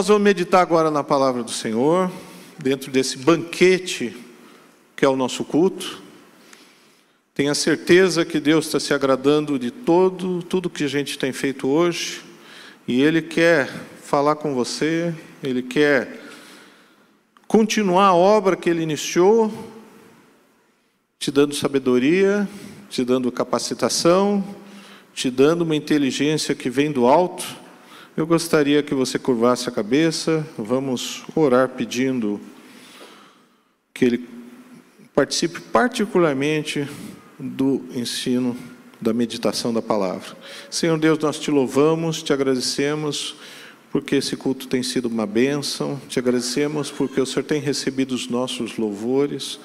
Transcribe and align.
Nós 0.00 0.08
vamos 0.08 0.22
meditar 0.22 0.62
agora 0.62 0.90
na 0.90 1.04
palavra 1.04 1.42
do 1.42 1.50
Senhor, 1.50 2.10
dentro 2.56 2.90
desse 2.90 3.18
banquete 3.18 4.16
que 4.96 5.04
é 5.04 5.08
o 5.10 5.14
nosso 5.14 5.44
culto. 5.44 6.00
Tenha 7.34 7.54
certeza 7.54 8.24
que 8.24 8.40
Deus 8.40 8.64
está 8.64 8.80
se 8.80 8.94
agradando 8.94 9.58
de 9.58 9.70
todo, 9.70 10.42
tudo 10.42 10.70
que 10.70 10.84
a 10.84 10.88
gente 10.88 11.18
tem 11.18 11.34
feito 11.34 11.68
hoje, 11.68 12.22
e 12.88 13.02
Ele 13.02 13.20
quer 13.20 13.68
falar 14.02 14.36
com 14.36 14.54
você, 14.54 15.14
Ele 15.42 15.62
quer 15.62 16.18
continuar 17.46 18.06
a 18.06 18.14
obra 18.14 18.56
que 18.56 18.70
Ele 18.70 18.82
iniciou, 18.82 19.52
te 21.18 21.30
dando 21.30 21.54
sabedoria, 21.54 22.48
te 22.88 23.04
dando 23.04 23.30
capacitação, 23.30 24.42
te 25.12 25.30
dando 25.30 25.60
uma 25.60 25.76
inteligência 25.76 26.54
que 26.54 26.70
vem 26.70 26.90
do 26.90 27.06
alto. 27.06 27.44
Eu 28.16 28.26
gostaria 28.26 28.82
que 28.82 28.92
você 28.92 29.20
curvasse 29.20 29.68
a 29.68 29.72
cabeça, 29.72 30.44
vamos 30.58 31.22
orar 31.34 31.68
pedindo 31.68 32.40
que 33.94 34.04
Ele 34.04 34.28
participe 35.14 35.60
particularmente 35.60 36.88
do 37.38 37.84
ensino, 37.94 38.56
da 39.00 39.14
meditação 39.14 39.72
da 39.72 39.80
palavra. 39.80 40.36
Senhor 40.68 40.98
Deus, 40.98 41.20
nós 41.20 41.38
te 41.38 41.52
louvamos, 41.52 42.20
te 42.20 42.32
agradecemos, 42.32 43.36
porque 43.92 44.16
esse 44.16 44.36
culto 44.36 44.66
tem 44.66 44.82
sido 44.82 45.06
uma 45.06 45.24
bênção, 45.24 45.98
te 46.08 46.18
agradecemos 46.18 46.90
porque 46.90 47.20
o 47.20 47.26
Senhor 47.26 47.44
tem 47.44 47.60
recebido 47.60 48.12
os 48.12 48.28
nossos 48.28 48.76
louvores, 48.76 49.60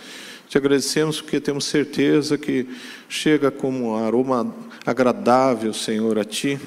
te 0.48 0.56
agradecemos 0.56 1.20
porque 1.20 1.40
temos 1.40 1.66
certeza 1.66 2.38
que 2.38 2.68
chega 3.10 3.50
como 3.50 3.90
um 3.90 3.96
aroma 3.96 4.56
agradável, 4.86 5.74
Senhor, 5.74 6.20
a 6.20 6.24
Ti. 6.24 6.60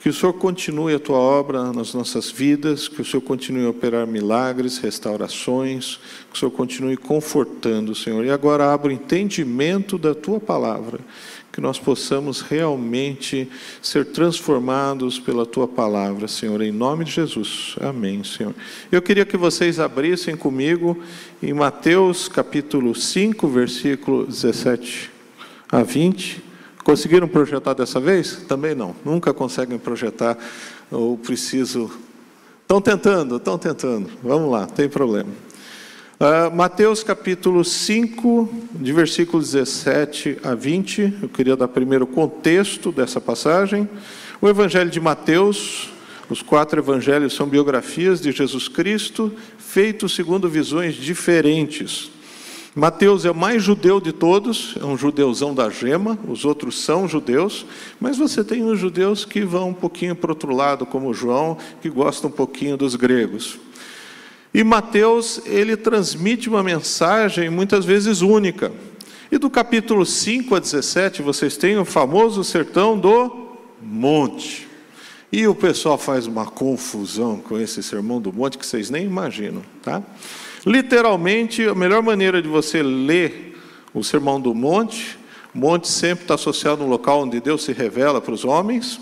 Que 0.00 0.08
o 0.08 0.12
Senhor 0.12 0.32
continue 0.34 0.94
a 0.94 1.00
tua 1.00 1.18
obra 1.18 1.72
nas 1.72 1.92
nossas 1.92 2.30
vidas, 2.30 2.86
que 2.86 3.02
o 3.02 3.04
Senhor 3.04 3.20
continue 3.20 3.66
a 3.66 3.70
operar 3.70 4.06
milagres, 4.06 4.78
restaurações, 4.78 5.98
que 6.30 6.36
o 6.36 6.38
Senhor 6.38 6.52
continue 6.52 6.96
confortando, 6.96 7.94
Senhor. 7.96 8.24
E 8.24 8.30
agora 8.30 8.72
abra 8.72 8.90
o 8.90 8.92
entendimento 8.92 9.98
da 9.98 10.14
tua 10.14 10.38
palavra, 10.38 11.00
que 11.52 11.60
nós 11.60 11.80
possamos 11.80 12.40
realmente 12.40 13.48
ser 13.82 14.04
transformados 14.04 15.18
pela 15.18 15.44
tua 15.44 15.66
palavra, 15.66 16.28
Senhor, 16.28 16.62
em 16.62 16.70
nome 16.70 17.04
de 17.04 17.10
Jesus. 17.10 17.74
Amém, 17.80 18.22
Senhor. 18.22 18.54
Eu 18.92 19.02
queria 19.02 19.24
que 19.24 19.36
vocês 19.36 19.80
abrissem 19.80 20.36
comigo 20.36 20.96
em 21.42 21.52
Mateus 21.52 22.28
capítulo 22.28 22.94
5, 22.94 23.48
versículo 23.48 24.24
17 24.26 25.10
a 25.72 25.82
20. 25.82 26.47
Conseguiram 26.88 27.28
projetar 27.28 27.74
dessa 27.74 28.00
vez? 28.00 28.44
Também 28.48 28.74
não. 28.74 28.96
Nunca 29.04 29.34
conseguem 29.34 29.78
projetar 29.78 30.38
ou 30.90 31.18
preciso. 31.18 31.90
Estão 32.62 32.80
tentando, 32.80 33.36
estão 33.36 33.58
tentando. 33.58 34.08
Vamos 34.22 34.50
lá, 34.50 34.66
tem 34.66 34.88
problema. 34.88 35.28
Uh, 36.18 36.56
Mateus 36.56 37.02
capítulo 37.02 37.62
5, 37.62 38.48
de 38.76 38.90
versículos 38.90 39.52
17 39.52 40.38
a 40.42 40.54
20. 40.54 41.18
Eu 41.24 41.28
queria 41.28 41.54
dar 41.54 41.68
primeiro 41.68 42.04
o 42.04 42.08
contexto 42.08 42.90
dessa 42.90 43.20
passagem. 43.20 43.86
O 44.40 44.48
Evangelho 44.48 44.88
de 44.88 44.98
Mateus, 44.98 45.90
os 46.30 46.40
quatro 46.40 46.80
evangelhos 46.80 47.34
são 47.34 47.46
biografias 47.46 48.18
de 48.18 48.32
Jesus 48.32 48.66
Cristo, 48.66 49.30
feitos 49.58 50.14
segundo 50.14 50.48
visões 50.48 50.94
diferentes. 50.94 52.10
Mateus 52.78 53.24
é 53.24 53.30
o 53.32 53.34
mais 53.34 53.60
judeu 53.60 54.00
de 54.00 54.12
todos, 54.12 54.76
é 54.80 54.84
um 54.84 54.96
judeuzão 54.96 55.52
da 55.52 55.68
gema, 55.68 56.16
os 56.28 56.44
outros 56.44 56.80
são 56.80 57.08
judeus, 57.08 57.66
mas 57.98 58.16
você 58.16 58.44
tem 58.44 58.62
os 58.62 58.78
judeus 58.78 59.24
que 59.24 59.40
vão 59.40 59.70
um 59.70 59.74
pouquinho 59.74 60.14
para 60.14 60.28
o 60.28 60.30
outro 60.30 60.54
lado, 60.54 60.86
como 60.86 61.12
João, 61.12 61.58
que 61.82 61.90
gosta 61.90 62.28
um 62.28 62.30
pouquinho 62.30 62.76
dos 62.76 62.94
gregos. 62.94 63.58
E 64.54 64.62
Mateus, 64.62 65.40
ele 65.44 65.76
transmite 65.76 66.48
uma 66.48 66.62
mensagem 66.62 67.50
muitas 67.50 67.84
vezes 67.84 68.20
única. 68.20 68.70
E 69.32 69.38
do 69.38 69.50
capítulo 69.50 70.06
5 70.06 70.54
a 70.54 70.60
17, 70.60 71.20
vocês 71.20 71.56
têm 71.56 71.76
o 71.78 71.84
famoso 71.84 72.44
sertão 72.44 72.96
do 72.96 73.56
monte. 73.82 74.68
E 75.32 75.48
o 75.48 75.54
pessoal 75.54 75.98
faz 75.98 76.28
uma 76.28 76.46
confusão 76.46 77.38
com 77.38 77.58
esse 77.58 77.82
sermão 77.82 78.20
do 78.20 78.32
monte 78.32 78.56
que 78.56 78.64
vocês 78.64 78.88
nem 78.88 79.04
imaginam, 79.04 79.62
tá? 79.82 80.00
Literalmente, 80.68 81.66
a 81.66 81.74
melhor 81.74 82.02
maneira 82.02 82.42
de 82.42 82.48
você 82.48 82.82
ler 82.82 83.58
o 83.94 84.04
Sermão 84.04 84.38
do 84.38 84.54
Monte, 84.54 85.18
monte 85.54 85.88
sempre 85.88 86.24
está 86.24 86.34
associado 86.34 86.82
a 86.82 86.84
um 86.84 86.90
local 86.90 87.22
onde 87.22 87.40
Deus 87.40 87.64
se 87.64 87.72
revela 87.72 88.20
para 88.20 88.34
os 88.34 88.44
homens, 88.44 89.00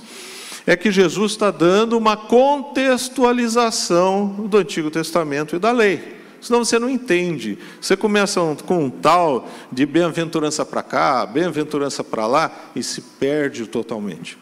é 0.65 0.77
que 0.77 0.93
Jesus 0.93 1.33
está 1.33 1.51
dando 1.51 1.99
uma 1.99 2.17
contextualização 2.17 4.47
do 4.49 4.59
Antigo 4.59 4.93
Testamento 4.93 5.57
e 5.57 5.59
da 5.59 5.73
lei. 5.73 6.15
Senão 6.41 6.65
você 6.65 6.79
não 6.79 6.89
entende. 6.89 7.59
Você 7.81 7.97
começa 7.97 8.41
com 8.65 8.85
um 8.85 8.91
tal 8.91 9.49
de 9.73 9.85
bem-aventurança 9.85 10.65
para 10.65 10.85
cá, 10.85 11.27
bem-aventurança 11.27 12.05
para 12.05 12.29
lá, 12.29 12.53
e 12.77 12.83
se 12.83 13.01
perde 13.01 13.67
totalmente. 13.67 14.39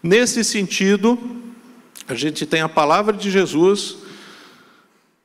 Nesse 0.00 0.44
sentido, 0.44 1.18
a 2.06 2.14
gente 2.14 2.46
tem 2.46 2.60
a 2.60 2.68
palavra 2.68 3.12
de 3.12 3.28
Jesus 3.28 4.03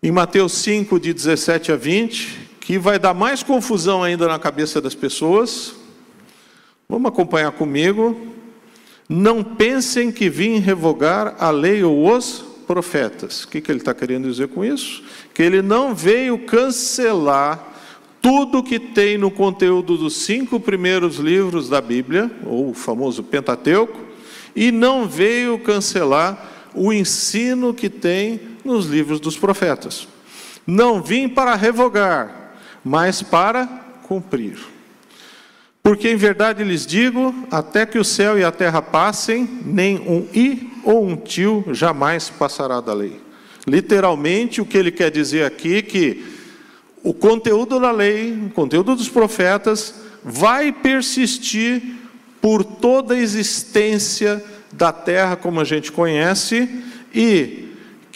em 0.01 0.11
Mateus 0.11 0.53
5, 0.53 0.97
de 0.97 1.13
17 1.13 1.73
a 1.73 1.75
20, 1.75 2.51
que 2.61 2.79
vai 2.79 2.97
dar 2.97 3.13
mais 3.13 3.43
confusão 3.43 4.01
ainda 4.01 4.29
na 4.29 4.39
cabeça 4.39 4.79
das 4.79 4.95
pessoas. 4.95 5.73
Vamos 6.87 7.09
acompanhar 7.09 7.51
comigo. 7.51 8.17
Não 9.09 9.43
pensem 9.43 10.09
que 10.09 10.29
vim 10.29 10.59
revogar 10.59 11.35
a 11.37 11.51
lei 11.51 11.83
ou 11.83 12.15
os 12.15 12.45
profetas. 12.65 13.43
O 13.43 13.49
que, 13.49 13.59
que 13.59 13.69
ele 13.69 13.79
está 13.79 13.93
querendo 13.93 14.29
dizer 14.29 14.47
com 14.47 14.63
isso? 14.63 15.03
Que 15.33 15.43
ele 15.43 15.61
não 15.61 15.93
veio 15.93 16.45
cancelar 16.45 17.67
tudo 18.21 18.63
que 18.63 18.79
tem 18.79 19.17
no 19.17 19.29
conteúdo 19.29 19.97
dos 19.97 20.15
cinco 20.21 20.61
primeiros 20.61 21.17
livros 21.17 21.67
da 21.67 21.81
Bíblia, 21.81 22.31
ou 22.45 22.69
o 22.69 22.73
famoso 22.73 23.21
Pentateuco, 23.21 23.99
e 24.55 24.71
não 24.71 25.07
veio 25.09 25.59
cancelar 25.59 26.69
o 26.73 26.93
ensino 26.93 27.73
que 27.73 27.89
tem 27.89 28.48
nos 28.63 28.85
livros 28.85 29.19
dos 29.19 29.37
profetas. 29.37 30.07
Não 30.65 31.01
vim 31.01 31.27
para 31.27 31.55
revogar, 31.55 32.53
mas 32.83 33.21
para 33.21 33.67
cumprir. 34.03 34.57
Porque 35.81 36.09
em 36.09 36.15
verdade 36.15 36.63
lhes 36.63 36.85
digo: 36.85 37.33
até 37.49 37.85
que 37.85 37.97
o 37.97 38.03
céu 38.03 38.37
e 38.37 38.43
a 38.43 38.51
terra 38.51 38.81
passem, 38.81 39.49
nem 39.65 39.97
um 39.99 40.27
i 40.33 40.71
ou 40.83 41.07
um 41.07 41.15
tio 41.15 41.65
jamais 41.71 42.29
passará 42.29 42.79
da 42.81 42.93
lei. 42.93 43.19
Literalmente, 43.67 44.61
o 44.61 44.65
que 44.65 44.77
ele 44.77 44.91
quer 44.91 45.11
dizer 45.11 45.45
aqui 45.45 45.77
é 45.77 45.81
que 45.81 46.25
o 47.03 47.13
conteúdo 47.13 47.79
da 47.79 47.91
lei, 47.91 48.33
o 48.33 48.49
conteúdo 48.49 48.95
dos 48.95 49.09
profetas, 49.09 49.95
vai 50.23 50.71
persistir 50.71 51.81
por 52.41 52.63
toda 52.63 53.13
a 53.13 53.19
existência 53.19 54.43
da 54.71 54.91
terra 54.91 55.35
como 55.35 55.59
a 55.59 55.63
gente 55.63 55.91
conhece 55.91 56.69
e 57.13 57.68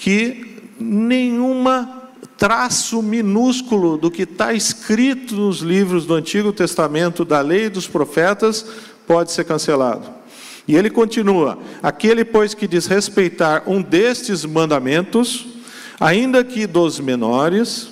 que 0.03 0.57
nenhuma 0.77 2.09
traço 2.37 3.01
minúsculo 3.01 3.97
do 3.97 4.11
que 4.11 4.23
está 4.23 4.53
escrito 4.53 5.33
nos 5.33 5.59
livros 5.59 6.05
do 6.05 6.13
Antigo 6.13 6.51
Testamento, 6.51 7.23
da 7.23 7.39
lei 7.39 7.67
e 7.67 7.69
dos 7.69 7.87
profetas, 7.87 8.65
pode 9.07 9.31
ser 9.31 9.45
cancelado. 9.45 10.05
E 10.67 10.75
ele 10.75 10.89
continua: 10.89 11.57
aquele, 11.81 12.25
pois, 12.25 12.53
que 12.53 12.67
desrespeitar 12.67 13.63
um 13.65 13.81
destes 13.81 14.43
mandamentos, 14.43 15.45
ainda 15.97 16.43
que 16.43 16.67
dos 16.67 16.99
menores, 16.99 17.91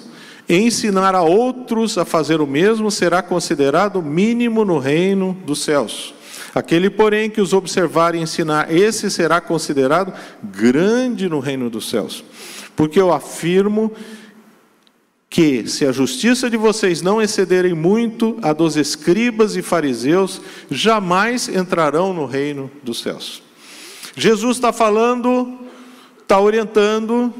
ensinar 0.49 1.15
a 1.15 1.21
outros 1.21 1.97
a 1.97 2.03
fazer 2.03 2.41
o 2.41 2.47
mesmo, 2.47 2.91
será 2.91 3.21
considerado 3.21 4.01
mínimo 4.01 4.65
no 4.65 4.79
reino 4.79 5.37
dos 5.45 5.63
céus. 5.63 6.13
Aquele, 6.53 6.89
porém, 6.89 7.29
que 7.29 7.39
os 7.39 7.53
observar 7.53 8.13
e 8.13 8.19
ensinar, 8.19 8.73
esse 8.73 9.09
será 9.09 9.39
considerado 9.39 10.13
grande 10.43 11.29
no 11.29 11.39
reino 11.39 11.69
dos 11.69 11.89
céus. 11.89 12.23
Porque 12.75 12.99
eu 12.99 13.13
afirmo 13.13 13.91
que, 15.29 15.65
se 15.65 15.85
a 15.85 15.93
justiça 15.93 16.49
de 16.49 16.57
vocês 16.57 17.01
não 17.01 17.21
excederem 17.21 17.73
muito 17.73 18.37
a 18.41 18.51
dos 18.51 18.75
escribas 18.75 19.55
e 19.55 19.61
fariseus, 19.61 20.41
jamais 20.69 21.47
entrarão 21.47 22.13
no 22.13 22.25
reino 22.25 22.69
dos 22.83 22.99
céus. 22.99 23.41
Jesus 24.13 24.57
está 24.57 24.73
falando, 24.73 25.57
está 26.21 26.37
orientando, 26.37 27.33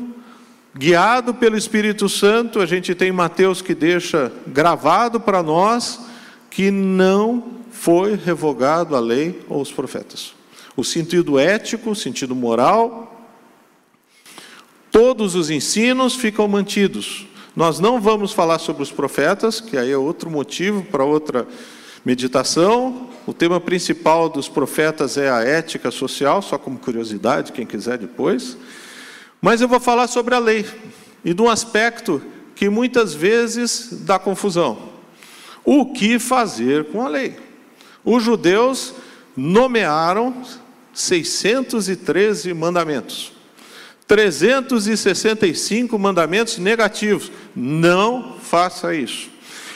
guiado 0.74 1.34
pelo 1.34 1.58
Espírito 1.58 2.08
Santo, 2.08 2.62
a 2.62 2.66
gente 2.66 2.96
tem 2.96 3.12
Mateus 3.12 3.62
que 3.62 3.76
deixa 3.76 4.32
gravado 4.48 5.20
para 5.20 5.44
nós 5.44 6.00
que 6.50 6.72
não 6.72 7.61
foi 7.82 8.14
revogado 8.16 8.96
a 8.96 9.00
lei 9.00 9.42
ou 9.50 9.60
os 9.60 9.72
profetas. 9.72 10.36
O 10.78 10.84
sentido 10.84 11.40
ético, 11.40 11.90
o 11.90 11.96
sentido 11.96 12.36
moral, 12.36 13.28
todos 14.92 15.34
os 15.34 15.50
ensinos 15.50 16.14
ficam 16.14 16.48
mantidos. 16.48 17.26
Nós 17.56 17.80
não 17.80 18.00
vamos 18.00 18.34
falar 18.34 18.60
sobre 18.60 18.84
os 18.84 18.92
profetas, 18.92 19.60
que 19.60 19.78
aí 19.78 19.90
é 19.90 19.98
outro 19.98 20.30
motivo 20.30 20.84
para 20.84 21.04
outra 21.04 21.48
meditação. 22.06 23.10
O 23.26 23.34
tema 23.34 23.60
principal 23.60 24.30
dos 24.30 24.48
profetas 24.48 25.18
é 25.18 25.32
a 25.32 25.42
ética 25.42 25.90
social, 25.90 26.40
só 26.44 26.60
como 26.60 26.78
curiosidade, 26.78 27.52
quem 27.52 27.66
quiser 27.66 27.98
depois. 27.98 28.58
Mas 29.42 29.60
eu 29.60 29.68
vou 29.68 29.80
falar 29.80 30.06
sobre 30.06 30.36
a 30.36 30.40
lei 30.40 30.68
e 31.26 31.34
de 31.34 31.42
um 31.42 31.50
aspecto 31.50 32.22
que 32.54 32.70
muitas 32.70 33.16
vezes 33.16 34.04
dá 34.06 34.20
confusão. 34.20 34.78
O 35.66 35.92
que 35.92 36.20
fazer 36.20 36.86
com 36.92 37.02
a 37.02 37.08
lei? 37.08 37.50
Os 38.04 38.24
judeus 38.24 38.94
nomearam 39.36 40.42
613 40.94 42.54
mandamentos. 42.54 43.32
365 44.08 45.98
mandamentos 45.98 46.58
negativos. 46.58 47.32
Não 47.56 48.36
faça 48.42 48.94
isso. 48.94 49.30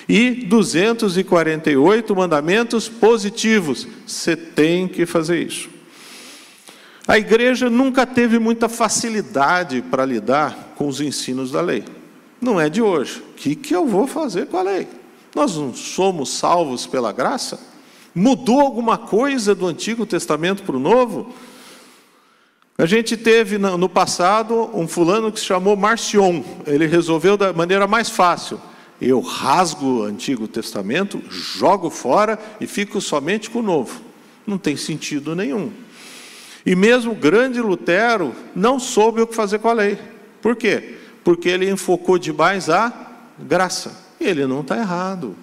E 0.10 0.32
248 0.32 2.16
mandamentos 2.16 2.90
positivos. 2.90 3.88
Você 4.06 4.36
tem 4.36 4.88
que 4.88 5.06
fazer 5.06 5.42
isso. 5.42 5.70
A 7.08 7.18
igreja 7.18 7.70
nunca 7.70 8.06
teve 8.06 8.40
muita 8.40 8.68
facilidade 8.68 9.82
para 9.84 10.06
lidar 10.06 10.74
com 10.76 10.88
os 10.88 11.00
ensinos 11.00 11.52
da 11.52 11.62
lei. 11.62 11.86
Não 12.42 12.60
é 12.60 12.68
de 12.68 12.82
hoje. 12.82 13.20
O 13.20 13.34
que, 13.36 13.56
que 13.56 13.76
eu 13.76 13.88
vou 13.88 14.08
fazer 14.08 14.48
com 14.48 14.58
a 14.58 14.64
lei? 14.64 14.88
Nós 15.34 15.56
não 15.56 15.74
somos 15.74 16.38
salvos 16.38 16.86
pela 16.86 17.12
graça? 17.12 17.60
Mudou 18.16 18.62
alguma 18.62 18.98
coisa 18.98 19.54
do 19.54 19.68
Antigo 19.68 20.06
Testamento 20.06 20.64
para 20.64 20.78
o 20.78 20.80
Novo? 20.80 21.36
A 22.78 22.86
gente 22.86 23.18
teve 23.18 23.58
no 23.58 23.90
passado 23.90 24.70
um 24.74 24.88
fulano 24.88 25.32
que 25.34 25.40
se 25.40 25.46
chamou 25.46 25.76
Marcion. 25.76 26.42
Ele 26.66 26.88
resolveu 26.88 27.36
da 27.36 27.52
maneira 27.52 27.86
mais 27.88 28.10
fácil. 28.10 28.60
Eu 29.02 29.20
rasgo 29.20 29.86
o 29.86 30.04
Antigo 30.04 30.48
Testamento, 30.48 31.22
jogo 31.30 31.90
fora 31.90 32.40
e 32.62 32.66
fico 32.66 33.02
somente 33.02 33.50
com 33.50 33.60
o 33.60 33.64
Novo. 33.64 34.02
Não 34.48 34.58
tem 34.58 34.78
sentido 34.78 35.36
nenhum. 35.36 35.72
E 36.66 36.74
mesmo 36.74 37.12
o 37.12 37.16
grande 37.16 37.60
Lutero 37.60 38.34
não 38.56 38.80
soube 38.80 39.22
o 39.22 39.28
que 39.28 39.36
fazer 39.36 39.60
com 39.60 39.68
a 39.68 39.74
lei. 39.74 39.98
Por 40.42 40.56
quê? 40.56 40.96
Porque 41.24 41.50
ele 41.50 41.70
enfocou 41.70 42.18
demais 42.18 42.70
a 42.70 42.94
graça. 43.38 44.06
E 44.20 44.24
ele 44.24 44.46
não 44.48 44.62
está 44.62 44.78
errado. 44.78 45.36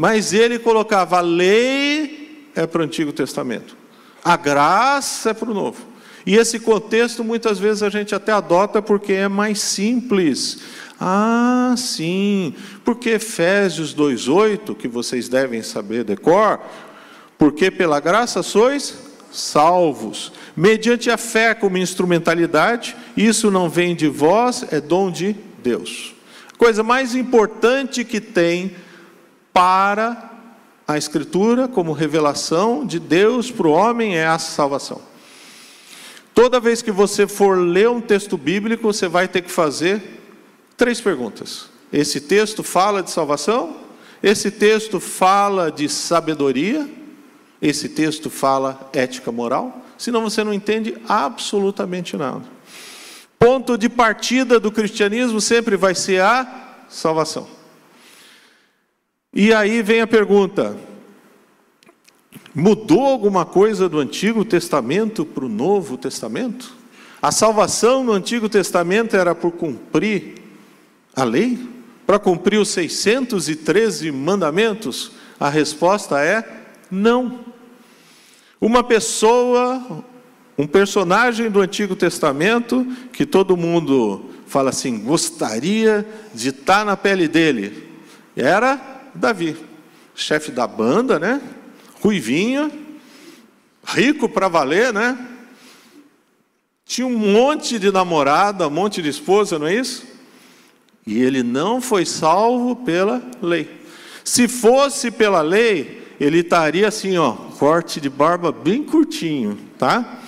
Mas 0.00 0.32
ele 0.32 0.58
colocava 0.58 1.18
a 1.18 1.20
lei 1.20 2.48
é 2.56 2.66
para 2.66 2.80
o 2.80 2.84
Antigo 2.86 3.12
Testamento, 3.12 3.76
a 4.24 4.34
graça 4.34 5.28
é 5.28 5.34
para 5.34 5.50
o 5.50 5.52
Novo. 5.52 5.84
E 6.24 6.36
esse 6.36 6.58
contexto 6.58 7.22
muitas 7.22 7.58
vezes 7.58 7.82
a 7.82 7.90
gente 7.90 8.14
até 8.14 8.32
adota 8.32 8.80
porque 8.80 9.12
é 9.12 9.28
mais 9.28 9.60
simples. 9.60 10.60
Ah, 10.98 11.74
sim, 11.76 12.54
porque 12.82 13.10
Efésios 13.10 13.92
2:8, 13.92 14.74
que 14.74 14.88
vocês 14.88 15.28
devem 15.28 15.62
saber 15.62 16.02
decor, 16.02 16.60
porque 17.36 17.70
pela 17.70 18.00
graça 18.00 18.42
sois 18.42 18.96
salvos, 19.30 20.32
mediante 20.56 21.10
a 21.10 21.18
fé 21.18 21.52
como 21.52 21.76
instrumentalidade, 21.76 22.96
isso 23.14 23.50
não 23.50 23.68
vem 23.68 23.94
de 23.94 24.08
vós, 24.08 24.64
é 24.70 24.80
dom 24.80 25.10
de 25.10 25.36
Deus. 25.62 26.14
Coisa 26.56 26.82
mais 26.82 27.14
importante 27.14 28.02
que 28.02 28.18
tem 28.18 28.74
para 29.60 30.30
a 30.88 30.96
Escritura, 30.96 31.68
como 31.68 31.92
revelação 31.92 32.86
de 32.86 32.98
Deus 32.98 33.50
para 33.50 33.68
o 33.68 33.72
homem, 33.72 34.16
é 34.16 34.26
a 34.26 34.38
salvação. 34.38 35.02
Toda 36.34 36.58
vez 36.58 36.80
que 36.80 36.90
você 36.90 37.26
for 37.26 37.58
ler 37.58 37.90
um 37.90 38.00
texto 38.00 38.38
bíblico, 38.38 38.82
você 38.84 39.06
vai 39.06 39.28
ter 39.28 39.42
que 39.42 39.52
fazer 39.52 40.02
três 40.78 40.98
perguntas. 40.98 41.68
Esse 41.92 42.22
texto 42.22 42.62
fala 42.62 43.02
de 43.02 43.10
salvação? 43.10 43.76
Esse 44.22 44.50
texto 44.50 44.98
fala 44.98 45.70
de 45.70 45.90
sabedoria? 45.90 46.88
Esse 47.60 47.86
texto 47.86 48.30
fala 48.30 48.88
ética 48.94 49.30
moral? 49.30 49.84
Senão 49.98 50.22
você 50.22 50.42
não 50.42 50.54
entende 50.54 50.96
absolutamente 51.06 52.16
nada. 52.16 52.44
Ponto 53.38 53.76
de 53.76 53.90
partida 53.90 54.58
do 54.58 54.72
cristianismo 54.72 55.38
sempre 55.38 55.76
vai 55.76 55.94
ser 55.94 56.22
a 56.22 56.86
salvação. 56.88 57.59
E 59.32 59.54
aí 59.54 59.80
vem 59.80 60.00
a 60.00 60.06
pergunta: 60.06 60.76
mudou 62.54 63.02
alguma 63.02 63.44
coisa 63.44 63.88
do 63.88 63.98
Antigo 63.98 64.44
Testamento 64.44 65.24
para 65.24 65.44
o 65.44 65.48
Novo 65.48 65.96
Testamento? 65.96 66.76
A 67.22 67.30
salvação 67.30 68.02
no 68.02 68.12
Antigo 68.12 68.48
Testamento 68.48 69.14
era 69.14 69.34
por 69.34 69.52
cumprir 69.52 70.34
a 71.14 71.22
lei? 71.22 71.58
Para 72.06 72.18
cumprir 72.18 72.58
os 72.58 72.70
613 72.70 74.10
mandamentos? 74.10 75.12
A 75.38 75.48
resposta 75.48 76.20
é 76.20 76.44
não. 76.90 77.44
Uma 78.60 78.82
pessoa, 78.82 80.04
um 80.58 80.66
personagem 80.66 81.48
do 81.48 81.60
Antigo 81.60 81.94
Testamento, 81.94 82.84
que 83.12 83.24
todo 83.24 83.56
mundo 83.56 84.26
fala 84.46 84.70
assim, 84.70 84.98
gostaria 84.98 86.06
de 86.34 86.48
estar 86.48 86.84
na 86.84 86.96
pele 86.96 87.28
dele, 87.28 87.88
era 88.34 88.99
Davi, 89.14 89.56
chefe 90.14 90.50
da 90.50 90.66
banda, 90.66 91.18
né? 91.18 91.40
Ruivinho, 92.02 92.70
rico 93.84 94.28
para 94.28 94.48
valer, 94.48 94.92
né? 94.92 95.18
Tinha 96.84 97.06
um 97.06 97.16
monte 97.16 97.78
de 97.78 97.90
namorada, 97.92 98.66
um 98.66 98.70
monte 98.70 99.00
de 99.00 99.08
esposa, 99.08 99.58
não 99.58 99.66
é 99.66 99.74
isso? 99.74 100.04
E 101.06 101.22
ele 101.22 101.42
não 101.42 101.80
foi 101.80 102.04
salvo 102.04 102.76
pela 102.76 103.22
lei. 103.40 103.80
Se 104.24 104.48
fosse 104.48 105.10
pela 105.10 105.40
lei, 105.40 106.14
ele 106.20 106.38
estaria 106.40 106.88
assim, 106.88 107.16
ó, 107.16 107.32
corte 107.32 108.00
de 108.00 108.10
barba 108.10 108.52
bem 108.52 108.82
curtinho, 108.82 109.58
tá? 109.78 110.20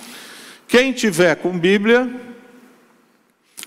Quem 0.67 0.91
tiver 0.91 1.35
com 1.35 1.57
Bíblia, 1.57 2.09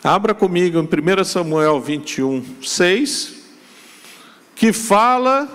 abra 0.03 0.35
comigo 0.35 0.79
em 0.79 1.21
1 1.21 1.25
Samuel 1.25 1.81
21, 1.81 2.45
6 2.63 3.36
que 4.57 4.73
fala 4.73 5.47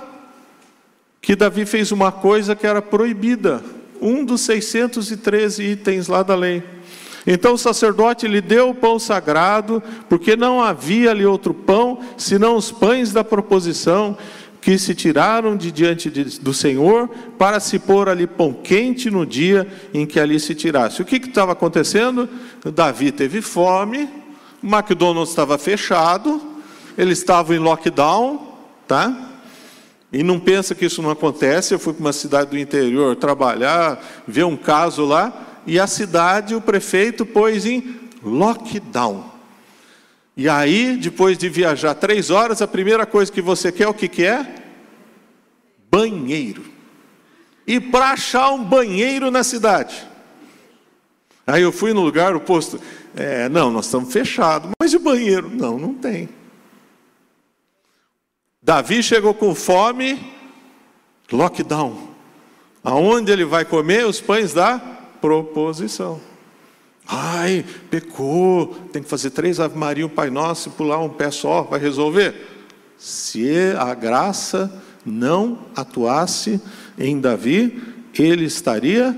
que 1.19 1.36
Davi 1.36 1.65
fez 1.65 1.92
uma 1.92 2.12
coisa 2.12 2.56
que 2.56 2.65
era 2.65 2.81
proibida, 2.81 3.63
um 4.00 4.24
dos 4.24 4.42
613 4.42 5.63
itens 5.63 6.07
lá 6.07 6.24
da 6.24 6.36
lei. 6.36 6.63
Então 7.25 7.53
o 7.53 7.57
sacerdote 7.57 8.27
lhe 8.27 8.42
deu 8.42 8.69
o 8.69 8.75
pão 8.75 8.98
sagrado, 8.98 9.81
porque 10.07 10.36
não 10.36 10.63
havia 10.63 11.12
ali 11.12 11.25
outro 11.25 11.53
pão, 11.53 12.00
senão 12.18 12.56
os 12.56 12.71
pães 12.71 13.12
da 13.12 13.24
proposição, 13.24 14.18
que 14.59 14.77
se 14.77 14.94
tiraram 14.94 15.57
de 15.57 15.71
diante 15.71 16.09
de, 16.09 16.39
do 16.39 16.53
Senhor, 16.53 17.09
para 17.38 17.59
se 17.59 17.80
pôr 17.80 18.07
ali 18.07 18.27
pão 18.27 18.53
quente 18.53 19.09
no 19.09 19.25
dia 19.25 19.68
em 19.92 20.05
que 20.05 20.20
ali 20.20 20.39
se 20.39 20.53
tirasse. 20.53 21.01
O 21.01 21.05
que 21.05 21.15
estava 21.15 21.53
acontecendo? 21.53 22.29
Davi 22.63 23.12
teve 23.12 23.41
fome, 23.41 24.08
o 24.62 24.67
McDonald's 24.67 25.31
estava 25.31 25.58
fechado, 25.58 26.39
ele 26.96 27.13
estava 27.13 27.55
em 27.55 27.60
lockdown, 27.60 28.50
tá? 28.91 29.15
E 30.12 30.21
não 30.21 30.38
pensa 30.38 30.75
que 30.75 30.83
isso 30.83 31.01
não 31.01 31.10
acontece. 31.10 31.74
Eu 31.74 31.79
fui 31.79 31.93
para 31.93 32.01
uma 32.01 32.12
cidade 32.12 32.50
do 32.50 32.57
interior 32.57 33.15
trabalhar, 33.15 34.03
ver 34.27 34.43
um 34.43 34.57
caso 34.57 35.05
lá, 35.05 35.62
e 35.65 35.79
a 35.79 35.88
cidade, 35.88 36.53
o 36.53 36.60
prefeito 36.60 37.25
pôs 37.25 37.65
em 37.65 38.01
lockdown. 38.21 39.31
E 40.36 40.50
aí, 40.50 40.98
depois 40.98 41.38
de 41.38 41.48
viajar 41.48 41.93
três 41.93 42.29
horas, 42.29 42.62
a 42.62 42.67
primeira 42.67 43.05
coisa 43.05 43.31
que 43.31 43.41
você 43.41 43.71
quer, 43.71 43.88
o 43.88 43.93
que, 43.93 44.10
que 44.10 44.25
é? 44.25 44.55
Banheiro. 45.89 46.65
E 47.65 47.79
para 47.79 48.12
achar 48.12 48.51
um 48.51 48.62
banheiro 48.62 49.31
na 49.31 49.41
cidade. 49.41 50.05
Aí 51.48 51.62
eu 51.62 51.71
fui 51.71 51.93
no 51.93 52.01
lugar, 52.01 52.36
o 52.36 52.41
posto, 52.41 52.77
é, 53.15 53.48
não, 53.48 53.71
nós 53.71 53.86
estamos 53.86 54.12
fechados, 54.12 54.69
mas 54.81 54.91
e 54.91 54.98
o 54.98 55.00
banheiro? 55.00 55.50
Não, 55.50 55.77
não 55.77 55.93
tem. 55.93 56.40
Davi 58.63 59.01
chegou 59.01 59.34
com 59.34 59.56
fome, 59.56 60.20
lockdown. 61.32 62.10
Aonde 62.84 63.32
ele 63.32 63.44
vai 63.44 63.65
comer 63.65 64.06
os 64.06 64.22
pães 64.22 64.53
da 64.53 64.77
proposição. 65.20 66.22
Ai, 67.08 67.65
pecou, 67.89 68.68
tem 68.94 69.01
que 69.01 69.10
fazer 69.10 69.32
três 69.32 69.60
Ave 69.60 69.75
Maria, 69.75 70.06
um 70.06 70.10
Pai 70.10 70.30
Nosso 70.30 70.70
e 70.70 70.72
pular 70.74 71.00
um 71.00 71.10
pé 71.10 71.32
só, 71.32 71.63
vai 71.63 71.80
resolver? 71.80 72.36
Se 73.00 73.74
a 73.80 73.96
graça 73.96 74.72
não 75.03 75.65
atuasse 75.75 76.62
em 77.00 77.20
Davi, 77.20 77.82
ele 78.13 78.46
estaria 78.46 79.18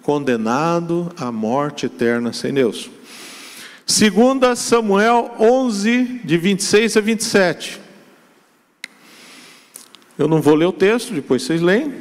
condenado 0.00 1.12
à 1.18 1.30
morte 1.30 1.84
eterna 1.84 2.32
sem 2.32 2.54
Deus. 2.54 2.88
Segunda 3.84 4.56
Samuel 4.56 5.34
11, 5.38 6.22
de 6.24 6.38
26 6.38 6.96
a 6.96 7.00
27. 7.02 7.87
Eu 10.18 10.26
não 10.26 10.42
vou 10.42 10.54
ler 10.54 10.66
o 10.66 10.72
texto, 10.72 11.14
depois 11.14 11.42
vocês 11.42 11.62
leem. 11.62 11.94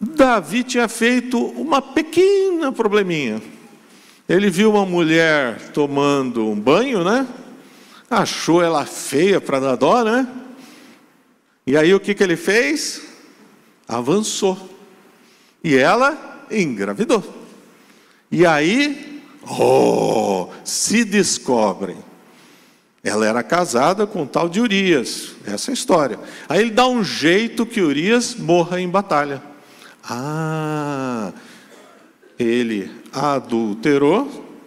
Davi 0.00 0.64
tinha 0.64 0.88
feito 0.88 1.38
uma 1.38 1.82
pequena 1.82 2.72
probleminha. 2.72 3.42
Ele 4.28 4.48
viu 4.48 4.70
uma 4.70 4.86
mulher 4.86 5.70
tomando 5.72 6.48
um 6.48 6.58
banho, 6.58 7.04
né? 7.04 7.26
Achou 8.08 8.62
ela 8.62 8.86
feia 8.86 9.40
para 9.40 9.60
dar 9.60 9.76
dó, 9.76 10.02
né? 10.02 10.26
E 11.66 11.76
aí 11.76 11.92
o 11.94 12.00
que, 12.00 12.14
que 12.14 12.22
ele 12.22 12.36
fez? 12.36 13.02
Avançou. 13.86 14.58
E 15.62 15.76
ela 15.76 16.46
engravidou. 16.50 17.22
E 18.32 18.46
aí 18.46 19.10
Oh, 19.42 20.48
se 20.64 21.04
descobrem. 21.04 21.96
Ela 23.02 23.26
era 23.26 23.42
casada 23.42 24.06
com 24.06 24.24
o 24.24 24.26
tal 24.26 24.48
de 24.48 24.60
Urias, 24.60 25.32
essa 25.46 25.70
é 25.70 25.72
a 25.72 25.74
história. 25.74 26.18
Aí 26.48 26.60
ele 26.60 26.70
dá 26.70 26.86
um 26.86 27.02
jeito 27.02 27.64
que 27.64 27.80
Urias 27.80 28.34
morra 28.34 28.80
em 28.80 28.88
batalha. 28.88 29.42
Ah, 30.04 31.32
ele 32.38 32.90
adulterou, 33.12 34.58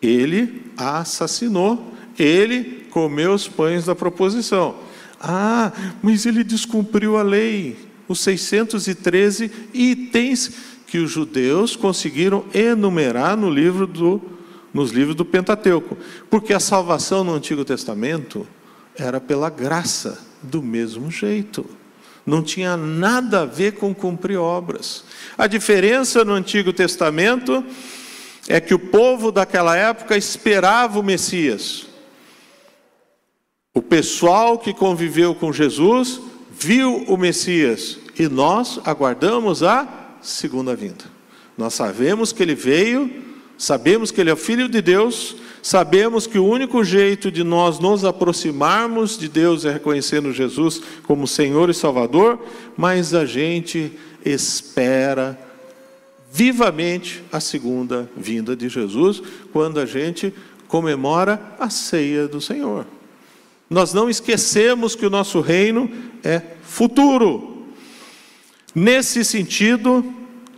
ele 0.00 0.70
assassinou, 0.76 1.92
ele 2.18 2.86
comeu 2.90 3.34
os 3.34 3.48
pães 3.48 3.86
da 3.86 3.94
proposição. 3.94 4.76
Ah, 5.20 5.72
mas 6.00 6.26
ele 6.26 6.44
descumpriu 6.44 7.16
a 7.16 7.22
lei, 7.22 7.76
os 8.08 8.20
613 8.20 9.50
itens 9.74 10.52
que 10.86 10.98
os 10.98 11.10
judeus 11.10 11.76
conseguiram 11.76 12.44
enumerar 12.54 13.36
no 13.36 13.50
livro 13.50 13.86
do, 13.86 14.20
nos 14.72 14.90
livros 14.90 15.14
do 15.14 15.24
Pentateuco. 15.24 15.96
Porque 16.28 16.52
a 16.52 16.60
salvação 16.60 17.24
no 17.24 17.34
Antigo 17.34 17.64
Testamento 17.64 18.46
era 18.96 19.20
pela 19.20 19.50
graça, 19.50 20.18
do 20.42 20.62
mesmo 20.62 21.10
jeito. 21.10 21.66
Não 22.24 22.42
tinha 22.42 22.76
nada 22.76 23.42
a 23.42 23.46
ver 23.46 23.72
com 23.72 23.94
cumprir 23.94 24.38
obras. 24.38 25.04
A 25.36 25.46
diferença 25.46 26.24
no 26.24 26.32
Antigo 26.32 26.72
Testamento 26.72 27.64
é 28.48 28.60
que 28.60 28.74
o 28.74 28.78
povo 28.78 29.30
daquela 29.30 29.76
época 29.76 30.16
esperava 30.16 30.98
o 30.98 31.02
Messias. 31.02 31.86
O 33.74 33.82
pessoal 33.82 34.58
que 34.58 34.74
conviveu 34.74 35.34
com 35.34 35.52
Jesus 35.52 36.20
viu 36.50 37.04
o 37.04 37.16
Messias 37.16 37.98
e 38.18 38.28
nós 38.28 38.80
aguardamos 38.84 39.62
a 39.62 39.88
segunda 40.20 40.74
vinda. 40.74 41.04
Nós 41.56 41.74
sabemos 41.74 42.32
que 42.32 42.42
ele 42.42 42.54
veio, 42.54 43.29
sabemos 43.60 44.10
que 44.10 44.18
ele 44.22 44.30
é 44.30 44.32
o 44.32 44.38
filho 44.38 44.70
de 44.70 44.80
Deus, 44.80 45.36
sabemos 45.62 46.26
que 46.26 46.38
o 46.38 46.46
único 46.46 46.82
jeito 46.82 47.30
de 47.30 47.44
nós 47.44 47.78
nos 47.78 48.06
aproximarmos 48.06 49.18
de 49.18 49.28
Deus 49.28 49.66
é 49.66 49.72
reconhecendo 49.74 50.32
Jesus 50.32 50.80
como 51.06 51.26
Senhor 51.26 51.68
e 51.68 51.74
Salvador, 51.74 52.42
mas 52.74 53.12
a 53.12 53.26
gente 53.26 53.92
espera 54.24 55.38
vivamente 56.32 57.22
a 57.30 57.38
segunda 57.38 58.10
vinda 58.16 58.56
de 58.56 58.66
Jesus, 58.66 59.22
quando 59.52 59.78
a 59.78 59.84
gente 59.84 60.32
comemora 60.66 61.38
a 61.58 61.68
ceia 61.68 62.26
do 62.26 62.40
Senhor. 62.40 62.86
Nós 63.68 63.92
não 63.92 64.08
esquecemos 64.08 64.94
que 64.94 65.04
o 65.04 65.10
nosso 65.10 65.42
reino 65.42 65.90
é 66.24 66.40
futuro. 66.62 67.66
Nesse 68.74 69.22
sentido, 69.22 70.02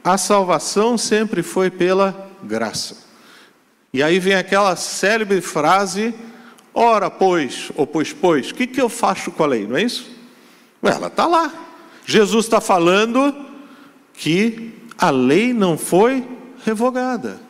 a 0.05 0.17
salvação 0.17 0.97
sempre 0.97 1.43
foi 1.43 1.69
pela 1.69 2.31
graça. 2.43 2.97
E 3.93 4.03
aí 4.03 4.19
vem 4.19 4.35
aquela 4.35 4.75
célebre 4.77 5.41
frase: 5.41 6.15
ora, 6.73 7.11
pois, 7.11 7.71
ou 7.77 7.87
pois, 7.87 8.13
pois, 8.13 8.51
o 8.51 8.55
que, 8.55 8.67
que 8.67 8.81
eu 8.81 8.89
faço 8.89 9.31
com 9.31 9.45
a 9.45 9.47
lei? 9.47 9.67
Não 9.67 9.77
é 9.77 9.83
isso? 9.83 10.11
Ela 10.83 11.07
está 11.07 11.27
lá. 11.27 11.53
Jesus 12.05 12.47
está 12.47 12.61
falando 12.61 13.35
que 14.15 14.75
a 14.99 15.11
lei 15.11 15.53
não 15.53 15.79
foi 15.79 16.27
revogada. 16.65 17.41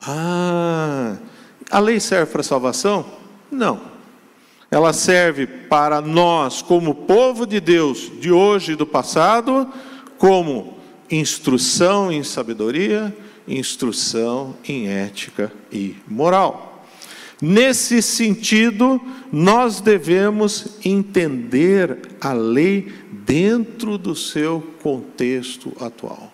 Ah, 0.00 1.16
a 1.70 1.78
lei 1.78 1.98
serve 1.98 2.30
para 2.32 2.42
salvação? 2.42 3.06
Não. 3.50 3.80
Ela 4.70 4.92
serve 4.92 5.46
para 5.46 6.00
nós, 6.00 6.60
como 6.60 6.94
povo 6.94 7.46
de 7.46 7.60
Deus 7.60 8.10
de 8.20 8.32
hoje 8.32 8.72
e 8.72 8.76
do 8.76 8.86
passado, 8.86 9.68
como 10.18 10.78
instrução 11.10 12.10
em 12.10 12.22
sabedoria, 12.24 13.16
instrução 13.46 14.56
em 14.66 14.88
ética 14.88 15.52
e 15.72 15.96
moral. 16.08 16.86
Nesse 17.40 18.00
sentido, 18.00 19.00
nós 19.30 19.80
devemos 19.80 20.78
entender 20.84 21.98
a 22.20 22.32
lei 22.32 22.92
dentro 23.10 23.98
do 23.98 24.14
seu 24.14 24.62
contexto 24.82 25.72
atual. 25.80 26.32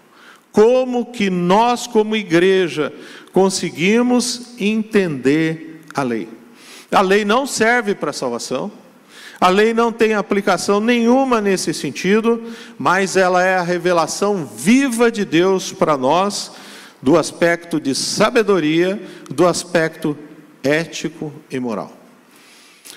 Como 0.53 1.07
que 1.07 1.31
nós, 1.31 1.87
como 1.87 2.17
igreja, 2.17 2.93
conseguimos 3.33 4.55
entender 4.59 5.83
a 5.95 6.03
lei? 6.03 6.29
A 6.91 7.01
lei 7.01 7.25
não 7.25 7.47
serve 7.47 7.95
para 7.95 8.13
salvação. 8.13 8.71
A 9.41 9.49
lei 9.49 9.73
não 9.73 9.91
tem 9.91 10.13
aplicação 10.13 10.81
nenhuma 10.81 11.41
nesse 11.41 11.73
sentido, 11.73 12.43
mas 12.79 13.17
ela 13.17 13.43
é 13.43 13.57
a 13.57 13.63
revelação 13.63 14.45
viva 14.45 15.11
de 15.11 15.25
Deus 15.25 15.73
para 15.73 15.97
nós, 15.97 16.53
do 17.03 17.19
aspecto 17.19 17.81
de 17.81 17.95
sabedoria, 17.95 19.01
do 19.31 19.47
aspecto 19.47 20.17
ético 20.63 21.33
e 21.51 21.59
moral. 21.59 21.93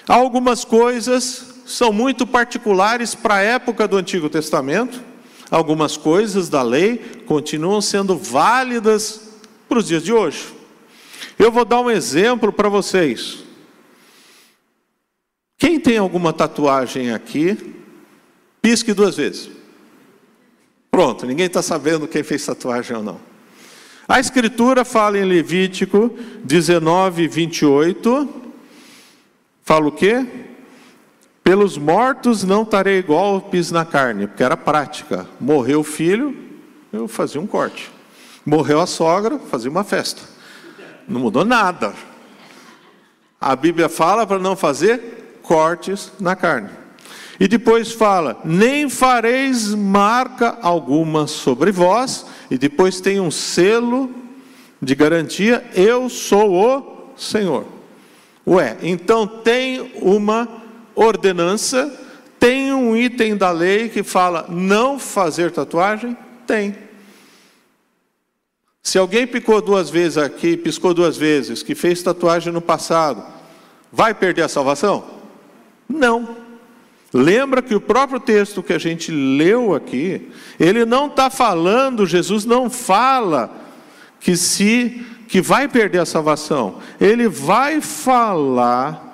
Algumas 0.08 0.66
coisas 0.66 1.54
são 1.66 1.94
muito 1.94 2.28
particulares 2.28 3.16
para 3.16 3.36
a 3.36 3.42
época 3.42 3.88
do 3.88 3.98
Antigo 3.98 4.30
Testamento, 4.30 5.02
algumas 5.50 5.96
coisas 5.96 6.50
da 6.50 6.62
lei 6.62 6.98
continuam 7.26 7.80
sendo 7.80 8.18
válidas 8.18 9.22
para 9.70 9.78
os 9.78 9.88
dias 9.88 10.04
de 10.04 10.12
hoje. 10.12 10.54
Eu 11.40 11.52
vou 11.52 11.64
dar 11.64 11.80
um 11.80 11.90
exemplo 11.90 12.52
para 12.52 12.70
vocês. 12.70 13.40
Quem 15.58 15.80
tem 15.80 15.98
alguma 15.98 16.34
tatuagem 16.34 17.14
aqui, 17.14 17.76
pisque 18.62 18.94
duas 18.94 19.16
vezes. 19.16 19.50
Pronto, 20.92 21.26
ninguém 21.26 21.46
está 21.46 21.62
sabendo 21.62 22.08
quem 22.08 22.22
fez 22.22 22.46
tatuagem 22.46 22.98
ou 22.98 23.04
não. 23.04 23.33
A 24.08 24.20
Escritura 24.20 24.84
fala 24.84 25.18
em 25.18 25.24
Levítico 25.24 26.14
19, 26.44 27.26
28, 27.28 28.30
fala 29.64 29.88
o 29.88 29.92
quê? 29.92 30.26
Pelos 31.42 31.78
mortos 31.78 32.44
não 32.44 32.66
tarei 32.66 33.02
golpes 33.02 33.72
na 33.72 33.86
carne, 33.86 34.28
porque 34.28 34.44
era 34.44 34.58
prática. 34.58 35.26
Morreu 35.40 35.80
o 35.80 35.84
filho, 35.86 36.36
eu 36.92 37.08
fazia 37.08 37.40
um 37.40 37.48
corte. 37.48 37.90
Morreu 38.46 38.82
a 38.82 38.86
sogra, 38.86 39.40
fazia 39.40 39.72
uma 39.72 39.86
festa. 39.86 40.22
Não 41.08 41.22
mudou 41.22 41.46
nada. 41.46 41.94
A 43.40 43.56
Bíblia 43.56 43.88
fala 43.88 44.28
para 44.28 44.40
não 44.40 44.56
fazer 44.56 45.38
cortes 45.42 46.12
na 46.20 46.36
carne. 46.36 46.70
E 47.40 47.48
depois 47.48 47.92
fala: 47.92 48.40
nem 48.44 48.90
fareis 48.90 49.74
marca 49.74 50.58
alguma 50.62 51.26
sobre 51.26 51.72
vós, 51.72 52.26
e 52.54 52.58
depois 52.60 53.02
tem 53.02 53.20
um 53.20 53.32
selo 53.32 54.12
de 54.80 54.94
garantia: 54.94 55.66
eu 55.74 56.08
sou 56.08 56.54
o 56.54 57.18
Senhor. 57.18 57.66
Ué, 58.46 58.78
então 58.84 59.26
tem 59.26 59.92
uma 59.96 60.48
ordenança, 60.94 61.92
tem 62.40 62.72
um 62.72 62.96
item 62.96 63.36
da 63.36 63.50
lei 63.50 63.90
que 63.90 64.04
fala 64.04 64.46
não 64.50 65.00
fazer 65.00 65.50
tatuagem? 65.50 66.16
Tem. 66.46 66.78
Se 68.84 69.00
alguém 69.00 69.26
picou 69.26 69.60
duas 69.60 69.90
vezes 69.90 70.20
aqui, 70.20 70.56
piscou 70.56 70.94
duas 70.94 71.18
vezes, 71.18 71.64
que 71.64 71.74
fez 71.74 72.04
tatuagem 72.04 72.54
no 72.54 72.62
passado, 72.62 73.26
vai 73.92 74.14
perder 74.14 74.44
a 74.44 74.48
salvação? 74.48 75.04
Não. 75.90 76.43
Lembra 77.14 77.62
que 77.62 77.76
o 77.76 77.82
próprio 77.82 78.20
texto 78.20 78.64
que 78.64 78.74
a 78.74 78.80
gente 78.80 79.12
leu 79.12 79.76
aqui, 79.76 80.30
ele 80.60 80.84
não 80.84 81.08
está 81.08 81.30
falando, 81.30 82.08
Jesus 82.08 82.44
não 82.44 82.70
fala 82.70 83.56
que 84.20 84.36
se 84.36 85.06
que 85.28 85.42
vai 85.42 85.68
perder 85.68 86.00
a 86.00 86.06
salvação. 86.06 86.80
Ele 87.00 87.28
vai 87.28 87.82
falar 87.82 89.13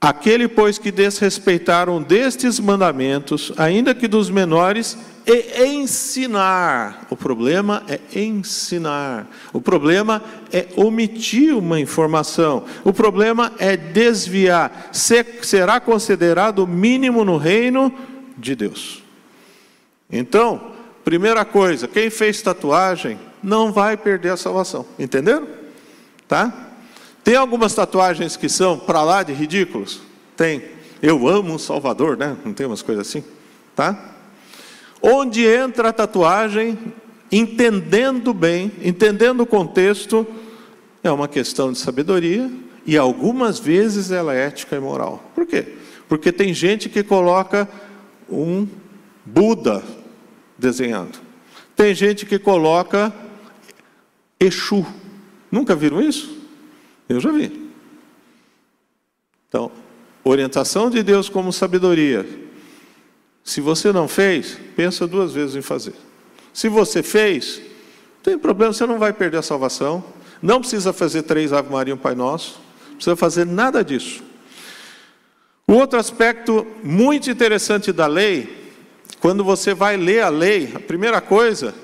Aquele, 0.00 0.46
pois, 0.46 0.78
que 0.78 0.92
desrespeitaram 0.92 2.00
destes 2.00 2.60
mandamentos, 2.60 3.52
ainda 3.56 3.94
que 3.94 4.06
dos 4.06 4.30
menores, 4.30 4.96
e 5.26 5.66
ensinar. 5.66 7.06
O 7.10 7.16
problema 7.16 7.82
é 7.88 8.00
ensinar. 8.18 9.26
O 9.52 9.60
problema 9.60 10.22
é 10.52 10.68
omitir 10.76 11.54
uma 11.54 11.80
informação. 11.80 12.64
O 12.84 12.92
problema 12.92 13.52
é 13.58 13.76
desviar. 13.76 14.90
será 14.92 15.80
considerado 15.80 16.60
o 16.60 16.66
mínimo 16.66 17.24
no 17.24 17.36
reino 17.36 17.92
de 18.38 18.54
Deus. 18.54 19.02
Então, 20.10 20.72
primeira 21.04 21.44
coisa, 21.44 21.88
quem 21.88 22.08
fez 22.08 22.40
tatuagem 22.40 23.18
não 23.42 23.72
vai 23.72 23.96
perder 23.96 24.30
a 24.30 24.36
salvação. 24.36 24.86
Entenderam? 24.98 25.46
Tá? 26.26 26.67
Tem 27.28 27.36
algumas 27.36 27.74
tatuagens 27.74 28.38
que 28.38 28.48
são 28.48 28.78
para 28.78 29.02
lá 29.02 29.22
de 29.22 29.34
ridículos? 29.34 30.00
Tem. 30.34 30.62
Eu 31.02 31.28
amo 31.28 31.56
o 31.56 31.58
Salvador, 31.58 32.16
né? 32.16 32.34
Não 32.42 32.54
tem 32.54 32.64
umas 32.64 32.80
coisas 32.80 33.06
assim? 33.06 33.22
Tá? 33.76 34.14
Onde 35.02 35.44
entra 35.44 35.90
a 35.90 35.92
tatuagem, 35.92 36.78
entendendo 37.30 38.32
bem, 38.32 38.72
entendendo 38.82 39.42
o 39.42 39.46
contexto, 39.46 40.26
é 41.04 41.10
uma 41.10 41.28
questão 41.28 41.70
de 41.70 41.76
sabedoria 41.76 42.50
e 42.86 42.96
algumas 42.96 43.58
vezes 43.58 44.10
ela 44.10 44.34
é 44.34 44.46
ética 44.46 44.76
e 44.76 44.80
moral. 44.80 45.22
Por 45.34 45.44
quê? 45.44 45.76
Porque 46.08 46.32
tem 46.32 46.54
gente 46.54 46.88
que 46.88 47.02
coloca 47.02 47.68
um 48.26 48.66
Buda 49.22 49.82
desenhado. 50.56 51.18
Tem 51.76 51.94
gente 51.94 52.24
que 52.24 52.38
coloca 52.38 53.12
Exu 54.40 54.86
Nunca 55.52 55.74
viram 55.76 56.00
isso? 56.00 56.37
Eu 57.08 57.20
já 57.20 57.32
vi. 57.32 57.70
Então, 59.48 59.72
orientação 60.22 60.90
de 60.90 61.02
Deus 61.02 61.28
como 61.28 61.52
sabedoria. 61.52 62.26
Se 63.42 63.60
você 63.60 63.92
não 63.92 64.06
fez, 64.06 64.58
pensa 64.76 65.06
duas 65.06 65.32
vezes 65.32 65.56
em 65.56 65.62
fazer. 65.62 65.94
Se 66.52 66.68
você 66.68 67.02
fez, 67.02 67.58
não 67.58 68.22
tem 68.22 68.38
problema, 68.38 68.72
você 68.72 68.84
não 68.84 68.98
vai 68.98 69.12
perder 69.12 69.38
a 69.38 69.42
salvação. 69.42 70.04
Não 70.42 70.60
precisa 70.60 70.92
fazer 70.92 71.22
três 71.22 71.52
Ave 71.52 71.72
Maria 71.72 71.92
e 71.92 71.94
um 71.94 71.98
Pai 71.98 72.14
Nosso. 72.14 72.60
Não 72.88 72.96
precisa 72.96 73.16
fazer 73.16 73.46
nada 73.46 73.82
disso. 73.82 74.22
O 75.66 75.72
outro 75.74 75.98
aspecto 75.98 76.66
muito 76.82 77.30
interessante 77.30 77.92
da 77.92 78.06
lei, 78.06 78.72
quando 79.20 79.42
você 79.42 79.72
vai 79.72 79.96
ler 79.96 80.22
a 80.22 80.28
lei, 80.28 80.72
a 80.74 80.80
primeira 80.80 81.20
coisa 81.20 81.74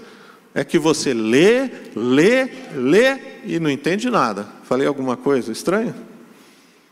é 0.55 0.65
que 0.65 0.79
você 0.79 1.13
lê, 1.13 1.71
lê, 1.95 2.49
lê 2.75 3.34
e 3.47 3.61
não 3.61 3.71
entende 3.71 4.11
nada. 4.11 4.47
Falei 4.65 4.87
alguma 4.87 5.17
coisa 5.17 5.53
estranha? 5.53 5.95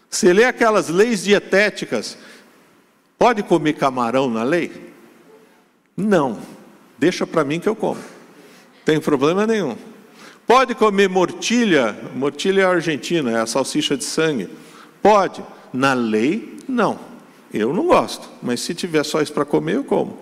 Você 0.09 0.33
lê 0.33 0.45
aquelas 0.45 0.89
leis 0.89 1.25
dietéticas, 1.25 2.19
pode 3.19 3.43
comer 3.43 3.75
camarão 3.75 4.29
na 4.29 4.43
lei? 4.43 4.93
Não, 5.97 6.39
deixa 6.99 7.27
para 7.27 7.45
mim 7.45 7.59
que 7.59 7.69
eu 7.69 7.75
como, 7.75 8.01
tem 8.85 9.01
problema 9.01 9.47
nenhum. 9.47 9.77
Pode 10.47 10.75
comer 10.75 11.09
mortilha, 11.09 11.97
mortilha 12.15 12.69
argentina, 12.69 13.31
é 13.31 13.41
a 13.41 13.47
salsicha 13.47 13.97
de 13.97 14.05
sangue. 14.05 14.51
Pode, 15.01 15.43
na 15.73 15.95
lei, 15.95 16.59
não. 16.69 16.99
Eu 17.53 17.73
não 17.73 17.87
gosto, 17.87 18.29
mas 18.43 18.61
se 18.61 18.75
tiver 18.75 19.05
só 19.05 19.21
isso 19.21 19.33
para 19.33 19.45
comer, 19.45 19.77
eu 19.77 19.85
como. 19.85 20.19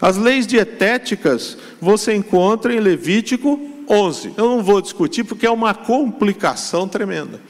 As 0.00 0.16
leis 0.16 0.46
dietéticas 0.46 1.56
você 1.80 2.14
encontra 2.14 2.74
em 2.74 2.80
Levítico 2.80 3.75
11. 3.88 4.34
Eu 4.36 4.48
não 4.48 4.62
vou 4.62 4.80
discutir 4.80 5.24
porque 5.24 5.46
é 5.46 5.50
uma 5.50 5.74
complicação 5.74 6.88
tremenda. 6.88 7.40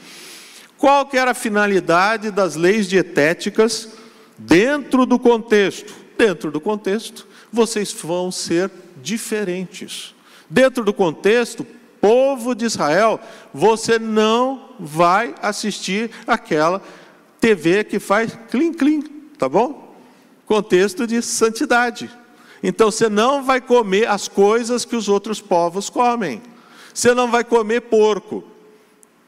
Qual 0.77 1.05
que 1.05 1.17
era 1.17 1.31
a 1.31 1.35
finalidade 1.35 2.29
das 2.29 2.55
leis 2.55 2.87
dietéticas 2.87 3.89
dentro 4.37 5.05
do 5.05 5.17
contexto? 5.17 5.93
Dentro 6.17 6.51
do 6.51 6.59
contexto, 6.61 7.27
vocês 7.51 7.91
vão 7.93 8.31
ser 8.31 8.71
diferentes. 9.01 10.15
Dentro 10.49 10.83
do 10.83 10.93
contexto, 10.93 11.65
povo 11.99 12.55
de 12.55 12.65
Israel, 12.65 13.19
você 13.53 13.99
não 13.99 14.69
vai 14.79 15.33
assistir 15.41 16.11
aquela 16.25 16.81
TV 17.39 17.83
que 17.83 17.99
faz 17.99 18.37
clim 18.49 18.73
clim, 18.73 19.01
tá 19.37 19.49
bom? 19.49 19.95
Contexto 20.45 21.05
de 21.05 21.21
santidade. 21.21 22.09
Então 22.67 22.91
você 22.91 23.07
não 23.07 23.45
vai 23.45 23.61
comer 23.61 24.09
as 24.09 24.27
coisas 24.27 24.83
que 24.83 24.93
os 24.93 25.07
outros 25.07 25.39
povos 25.39 25.89
comem. 25.89 26.41
Você 26.93 27.13
não 27.13 27.31
vai 27.31 27.45
comer 27.45 27.83
porco. 27.83 28.43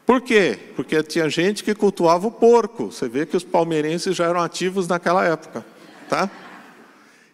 Por 0.04 0.20
quê? 0.20 0.58
Porque 0.76 1.02
tinha 1.02 1.26
gente 1.30 1.64
que 1.64 1.74
cultuava 1.74 2.26
o 2.26 2.30
porco. 2.30 2.92
Você 2.92 3.08
vê 3.08 3.24
que 3.24 3.38
os 3.38 3.42
palmeirenses 3.42 4.14
já 4.14 4.26
eram 4.26 4.42
ativos 4.42 4.86
naquela 4.86 5.24
época, 5.24 5.64
tá? 6.06 6.30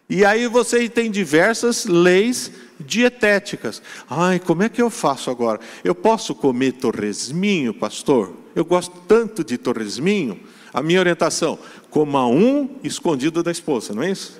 E 0.09 0.23
aí 0.23 0.47
você 0.47 0.87
tem 0.87 1.11
diversas 1.11 1.83
leis 1.83 2.53
dietéticas. 2.79 3.81
Ai, 4.09 4.39
como 4.39 4.63
é 4.63 4.69
que 4.69 4.81
eu 4.81 4.89
faço 4.89 5.29
agora? 5.29 5.59
Eu 5.83 5.93
posso 5.93 6.33
comer 6.33 6.71
torresminho, 6.71 7.73
pastor? 7.73 8.33
Eu 8.55 8.63
gosto 8.63 8.95
tanto 9.09 9.43
de 9.43 9.57
torresminho. 9.57 10.39
A 10.73 10.81
minha 10.81 11.01
orientação: 11.01 11.59
coma 11.89 12.25
um 12.27 12.77
escondido 12.81 13.43
da 13.43 13.51
esposa, 13.51 13.93
não 13.93 14.03
é 14.03 14.11
isso? 14.11 14.39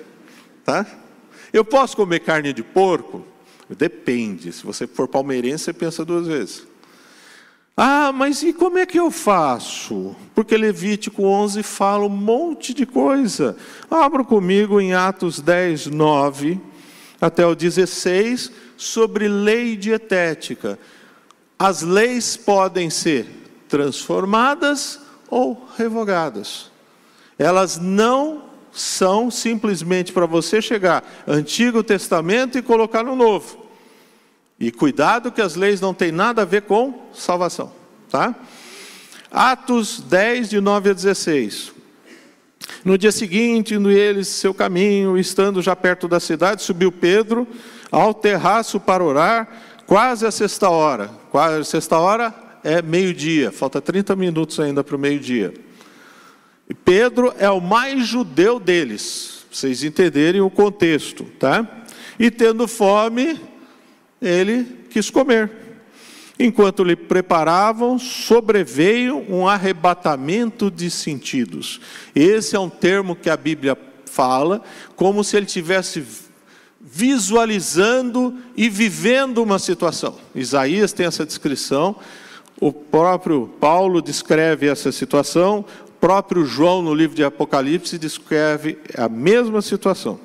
Tá? 0.64 0.86
Eu 1.52 1.64
posso 1.64 1.96
comer 1.96 2.20
carne 2.20 2.52
de 2.52 2.62
porco? 2.62 3.24
Depende. 3.68 4.52
Se 4.52 4.64
você 4.64 4.86
for 4.86 5.08
palmeirense, 5.08 5.64
você 5.64 5.72
pensa 5.72 6.04
duas 6.04 6.26
vezes. 6.26 6.66
Ah, 7.80 8.10
mas 8.12 8.42
e 8.42 8.52
como 8.52 8.78
é 8.78 8.84
que 8.84 8.98
eu 8.98 9.08
faço? 9.08 10.16
Porque 10.34 10.56
Levítico 10.56 11.22
11 11.22 11.62
fala 11.62 12.06
um 12.06 12.08
monte 12.08 12.74
de 12.74 12.84
coisa. 12.84 13.56
Abra 13.88 14.24
comigo 14.24 14.80
em 14.80 14.94
Atos 14.94 15.40
10, 15.40 15.86
9 15.86 16.60
até 17.20 17.46
o 17.46 17.54
16, 17.54 18.50
sobre 18.76 19.28
lei 19.28 19.76
dietética. 19.76 20.78
As 21.56 21.82
leis 21.82 22.36
podem 22.36 22.90
ser 22.90 23.26
transformadas 23.68 25.00
ou 25.28 25.68
revogadas. 25.76 26.72
Elas 27.38 27.78
não 27.78 28.47
são 28.72 29.30
simplesmente 29.30 30.12
para 30.12 30.26
você 30.26 30.60
chegar 30.60 31.04
Antigo 31.26 31.82
Testamento 31.82 32.58
e 32.58 32.62
colocar 32.62 33.02
no 33.02 33.16
Novo. 33.16 33.66
E 34.58 34.72
cuidado 34.72 35.30
que 35.30 35.40
as 35.40 35.54
leis 35.54 35.80
não 35.80 35.94
têm 35.94 36.10
nada 36.10 36.42
a 36.42 36.44
ver 36.44 36.62
com 36.62 37.08
salvação, 37.12 37.72
tá? 38.10 38.34
Atos 39.30 40.00
10 40.00 40.50
de 40.50 40.60
9 40.60 40.90
a 40.90 40.92
16. 40.92 41.72
No 42.84 42.98
dia 42.98 43.12
seguinte, 43.12 43.74
indo 43.74 43.90
eles 43.90 44.28
seu 44.28 44.52
caminho, 44.52 45.16
estando 45.18 45.62
já 45.62 45.76
perto 45.76 46.08
da 46.08 46.18
cidade, 46.18 46.62
subiu 46.62 46.90
Pedro 46.90 47.46
ao 47.90 48.12
terraço 48.12 48.80
para 48.80 49.02
orar, 49.02 49.48
quase 49.86 50.26
a 50.26 50.30
sexta 50.30 50.68
hora. 50.68 51.08
Quase 51.30 51.60
a 51.60 51.64
sexta 51.64 51.98
hora 51.98 52.34
é 52.64 52.82
meio-dia, 52.82 53.52
falta 53.52 53.80
30 53.80 54.16
minutos 54.16 54.58
ainda 54.58 54.82
para 54.82 54.96
o 54.96 54.98
meio-dia. 54.98 55.54
E 56.68 56.74
Pedro 56.74 57.32
é 57.38 57.48
o 57.50 57.60
mais 57.60 58.06
judeu 58.06 58.60
deles, 58.60 59.44
para 59.48 59.56
vocês 59.56 59.82
entenderem 59.82 60.40
o 60.40 60.50
contexto, 60.50 61.24
tá? 61.38 61.66
E 62.18 62.30
tendo 62.30 62.68
fome, 62.68 63.40
ele 64.20 64.64
quis 64.90 65.08
comer. 65.08 65.50
Enquanto 66.38 66.84
lhe 66.84 66.94
preparavam, 66.94 67.98
sobreveio 67.98 69.24
um 69.28 69.48
arrebatamento 69.48 70.70
de 70.70 70.90
sentidos. 70.90 71.80
Esse 72.14 72.54
é 72.54 72.60
um 72.60 72.68
termo 72.68 73.16
que 73.16 73.30
a 73.30 73.36
Bíblia 73.36 73.76
fala, 74.04 74.62
como 74.94 75.24
se 75.24 75.36
ele 75.36 75.46
tivesse 75.46 76.04
visualizando 76.80 78.38
e 78.56 78.68
vivendo 78.68 79.42
uma 79.42 79.58
situação. 79.58 80.16
Isaías 80.34 80.92
tem 80.92 81.06
essa 81.06 81.26
descrição, 81.26 81.96
o 82.60 82.72
próprio 82.72 83.48
Paulo 83.60 84.00
descreve 84.00 84.68
essa 84.68 84.90
situação, 84.90 85.64
próprio 86.00 86.44
João, 86.44 86.82
no 86.82 86.94
livro 86.94 87.16
de 87.16 87.24
Apocalipse, 87.24 87.98
descreve 87.98 88.78
a 88.96 89.08
mesma 89.08 89.60
situação. 89.62 90.20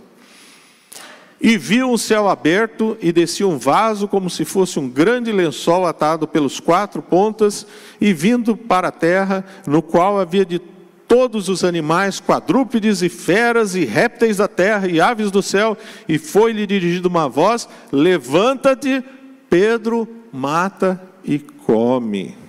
E 1.41 1.57
viu 1.57 1.89
um 1.89 1.97
céu 1.97 2.29
aberto 2.29 2.97
e 3.01 3.12
descia 3.12 3.47
um 3.47 3.57
vaso 3.57 4.07
como 4.07 4.29
se 4.29 4.45
fosse 4.45 4.79
um 4.79 4.88
grande 4.88 5.31
lençol 5.31 5.86
atado 5.86 6.25
pelos 6.25 6.59
quatro 6.59 7.01
pontas 7.01 7.67
e 7.99 8.13
vindo 8.13 8.55
para 8.55 8.88
a 8.88 8.91
terra, 8.91 9.43
no 9.67 9.81
qual 9.81 10.19
havia 10.19 10.45
de 10.45 10.59
todos 11.05 11.49
os 11.49 11.63
animais, 11.63 12.21
quadrúpedes 12.21 13.01
e 13.01 13.09
feras 13.09 13.75
e 13.75 13.83
répteis 13.83 14.38
da 14.38 14.47
terra 14.47 14.88
e 14.88 15.01
aves 15.01 15.29
do 15.29 15.43
céu, 15.43 15.77
e 16.07 16.17
foi-lhe 16.17 16.65
dirigida 16.65 17.07
uma 17.09 17.27
voz: 17.27 17.67
Levanta-te, 17.91 19.03
Pedro, 19.49 20.07
mata 20.31 21.01
e 21.25 21.39
come. 21.39 22.42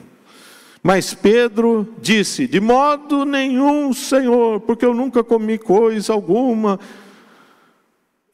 Mas 0.87 1.15
Pedro 1.15 1.89
disse: 2.03 2.47
De 2.47 2.61
modo 2.61 3.25
nenhum, 3.25 3.91
Senhor, 3.95 4.61
porque 4.61 4.85
eu 4.85 4.93
nunca 4.93 5.25
comi 5.25 5.57
coisa 5.57 6.13
alguma 6.13 6.79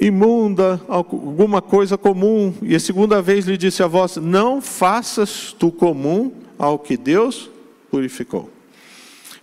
imunda, 0.01 0.81
alguma 0.89 1.63
coisa 1.63 1.97
comum. 1.97 2.53
E 2.61 2.75
a 2.75 2.81
segunda 2.81 3.23
vez 3.23 3.47
lhe 3.47 3.57
disse 3.57 3.85
a 3.85 3.87
voz: 3.87 4.17
Não 4.17 4.61
faças 4.61 5.55
tu 5.57 5.71
comum 5.71 6.33
ao 6.59 6.77
que 6.77 6.97
Deus 6.97 7.49
purificou. 7.89 8.51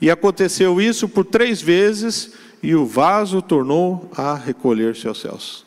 E 0.01 0.11
aconteceu 0.11 0.81
isso 0.81 1.07
por 1.07 1.23
três 1.23 1.61
vezes, 1.61 2.33
e 2.61 2.75
o 2.75 2.85
vaso 2.85 3.41
tornou 3.41 4.11
a 4.17 4.35
recolher-se 4.35 5.07
aos 5.07 5.21
céus. 5.21 5.65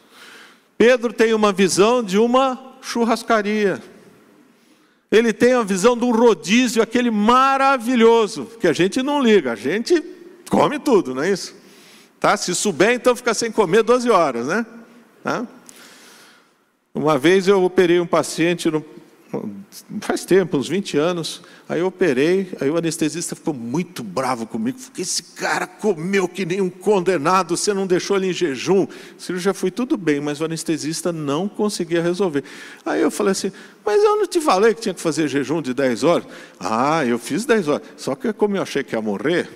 Pedro 0.77 1.11
tem 1.11 1.33
uma 1.33 1.55
visão 1.55 2.03
de 2.03 2.19
uma 2.19 2.77
churrascaria. 2.83 3.81
Ele 5.11 5.33
tem 5.33 5.55
a 5.55 5.63
visão 5.63 5.95
um 5.95 6.13
rodízio, 6.13 6.83
aquele 6.83 7.11
maravilhoso, 7.11 8.47
que 8.61 8.69
a 8.69 8.73
gente 8.73 9.03
não 9.03 9.21
liga, 9.21 9.53
a 9.53 9.57
gente 9.57 10.03
come 10.49 10.79
tudo, 10.79 11.15
não 11.15 11.23
é 11.23 11.31
isso? 11.31 11.55
Tá? 12.21 12.37
Se 12.37 12.55
souber, 12.55 12.93
então 12.93 13.17
fica 13.17 13.35
sem 13.35 13.51
comer 13.51 13.83
12 13.83 14.09
horas, 14.11 14.47
né? 14.47 14.65
Tá? 15.25 15.47
Uma 16.95 17.19
vez 17.19 17.49
eu 17.49 17.63
operei 17.63 17.99
um 17.99 18.07
paciente 18.07 18.71
no, 18.71 18.85
faz 20.01 20.25
tempo, 20.25 20.57
uns 20.57 20.69
20 20.69 20.97
anos. 20.99 21.43
Aí 21.69 21.81
eu 21.81 21.87
operei, 21.87 22.53
aí 22.61 22.69
o 22.69 22.77
anestesista 22.77 23.37
ficou 23.37 23.55
muito 23.55 24.03
bravo 24.03 24.47
comigo, 24.47 24.79
porque 24.79 25.03
esse 25.03 25.23
cara 25.23 25.67
comeu 25.67 26.27
que 26.27 26.45
nem 26.45 26.61
um 26.61 26.69
condenado, 26.69 27.57
você 27.57 27.73
não 27.73 27.87
deixou 27.87 28.17
ele 28.17 28.31
em 28.31 28.33
jejum. 28.33 28.87
Já 29.19 29.55
foi 29.55 29.71
tudo 29.71 29.97
bem, 29.97 30.21
mas 30.21 30.41
o 30.41 30.45
anestesista 30.45 31.13
não 31.13 31.49
conseguia 31.49 32.03
resolver. 32.03 32.43
Aí 32.85 33.01
eu 33.01 33.11
falei 33.11 33.33
assim, 33.33 33.53
mas 33.85 34.03
eu 34.03 34.17
não 34.17 34.27
te 34.27 34.41
falei 34.41 34.75
que 34.75 34.81
tinha 34.81 34.95
que 34.95 35.01
fazer 35.01 35.29
jejum 35.29 35.63
de 35.63 35.73
10 35.73 36.05
horas? 36.05 36.27
Ah, 36.59 37.05
eu 37.07 37.19
fiz 37.19 37.45
10 37.45 37.69
horas. 37.69 37.87
Só 37.97 38.15
que 38.15 38.33
como 38.33 38.57
eu 38.57 38.63
achei 38.63 38.83
que 38.83 38.95
ia 38.95 39.01
morrer, 39.01 39.49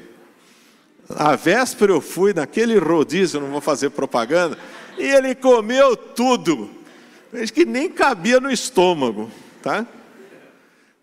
a 1.08 1.36
véspera 1.36 1.92
eu 1.92 2.00
fui 2.00 2.32
naquele 2.32 2.78
rodízio, 2.78 3.40
não 3.40 3.50
vou 3.50 3.60
fazer 3.60 3.90
propaganda, 3.90 4.56
e 4.96 5.02
ele 5.02 5.34
comeu 5.34 5.96
tudo. 5.96 6.70
Que 7.52 7.64
nem 7.64 7.90
cabia 7.90 8.38
no 8.38 8.48
estômago, 8.48 9.28
tá? 9.64 9.86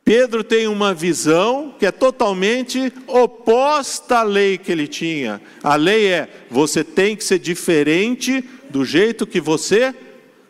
Pedro 0.05 0.43
tem 0.43 0.67
uma 0.67 0.93
visão 0.93 1.73
que 1.79 1.85
é 1.85 1.91
totalmente 1.91 2.93
oposta 3.07 4.19
à 4.19 4.23
lei 4.23 4.57
que 4.57 4.71
ele 4.71 4.87
tinha. 4.87 5.41
A 5.63 5.75
lei 5.75 6.05
é: 6.07 6.29
você 6.49 6.83
tem 6.83 7.15
que 7.15 7.23
ser 7.23 7.39
diferente 7.39 8.43
do 8.69 8.85
jeito 8.85 9.25
que 9.25 9.41
você 9.41 9.95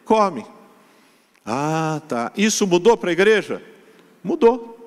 come. 0.03 0.45
Ah, 1.45 2.01
tá. 2.07 2.33
Isso 2.35 2.67
mudou 2.67 2.97
para 2.97 3.11
a 3.11 3.13
igreja? 3.13 3.61
Mudou. 4.21 4.77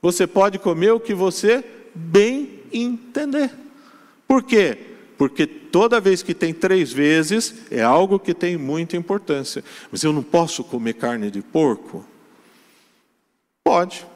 Você 0.00 0.26
pode 0.26 0.58
comer 0.58 0.92
o 0.92 1.00
que 1.00 1.12
você 1.12 1.62
bem 1.94 2.60
entender. 2.72 3.50
Por 4.26 4.42
quê? 4.42 4.78
Porque 5.18 5.46
toda 5.46 6.00
vez 6.00 6.22
que 6.22 6.32
tem 6.32 6.54
três 6.54 6.92
vezes, 6.92 7.54
é 7.70 7.82
algo 7.82 8.18
que 8.18 8.32
tem 8.32 8.56
muita 8.56 8.96
importância. 8.96 9.64
Mas 9.90 10.02
eu 10.02 10.12
não 10.12 10.22
posso 10.22 10.62
comer 10.62 10.94
carne 10.94 11.30
de 11.30 11.42
porco? 11.42 12.04
Pode. 13.68 14.06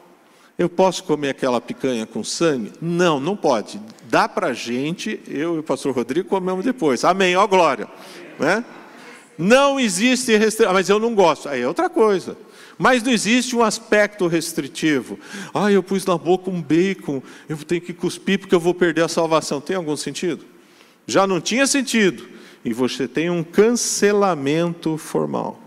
Eu 0.57 0.67
posso 0.67 1.03
comer 1.03 1.29
aquela 1.29 1.61
picanha 1.61 2.07
com 2.07 2.23
sangue? 2.23 2.71
Não, 2.81 3.19
não 3.19 3.35
pode. 3.35 3.79
Dá 4.09 4.27
para 4.27 4.51
gente, 4.51 5.19
eu 5.27 5.57
e 5.57 5.59
o 5.59 5.63
pastor 5.63 5.93
Rodrigo 5.93 6.27
comemos 6.27 6.65
depois. 6.65 7.03
Amém, 7.03 7.35
ó 7.35 7.45
glória. 7.45 7.87
Né? 8.39 8.65
Não 9.37 9.79
existe 9.79 10.35
restrição, 10.35 10.73
mas 10.73 10.89
eu 10.89 10.97
não 10.97 11.13
gosto. 11.13 11.47
Aí 11.47 11.61
é 11.61 11.67
outra 11.67 11.87
coisa. 11.87 12.35
Mas 12.79 13.03
não 13.03 13.11
existe 13.11 13.55
um 13.55 13.61
aspecto 13.61 14.25
restritivo. 14.25 15.19
Ah, 15.53 15.71
eu 15.71 15.83
pus 15.83 16.03
na 16.03 16.17
boca 16.17 16.49
um 16.49 16.59
bacon, 16.59 17.21
eu 17.47 17.57
tenho 17.57 17.81
que 17.81 17.93
cuspir 17.93 18.39
porque 18.39 18.55
eu 18.55 18.59
vou 18.59 18.73
perder 18.73 19.03
a 19.03 19.07
salvação. 19.07 19.61
Tem 19.61 19.75
algum 19.75 19.95
sentido? 19.95 20.43
Já 21.05 21.27
não 21.27 21.39
tinha 21.39 21.67
sentido. 21.67 22.27
E 22.65 22.73
você 22.73 23.07
tem 23.07 23.29
um 23.29 23.43
cancelamento 23.43 24.97
formal. 24.97 25.62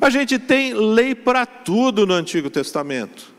A 0.00 0.10
gente 0.10 0.38
tem 0.38 0.74
lei 0.74 1.14
para 1.14 1.46
tudo 1.46 2.06
no 2.06 2.14
Antigo 2.14 2.50
Testamento. 2.50 3.36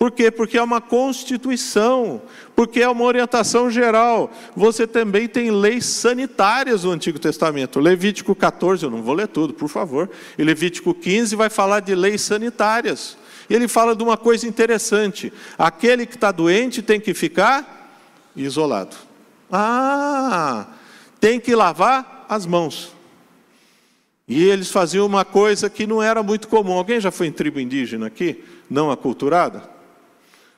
Por 0.00 0.10
quê? 0.10 0.30
Porque 0.30 0.56
é 0.56 0.62
uma 0.62 0.80
constituição, 0.80 2.22
porque 2.56 2.80
é 2.80 2.88
uma 2.88 3.04
orientação 3.04 3.70
geral. 3.70 4.30
Você 4.56 4.86
também 4.86 5.28
tem 5.28 5.50
leis 5.50 5.84
sanitárias 5.84 6.84
no 6.84 6.90
Antigo 6.90 7.18
Testamento. 7.18 7.78
Levítico 7.78 8.34
14, 8.34 8.82
eu 8.82 8.90
não 8.90 9.02
vou 9.02 9.14
ler 9.14 9.28
tudo, 9.28 9.52
por 9.52 9.68
favor. 9.68 10.08
E 10.38 10.42
Levítico 10.42 10.94
15 10.94 11.36
vai 11.36 11.50
falar 11.50 11.80
de 11.80 11.94
leis 11.94 12.22
sanitárias. 12.22 13.18
E 13.50 13.54
ele 13.54 13.68
fala 13.68 13.94
de 13.94 14.02
uma 14.02 14.16
coisa 14.16 14.48
interessante: 14.48 15.30
aquele 15.58 16.06
que 16.06 16.14
está 16.14 16.32
doente 16.32 16.80
tem 16.80 16.98
que 16.98 17.12
ficar 17.12 17.92
isolado. 18.34 18.96
Ah, 19.52 20.66
tem 21.20 21.38
que 21.38 21.54
lavar 21.54 22.24
as 22.26 22.46
mãos. 22.46 22.99
E 24.30 24.44
eles 24.44 24.70
faziam 24.70 25.04
uma 25.04 25.24
coisa 25.24 25.68
que 25.68 25.88
não 25.88 26.00
era 26.00 26.22
muito 26.22 26.46
comum. 26.46 26.74
Alguém 26.74 27.00
já 27.00 27.10
foi 27.10 27.26
em 27.26 27.32
tribo 27.32 27.58
indígena 27.58 28.06
aqui? 28.06 28.44
Não 28.70 28.88
aculturada? 28.88 29.68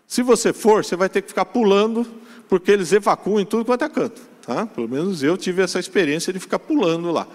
Se 0.06 0.22
você 0.22 0.52
for, 0.52 0.84
você 0.84 0.94
vai 0.94 1.08
ter 1.08 1.22
que 1.22 1.28
ficar 1.28 1.46
pulando, 1.46 2.06
porque 2.50 2.70
eles 2.70 2.92
evacuam 2.92 3.40
em 3.40 3.46
tudo 3.46 3.64
quanto 3.64 3.82
é 3.82 3.88
canto. 3.88 4.20
Tá? 4.46 4.66
Pelo 4.66 4.86
menos 4.86 5.22
eu 5.22 5.38
tive 5.38 5.62
essa 5.62 5.78
experiência 5.78 6.34
de 6.34 6.38
ficar 6.38 6.58
pulando 6.58 7.10
lá. 7.10 7.26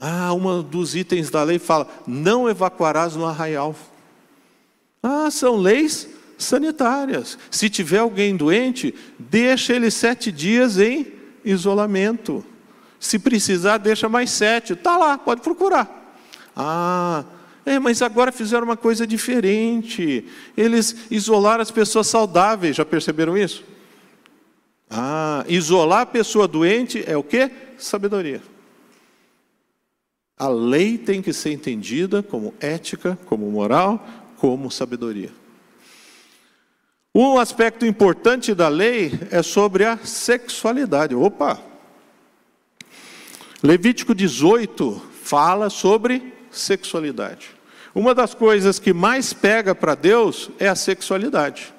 Ah, 0.00 0.34
um 0.34 0.62
dos 0.64 0.96
itens 0.96 1.30
da 1.30 1.44
lei 1.44 1.60
fala: 1.60 1.86
não 2.08 2.48
evacuarás 2.48 3.14
no 3.14 3.24
arraial. 3.24 3.76
Ah, 5.00 5.30
são 5.30 5.58
leis 5.58 6.08
sanitárias. 6.38 7.38
Se 7.52 7.70
tiver 7.70 7.98
alguém 7.98 8.36
doente, 8.36 8.92
deixa 9.16 9.74
ele 9.76 9.92
sete 9.92 10.32
dias 10.32 10.76
em 10.76 11.06
isolamento. 11.44 12.44
Se 13.00 13.18
precisar, 13.18 13.78
deixa 13.78 14.10
mais 14.10 14.30
sete. 14.30 14.74
Está 14.74 14.98
lá, 14.98 15.16
pode 15.16 15.40
procurar. 15.40 16.14
Ah, 16.54 17.24
é, 17.64 17.78
mas 17.78 18.02
agora 18.02 18.30
fizeram 18.30 18.64
uma 18.64 18.76
coisa 18.76 19.06
diferente. 19.06 20.26
Eles 20.54 20.94
isolaram 21.10 21.62
as 21.62 21.70
pessoas 21.70 22.06
saudáveis, 22.08 22.76
já 22.76 22.84
perceberam 22.84 23.38
isso? 23.38 23.64
Ah, 24.90 25.44
isolar 25.48 26.02
a 26.02 26.06
pessoa 26.06 26.46
doente 26.46 27.02
é 27.06 27.16
o 27.16 27.22
que? 27.22 27.50
Sabedoria. 27.78 28.42
A 30.36 30.48
lei 30.48 30.98
tem 30.98 31.22
que 31.22 31.32
ser 31.32 31.52
entendida 31.52 32.22
como 32.22 32.54
ética, 32.60 33.18
como 33.26 33.50
moral, 33.50 34.06
como 34.36 34.70
sabedoria. 34.70 35.30
Um 37.14 37.38
aspecto 37.38 37.86
importante 37.86 38.54
da 38.54 38.68
lei 38.68 39.12
é 39.30 39.42
sobre 39.42 39.84
a 39.84 39.98
sexualidade. 39.98 41.14
Opa! 41.14 41.69
Levítico 43.62 44.14
18 44.14 45.02
fala 45.22 45.68
sobre 45.68 46.32
sexualidade. 46.50 47.50
Uma 47.94 48.14
das 48.14 48.32
coisas 48.32 48.78
que 48.78 48.92
mais 48.92 49.34
pega 49.34 49.74
para 49.74 49.94
Deus 49.94 50.50
é 50.58 50.66
a 50.66 50.74
sexualidade. 50.74 51.74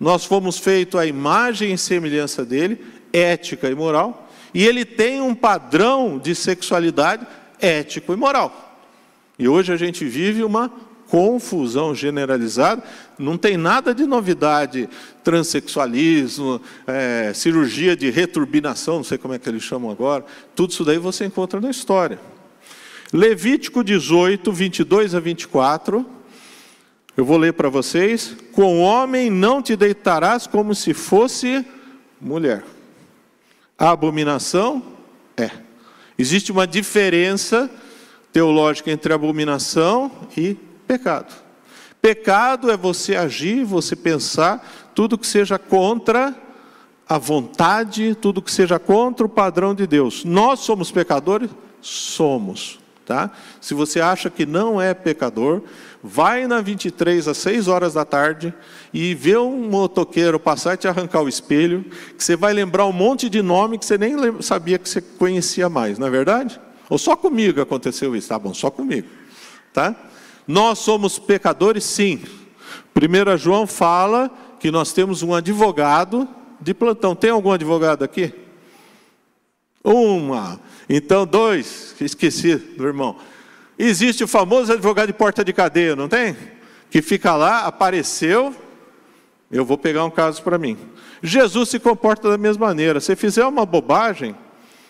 Nós 0.00 0.24
fomos 0.24 0.58
feitos 0.58 0.98
à 0.98 1.04
imagem 1.04 1.72
e 1.72 1.78
semelhança 1.78 2.44
dele, 2.44 2.82
ética 3.12 3.68
e 3.68 3.74
moral, 3.74 4.28
e 4.54 4.64
ele 4.64 4.86
tem 4.86 5.20
um 5.20 5.34
padrão 5.34 6.18
de 6.18 6.34
sexualidade 6.34 7.26
ético 7.60 8.14
e 8.14 8.16
moral. 8.16 8.80
E 9.38 9.46
hoje 9.46 9.70
a 9.72 9.76
gente 9.76 10.06
vive 10.06 10.42
uma 10.42 10.72
confusão 11.08 11.94
generalizada, 11.94 12.82
não 13.18 13.36
tem 13.36 13.56
nada 13.56 13.94
de 13.94 14.06
novidade, 14.06 14.88
transexualismo, 15.24 16.60
é, 16.86 17.32
cirurgia 17.34 17.96
de 17.96 18.10
returbinação, 18.10 18.96
não 18.96 19.04
sei 19.04 19.18
como 19.18 19.34
é 19.34 19.38
que 19.38 19.48
eles 19.48 19.62
chamam 19.62 19.90
agora, 19.90 20.24
tudo 20.54 20.70
isso 20.70 20.84
daí 20.84 20.98
você 20.98 21.24
encontra 21.24 21.60
na 21.60 21.70
história. 21.70 22.20
Levítico 23.12 23.82
18, 23.82 24.52
22 24.52 25.14
a 25.14 25.20
24. 25.20 26.04
Eu 27.16 27.24
vou 27.24 27.38
ler 27.38 27.54
para 27.54 27.70
vocês. 27.70 28.36
Com 28.52 28.80
homem 28.80 29.30
não 29.30 29.62
te 29.62 29.74
deitarás 29.74 30.46
como 30.46 30.74
se 30.74 30.92
fosse 30.92 31.64
mulher. 32.20 32.64
A 33.78 33.90
abominação 33.90 34.82
é. 35.36 35.50
Existe 36.18 36.52
uma 36.52 36.66
diferença 36.66 37.70
teológica 38.32 38.90
entre 38.90 39.12
abominação 39.12 40.10
e 40.36 40.56
pecado. 40.88 41.34
Pecado 42.00 42.70
é 42.70 42.76
você 42.76 43.14
agir, 43.14 43.64
você 43.64 43.94
pensar 43.94 44.66
tudo 44.94 45.18
que 45.18 45.26
seja 45.26 45.58
contra 45.58 46.34
a 47.06 47.18
vontade, 47.18 48.14
tudo 48.14 48.42
que 48.42 48.50
seja 48.50 48.78
contra 48.78 49.26
o 49.26 49.28
padrão 49.28 49.74
de 49.74 49.86
Deus. 49.86 50.24
Nós 50.24 50.60
somos 50.60 50.90
pecadores? 50.90 51.50
Somos. 51.80 52.80
Tá? 53.04 53.30
Se 53.60 53.72
você 53.72 54.00
acha 54.00 54.28
que 54.28 54.44
não 54.44 54.80
é 54.80 54.92
pecador, 54.92 55.62
vai 56.02 56.46
na 56.46 56.60
23 56.60 57.26
às 57.26 57.38
6 57.38 57.66
horas 57.66 57.94
da 57.94 58.04
tarde 58.04 58.52
e 58.92 59.14
vê 59.14 59.36
um 59.38 59.68
motoqueiro 59.68 60.38
passar 60.38 60.74
e 60.74 60.76
te 60.76 60.88
arrancar 60.88 61.22
o 61.22 61.28
espelho, 61.28 61.84
que 62.16 62.22
você 62.22 62.36
vai 62.36 62.52
lembrar 62.52 62.84
um 62.84 62.92
monte 62.92 63.30
de 63.30 63.40
nome 63.40 63.78
que 63.78 63.86
você 63.86 63.96
nem 63.96 64.42
sabia 64.42 64.78
que 64.78 64.88
você 64.88 65.00
conhecia 65.00 65.70
mais, 65.70 65.98
não 65.98 66.06
é 66.06 66.10
verdade? 66.10 66.60
Ou 66.90 66.98
só 66.98 67.16
comigo 67.16 67.62
aconteceu 67.62 68.14
isso? 68.14 68.28
Tá 68.28 68.38
bom, 68.38 68.52
só 68.52 68.70
comigo. 68.70 69.08
Tá? 69.72 69.96
Nós 70.48 70.78
somos 70.78 71.18
pecadores, 71.18 71.84
sim. 71.84 72.22
1 72.96 73.36
João 73.36 73.66
fala 73.66 74.30
que 74.58 74.70
nós 74.70 74.94
temos 74.94 75.22
um 75.22 75.34
advogado 75.34 76.26
de 76.58 76.72
plantão. 76.72 77.14
Tem 77.14 77.28
algum 77.28 77.52
advogado 77.52 78.02
aqui? 78.02 78.32
Uma. 79.84 80.58
Então, 80.88 81.26
dois, 81.26 81.94
esqueci 82.00 82.56
do 82.56 82.86
irmão. 82.86 83.16
Existe 83.78 84.24
o 84.24 84.28
famoso 84.28 84.72
advogado 84.72 85.08
de 85.08 85.12
porta 85.12 85.44
de 85.44 85.52
cadeia, 85.52 85.94
não 85.94 86.08
tem? 86.08 86.34
Que 86.90 87.02
fica 87.02 87.36
lá, 87.36 87.66
apareceu, 87.66 88.56
eu 89.52 89.66
vou 89.66 89.76
pegar 89.76 90.04
um 90.04 90.10
caso 90.10 90.42
para 90.42 90.56
mim. 90.56 90.78
Jesus 91.22 91.68
se 91.68 91.78
comporta 91.78 92.30
da 92.30 92.38
mesma 92.38 92.66
maneira. 92.66 93.00
Se 93.00 93.14
fizer 93.14 93.44
uma 93.44 93.66
bobagem, 93.66 94.34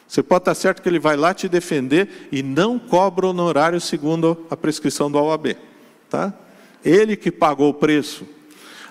você 0.09 0.23
pode 0.23 0.41
estar 0.41 0.55
certo 0.55 0.81
que 0.81 0.89
ele 0.89 0.99
vai 0.99 1.17
lá 1.17 1.35
te 1.35 1.49
defender 1.49 2.29
e 2.33 2.43
não 2.43 2.79
cobra 2.79 3.27
honorário 3.27 3.79
segundo 3.79 4.47
a 4.51 4.57
prescrição 4.57 5.11
do 5.11 5.19
OAB. 5.19 5.55
Tá? 6.09 6.33
Ele 6.83 7.15
que 7.15 7.31
pagou 7.31 7.69
o 7.69 7.75
preço. 7.75 8.27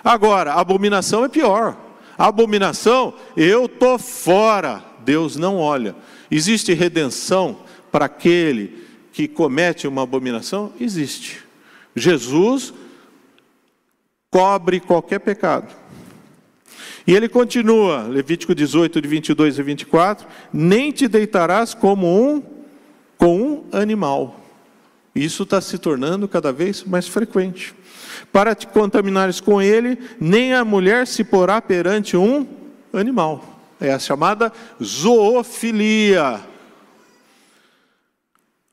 Agora, 0.04 0.52
a 0.52 0.60
abominação 0.60 1.24
é 1.24 1.28
pior. 1.28 1.76
A 2.16 2.26
abominação, 2.26 3.14
eu 3.36 3.66
estou 3.66 3.98
fora. 3.98 4.80
Deus 5.04 5.34
não 5.34 5.56
olha. 5.56 5.96
Existe 6.30 6.72
redenção 6.72 7.58
para 7.90 8.04
aquele 8.04 8.86
que 9.12 9.26
comete 9.26 9.88
uma 9.88 10.04
abominação? 10.04 10.72
Existe. 10.80 11.44
Jesus 11.96 12.72
cobre 14.30 14.78
qualquer 14.78 15.18
pecado. 15.18 15.74
E 17.08 17.14
ele 17.14 17.26
continua, 17.26 18.02
Levítico 18.02 18.54
18, 18.54 19.00
de 19.00 19.08
22 19.08 19.58
a 19.58 19.62
24: 19.62 20.28
Nem 20.52 20.92
te 20.92 21.08
deitarás 21.08 21.72
como 21.72 22.06
um 22.06 22.42
com 23.16 23.40
um 23.40 23.64
animal. 23.72 24.38
Isso 25.14 25.44
está 25.44 25.58
se 25.58 25.78
tornando 25.78 26.28
cada 26.28 26.52
vez 26.52 26.84
mais 26.84 27.08
frequente. 27.08 27.74
Para 28.30 28.54
te 28.54 28.66
contaminares 28.66 29.40
com 29.40 29.62
ele, 29.62 29.98
nem 30.20 30.52
a 30.52 30.62
mulher 30.66 31.06
se 31.06 31.24
porá 31.24 31.62
perante 31.62 32.14
um 32.14 32.46
animal. 32.92 33.42
É 33.80 33.90
a 33.90 33.98
chamada 33.98 34.52
zoofilia. 34.84 36.42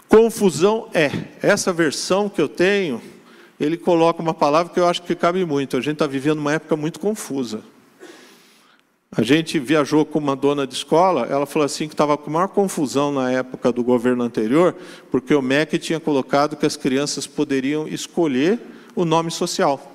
Confusão 0.10 0.89
é. 0.93 1.10
Essa 1.41 1.71
versão 1.71 2.28
que 2.28 2.41
eu 2.41 2.50
tenho 2.50 3.02
ele 3.58 3.78
coloca 3.78 4.21
uma 4.21 4.34
palavra 4.34 4.74
que 4.74 4.80
eu 4.82 4.86
acho 4.89 5.04
que 5.04 5.15
cabe 5.15 5.45
muito. 5.45 5.78
A 5.78 5.82
gente 5.82 5.93
está 5.93 6.06
vivendo 6.06 6.39
uma 6.39 6.52
época 6.52 6.76
muito 6.76 7.00
confusa. 7.00 7.63
A 9.12 9.22
gente 9.22 9.58
viajou 9.60 10.06
com 10.06 10.20
uma 10.20 10.36
dona 10.36 10.68
de 10.68 10.74
escola, 10.74 11.26
ela 11.30 11.46
falou 11.46 11.65
assim 11.65 11.88
que 11.88 11.94
estava 11.94 12.18
com 12.18 12.30
maior 12.30 12.50
confusão 12.50 13.12
na 13.12 13.32
época 13.32 13.72
do 13.72 13.84
governo 13.84 14.24
anterior, 14.24 14.76
porque 15.10 15.34
o 15.34 15.41
MEC 15.41 15.80
tinha 15.80 16.00
colocado 16.00 16.58
que 16.58 16.65
as 16.65 16.76
crianças 16.76 17.26
poderiam 17.26 17.88
escolher 17.88 18.60
o 18.94 19.06
nome 19.06 19.32
social. 19.32 19.91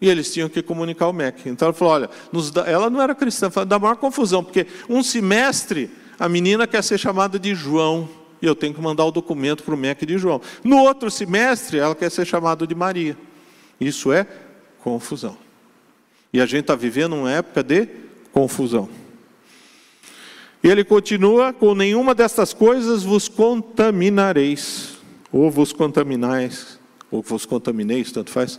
E 0.00 0.08
eles 0.08 0.32
tinham 0.32 0.48
que 0.48 0.62
comunicar 0.62 1.08
o 1.08 1.12
MEC. 1.12 1.48
Então 1.48 1.66
ela 1.66 1.74
falou: 1.74 1.94
olha, 1.94 2.10
dá... 2.52 2.62
ela 2.62 2.88
não 2.88 3.00
era 3.02 3.14
cristã, 3.14 3.50
falou, 3.50 3.66
dá 3.66 3.78
maior 3.78 3.96
confusão, 3.96 4.42
porque 4.42 4.66
um 4.88 5.02
semestre 5.02 5.90
a 6.18 6.28
menina 6.28 6.66
quer 6.66 6.82
ser 6.82 6.98
chamada 6.98 7.38
de 7.38 7.54
João, 7.54 8.08
e 8.40 8.46
eu 8.46 8.54
tenho 8.54 8.74
que 8.74 8.80
mandar 8.80 9.04
o 9.04 9.10
documento 9.10 9.62
para 9.62 9.74
o 9.74 9.76
MEC 9.76 10.06
de 10.06 10.16
João. 10.16 10.40
No 10.62 10.78
outro 10.78 11.10
semestre, 11.10 11.78
ela 11.78 11.94
quer 11.94 12.10
ser 12.10 12.24
chamada 12.24 12.66
de 12.66 12.74
Maria. 12.74 13.16
Isso 13.80 14.12
é 14.12 14.26
confusão. 14.80 15.36
E 16.32 16.40
a 16.40 16.46
gente 16.46 16.62
está 16.62 16.74
vivendo 16.74 17.14
uma 17.14 17.30
época 17.30 17.62
de 17.62 18.03
confusão. 18.34 18.88
E 20.62 20.68
ele 20.68 20.82
continua: 20.82 21.52
com 21.52 21.74
nenhuma 21.74 22.14
destas 22.14 22.52
coisas 22.52 23.04
vos 23.04 23.28
contaminareis, 23.28 24.98
ou 25.32 25.50
vos 25.50 25.72
contaminais, 25.72 26.80
ou 27.10 27.22
vos 27.22 27.46
contamineis, 27.46 28.10
tanto 28.10 28.30
faz. 28.30 28.58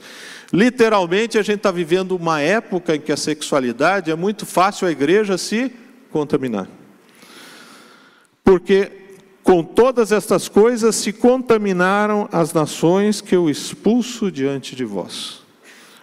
Literalmente, 0.53 1.37
a 1.37 1.43
gente 1.43 1.57
está 1.57 1.71
vivendo 1.71 2.15
uma 2.15 2.39
época 2.39 2.95
em 2.95 3.01
que 3.01 3.11
a 3.11 3.17
sexualidade 3.17 4.09
é 4.09 4.15
muito 4.15 4.45
fácil 4.45 4.87
a 4.87 4.91
igreja 4.91 5.37
se 5.37 5.71
contaminar. 6.09 6.69
Porque 8.43 8.91
com 9.43 9.63
todas 9.63 10.11
estas 10.11 10.47
coisas 10.47 10.95
se 10.95 11.11
contaminaram 11.11 12.29
as 12.31 12.53
nações 12.53 13.19
que 13.19 13.35
eu 13.35 13.49
expulso 13.49 14.31
diante 14.31 14.75
de 14.75 14.85
vós. 14.85 15.41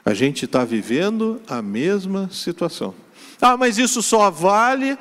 A 0.05 0.13
gente 0.13 0.45
está 0.45 0.65
vivendo 0.65 1.41
a 1.49 1.63
mesma 1.63 2.29
situação. 2.31 3.02
Ah, 3.43 3.57
mas 3.57 3.77
isso 3.77 4.01
só 4.01 4.31
vale 4.31 4.97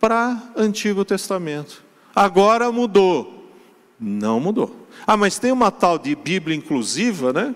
para 0.00 0.42
Antigo 0.56 1.04
Testamento. 1.04 1.84
Agora 2.16 2.72
mudou. 2.72 3.52
Não 4.00 4.40
mudou. 4.40 4.88
Ah, 5.06 5.18
mas 5.18 5.38
tem 5.38 5.52
uma 5.52 5.70
tal 5.70 5.98
de 5.98 6.14
Bíblia 6.16 6.56
inclusiva, 6.56 7.30
né? 7.30 7.54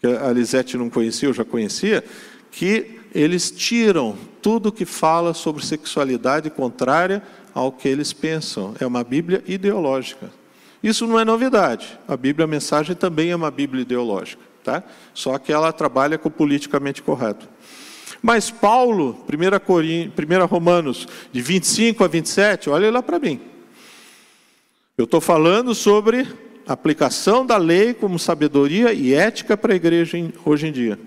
Que 0.00 0.08
a 0.08 0.32
Lisete 0.32 0.76
não 0.76 0.90
conhecia, 0.90 1.28
eu 1.28 1.32
já 1.32 1.44
conhecia, 1.44 2.04
que 2.50 2.98
eles 3.14 3.48
tiram 3.50 4.18
tudo 4.42 4.72
que 4.72 4.84
fala 4.84 5.32
sobre 5.32 5.64
sexualidade 5.64 6.50
contrária 6.50 7.22
ao 7.54 7.70
que 7.70 7.88
eles 7.88 8.12
pensam. 8.12 8.74
É 8.80 8.86
uma 8.86 9.04
Bíblia 9.04 9.40
ideológica. 9.46 10.32
Isso 10.82 11.06
não 11.06 11.18
é 11.18 11.24
novidade. 11.24 11.98
A 12.08 12.16
Bíblia 12.16 12.44
a 12.44 12.48
Mensagem 12.48 12.96
também 12.96 13.30
é 13.30 13.36
uma 13.36 13.52
Bíblia 13.52 13.82
ideológica, 13.82 14.42
tá? 14.64 14.82
Só 15.14 15.38
que 15.38 15.52
ela 15.52 15.72
trabalha 15.72 16.18
com 16.18 16.28
o 16.28 16.32
politicamente 16.32 17.02
correto. 17.02 17.48
Mas 18.26 18.50
Paulo, 18.50 19.24
1, 19.32 19.60
Corin... 19.60 20.10
1 20.18 20.46
Romanos, 20.46 21.06
de 21.30 21.40
25 21.40 22.02
a 22.02 22.08
27, 22.08 22.68
olha 22.68 22.90
lá 22.90 23.00
para 23.00 23.20
mim. 23.20 23.40
Eu 24.98 25.04
estou 25.04 25.20
falando 25.20 25.76
sobre 25.76 26.26
aplicação 26.66 27.46
da 27.46 27.56
lei 27.56 27.94
como 27.94 28.18
sabedoria 28.18 28.92
e 28.92 29.14
ética 29.14 29.56
para 29.56 29.72
a 29.72 29.76
igreja 29.76 30.18
hoje 30.44 30.66
em 30.66 30.72
dia. 30.72 30.98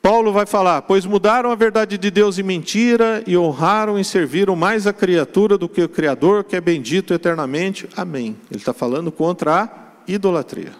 Paulo 0.00 0.32
vai 0.32 0.46
falar: 0.46 0.82
Pois 0.82 1.04
mudaram 1.04 1.50
a 1.50 1.56
verdade 1.56 1.98
de 1.98 2.12
Deus 2.12 2.38
em 2.38 2.44
mentira 2.44 3.24
e 3.26 3.36
honraram 3.36 3.98
e 3.98 4.04
serviram 4.04 4.54
mais 4.54 4.86
a 4.86 4.92
criatura 4.92 5.58
do 5.58 5.68
que 5.68 5.82
o 5.82 5.88
Criador, 5.88 6.44
que 6.44 6.54
é 6.54 6.60
bendito 6.60 7.12
eternamente. 7.12 7.88
Amém. 7.96 8.36
Ele 8.48 8.60
está 8.60 8.72
falando 8.72 9.10
contra 9.10 9.64
a 9.64 9.68
idolatria. 10.06 10.70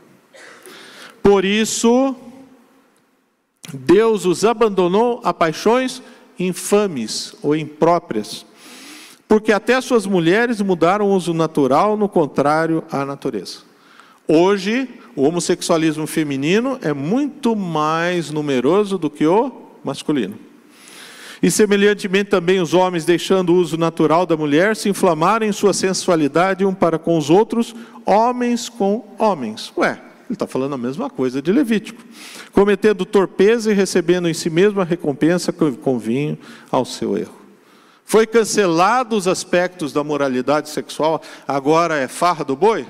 Por 1.20 1.44
isso, 1.44 2.14
Deus 3.72 4.24
os 4.24 4.44
abandonou 4.44 5.20
a 5.22 5.32
paixões 5.32 6.02
infames 6.38 7.34
ou 7.42 7.54
impróprias, 7.54 8.46
porque 9.28 9.52
até 9.52 9.80
suas 9.80 10.06
mulheres 10.06 10.60
mudaram 10.60 11.06
o 11.06 11.14
uso 11.14 11.34
natural 11.34 11.96
no 11.96 12.08
contrário 12.08 12.82
à 12.90 13.04
natureza. 13.04 13.58
Hoje, 14.26 14.88
o 15.14 15.22
homossexualismo 15.22 16.06
feminino 16.06 16.78
é 16.82 16.92
muito 16.92 17.54
mais 17.54 18.30
numeroso 18.30 18.96
do 18.96 19.10
que 19.10 19.26
o 19.26 19.52
masculino. 19.84 20.36
E 21.42 21.50
semelhantemente 21.50 22.30
também 22.30 22.60
os 22.60 22.74
homens, 22.74 23.04
deixando 23.04 23.52
o 23.52 23.56
uso 23.56 23.76
natural 23.76 24.26
da 24.26 24.36
mulher, 24.36 24.76
se 24.76 24.88
inflamarem 24.88 25.48
em 25.48 25.52
sua 25.52 25.72
sensualidade 25.72 26.64
um 26.64 26.74
para 26.74 26.98
com 26.98 27.16
os 27.16 27.30
outros, 27.30 27.74
homens 28.04 28.68
com 28.68 29.04
homens. 29.18 29.72
Ué, 29.76 30.00
ele 30.30 30.36
está 30.36 30.46
falando 30.46 30.74
a 30.74 30.78
mesma 30.78 31.10
coisa 31.10 31.42
de 31.42 31.50
Levítico. 31.50 32.00
Cometendo 32.52 33.04
torpeza 33.04 33.72
e 33.72 33.74
recebendo 33.74 34.28
em 34.28 34.34
si 34.34 34.48
mesmo 34.48 34.80
a 34.80 34.84
recompensa 34.84 35.52
que 35.52 35.72
convinha 35.72 36.38
ao 36.70 36.84
seu 36.84 37.18
erro. 37.18 37.34
Foi 38.04 38.26
cancelado 38.26 39.16
os 39.16 39.26
aspectos 39.26 39.92
da 39.92 40.04
moralidade 40.04 40.68
sexual, 40.68 41.20
agora 41.46 41.96
é 41.96 42.06
farra 42.06 42.44
do 42.44 42.54
boi? 42.54 42.86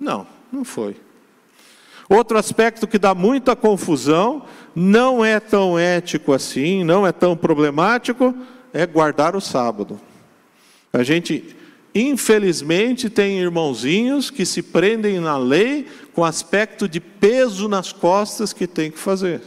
Não, 0.00 0.24
não 0.52 0.64
foi. 0.64 0.96
Outro 2.08 2.38
aspecto 2.38 2.86
que 2.86 2.98
dá 2.98 3.12
muita 3.12 3.56
confusão, 3.56 4.44
não 4.74 5.24
é 5.24 5.40
tão 5.40 5.76
ético 5.76 6.32
assim, 6.32 6.84
não 6.84 7.04
é 7.04 7.10
tão 7.10 7.36
problemático, 7.36 8.34
é 8.72 8.86
guardar 8.86 9.34
o 9.34 9.40
sábado. 9.40 10.00
A 10.92 11.02
gente 11.02 11.56
Infelizmente, 11.94 13.10
tem 13.10 13.38
irmãozinhos 13.38 14.30
que 14.30 14.46
se 14.46 14.62
prendem 14.62 15.20
na 15.20 15.36
lei 15.36 15.86
com 16.14 16.24
aspecto 16.24 16.88
de 16.88 17.00
peso 17.00 17.68
nas 17.68 17.92
costas 17.92 18.52
que 18.52 18.66
tem 18.66 18.90
que 18.90 18.98
fazer. 18.98 19.42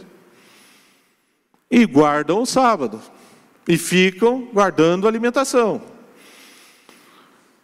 E 1.70 1.84
guardam 1.84 2.42
o 2.42 2.46
sábado. 2.46 3.00
E 3.66 3.76
ficam 3.76 4.48
guardando 4.52 5.06
a 5.06 5.10
alimentação. 5.10 5.82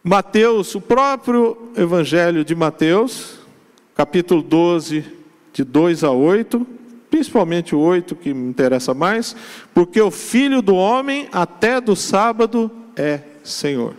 Mateus, 0.03 0.75
o 0.75 0.81
próprio 0.81 1.71
Evangelho 1.77 2.45
de 2.45 2.57
Mateus, 2.57 3.39
capítulo 3.95 4.43
12, 4.43 5.05
de 5.53 5.63
2 5.63 6.03
a 6.03 6.11
8, 6.11 6.67
principalmente 7.09 7.73
o 7.73 7.79
8 7.79 8.17
que 8.17 8.35
me 8.35 8.49
interessa 8.49 8.93
mais, 8.95 9.37
porque 9.73 10.01
o 10.01 10.11
filho 10.11 10.61
do 10.61 10.75
homem 10.75 11.29
até 11.31 11.81
do 11.81 11.95
sábado 11.95 12.69
é 12.97 13.21
Senhor. 13.45 13.95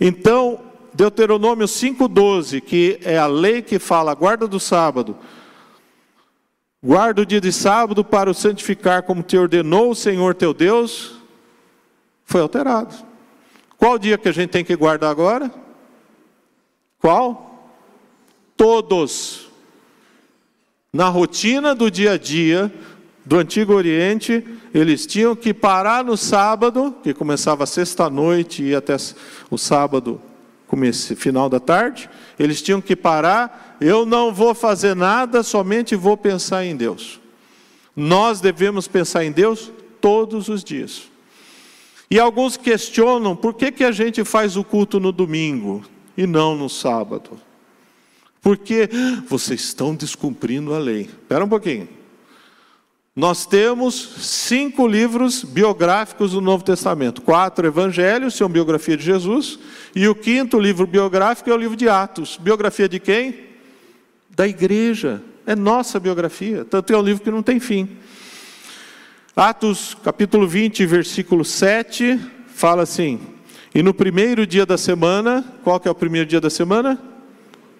Então, 0.00 0.60
Deuteronômio 0.92 1.66
5,12, 1.66 2.60
que 2.60 2.98
é 3.02 3.18
a 3.18 3.26
lei 3.26 3.62
que 3.62 3.78
fala 3.78 4.14
guarda 4.14 4.46
do 4.46 4.60
sábado, 4.60 5.16
guarda 6.82 7.22
o 7.22 7.26
dia 7.26 7.40
de 7.40 7.52
sábado 7.52 8.04
para 8.04 8.30
o 8.30 8.34
santificar 8.34 9.02
como 9.02 9.22
te 9.22 9.36
ordenou 9.36 9.90
o 9.90 9.94
Senhor 9.94 10.34
teu 10.34 10.54
Deus, 10.54 11.14
foi 12.24 12.40
alterado. 12.40 12.94
Qual 13.76 13.98
dia 13.98 14.16
que 14.16 14.28
a 14.28 14.32
gente 14.32 14.50
tem 14.50 14.64
que 14.64 14.76
guardar 14.76 15.10
agora? 15.10 15.50
Qual? 16.98 17.70
Todos. 18.56 19.50
Na 20.92 21.08
rotina 21.08 21.74
do 21.74 21.90
dia 21.90 22.12
a 22.12 22.16
dia 22.16 22.72
do 23.26 23.38
Antigo 23.38 23.74
Oriente, 23.74 24.44
eles 24.74 25.06
tinham 25.06 25.36
que 25.36 25.54
parar 25.54 26.02
no 26.02 26.16
sábado, 26.16 26.92
que 27.00 27.14
começava 27.14 27.64
sexta-noite 27.64 28.64
e 28.64 28.74
até 28.74 28.96
o 29.48 29.56
sábado, 29.56 30.20
comece, 30.66 31.14
final 31.14 31.48
da 31.48 31.60
tarde. 31.60 32.10
Eles 32.36 32.60
tinham 32.60 32.80
que 32.80 32.96
parar. 32.96 33.76
Eu 33.80 34.04
não 34.04 34.34
vou 34.34 34.52
fazer 34.52 34.96
nada, 34.96 35.44
somente 35.44 35.94
vou 35.94 36.16
pensar 36.16 36.64
em 36.64 36.74
Deus. 36.74 37.20
Nós 37.94 38.40
devemos 38.40 38.88
pensar 38.88 39.24
em 39.24 39.30
Deus 39.30 39.70
todos 40.00 40.48
os 40.48 40.64
dias. 40.64 41.04
E 42.10 42.18
alguns 42.18 42.56
questionam 42.56 43.36
por 43.36 43.54
que, 43.54 43.70
que 43.70 43.84
a 43.84 43.92
gente 43.92 44.24
faz 44.24 44.56
o 44.56 44.64
culto 44.64 44.98
no 44.98 45.12
domingo 45.12 45.84
e 46.16 46.26
não 46.26 46.56
no 46.56 46.68
sábado. 46.68 47.38
Porque 48.42 48.90
vocês 49.28 49.60
estão 49.60 49.94
descumprindo 49.94 50.74
a 50.74 50.78
lei. 50.78 51.02
Espera 51.02 51.44
um 51.44 51.48
pouquinho. 51.48 51.88
Nós 53.16 53.46
temos 53.46 53.94
cinco 54.18 54.88
livros 54.88 55.44
biográficos 55.44 56.32
do 56.32 56.40
Novo 56.40 56.64
Testamento: 56.64 57.22
quatro 57.22 57.64
evangelhos, 57.64 58.34
são 58.34 58.48
biografia 58.48 58.96
de 58.96 59.04
Jesus, 59.04 59.56
e 59.94 60.08
o 60.08 60.16
quinto 60.16 60.58
livro 60.58 60.84
biográfico 60.84 61.48
é 61.48 61.54
o 61.54 61.56
livro 61.56 61.76
de 61.76 61.88
Atos. 61.88 62.36
Biografia 62.36 62.88
de 62.88 62.98
quem? 62.98 63.36
Da 64.30 64.48
igreja. 64.48 65.22
É 65.46 65.54
nossa 65.54 66.00
biografia. 66.00 66.64
Tanto 66.64 66.92
é 66.92 66.96
um 66.96 67.02
livro 67.02 67.22
que 67.22 67.30
não 67.30 67.42
tem 67.42 67.60
fim. 67.60 67.88
Atos, 69.36 69.96
capítulo 70.02 70.48
20, 70.48 70.84
versículo 70.84 71.44
7, 71.44 72.18
fala 72.48 72.82
assim: 72.82 73.20
E 73.72 73.80
no 73.80 73.94
primeiro 73.94 74.44
dia 74.44 74.66
da 74.66 74.76
semana, 74.76 75.44
qual 75.62 75.78
que 75.78 75.86
é 75.86 75.90
o 75.90 75.94
primeiro 75.94 76.28
dia 76.28 76.40
da 76.40 76.50
semana? 76.50 77.00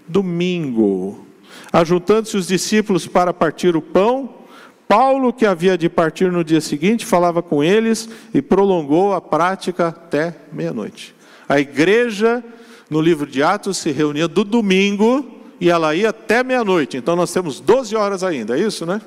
Domingo. 0.06 1.26
Ajuntando-se 1.72 2.36
os 2.36 2.46
discípulos 2.46 3.08
para 3.08 3.32
partir 3.32 3.74
o 3.74 3.82
pão, 3.82 4.43
Paulo, 4.88 5.32
que 5.32 5.46
havia 5.46 5.78
de 5.78 5.88
partir 5.88 6.30
no 6.30 6.44
dia 6.44 6.60
seguinte, 6.60 7.06
falava 7.06 7.42
com 7.42 7.64
eles 7.64 8.08
e 8.32 8.42
prolongou 8.42 9.14
a 9.14 9.20
prática 9.20 9.88
até 9.88 10.36
meia-noite. 10.52 11.14
A 11.48 11.58
igreja, 11.58 12.44
no 12.90 13.00
livro 13.00 13.26
de 13.26 13.42
Atos, 13.42 13.78
se 13.78 13.90
reunia 13.90 14.28
do 14.28 14.44
domingo 14.44 15.40
e 15.60 15.70
ela 15.70 15.94
ia 15.94 16.10
até 16.10 16.42
meia-noite. 16.42 16.96
Então 16.96 17.16
nós 17.16 17.32
temos 17.32 17.60
12 17.60 17.96
horas 17.96 18.22
ainda, 18.22 18.58
é 18.58 18.60
isso, 18.60 18.84
né? 18.84 19.00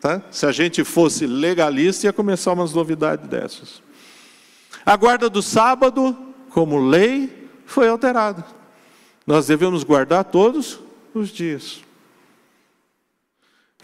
Tá? 0.00 0.20
Se 0.30 0.46
a 0.46 0.52
gente 0.52 0.82
fosse 0.82 1.26
legalista, 1.26 2.06
ia 2.06 2.12
começar 2.12 2.52
umas 2.52 2.72
novidades 2.72 3.28
dessas. 3.28 3.82
A 4.84 4.96
guarda 4.96 5.30
do 5.30 5.40
sábado, 5.40 6.16
como 6.50 6.78
lei, 6.78 7.48
foi 7.64 7.88
alterada. 7.88 8.44
Nós 9.26 9.46
devemos 9.46 9.84
guardar 9.84 10.24
todos 10.24 10.80
os 11.14 11.28
dias. 11.28 11.80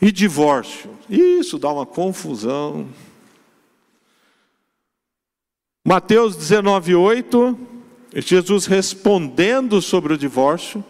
E 0.01 0.13
divórcio? 0.13 0.91
Isso 1.11 1.59
dá 1.59 1.73
uma 1.73 1.85
confusão. 1.85 2.87
Mateus 5.85 6.37
19, 6.37 6.95
8, 6.95 7.59
Jesus 8.15 8.67
respondendo 8.67 9.83
sobre 9.83 10.13
o 10.13 10.19
divórcio, 10.19 10.85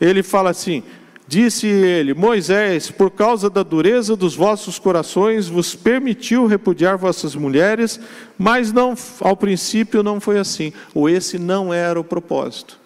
ele 0.00 0.22
fala 0.22 0.50
assim: 0.50 0.82
Disse 1.26 1.66
ele: 1.66 2.14
Moisés, 2.14 2.90
por 2.90 3.10
causa 3.10 3.50
da 3.50 3.62
dureza 3.62 4.14
dos 4.14 4.36
vossos 4.36 4.78
corações, 4.78 5.48
vos 5.48 5.74
permitiu 5.74 6.46
repudiar 6.46 6.96
vossas 6.96 7.34
mulheres, 7.34 7.98
mas 8.38 8.72
não, 8.72 8.94
ao 9.20 9.36
princípio 9.36 10.02
não 10.02 10.20
foi 10.20 10.38
assim. 10.38 10.72
Ou 10.94 11.08
esse 11.08 11.38
não 11.38 11.72
era 11.72 11.98
o 11.98 12.04
propósito. 12.04 12.78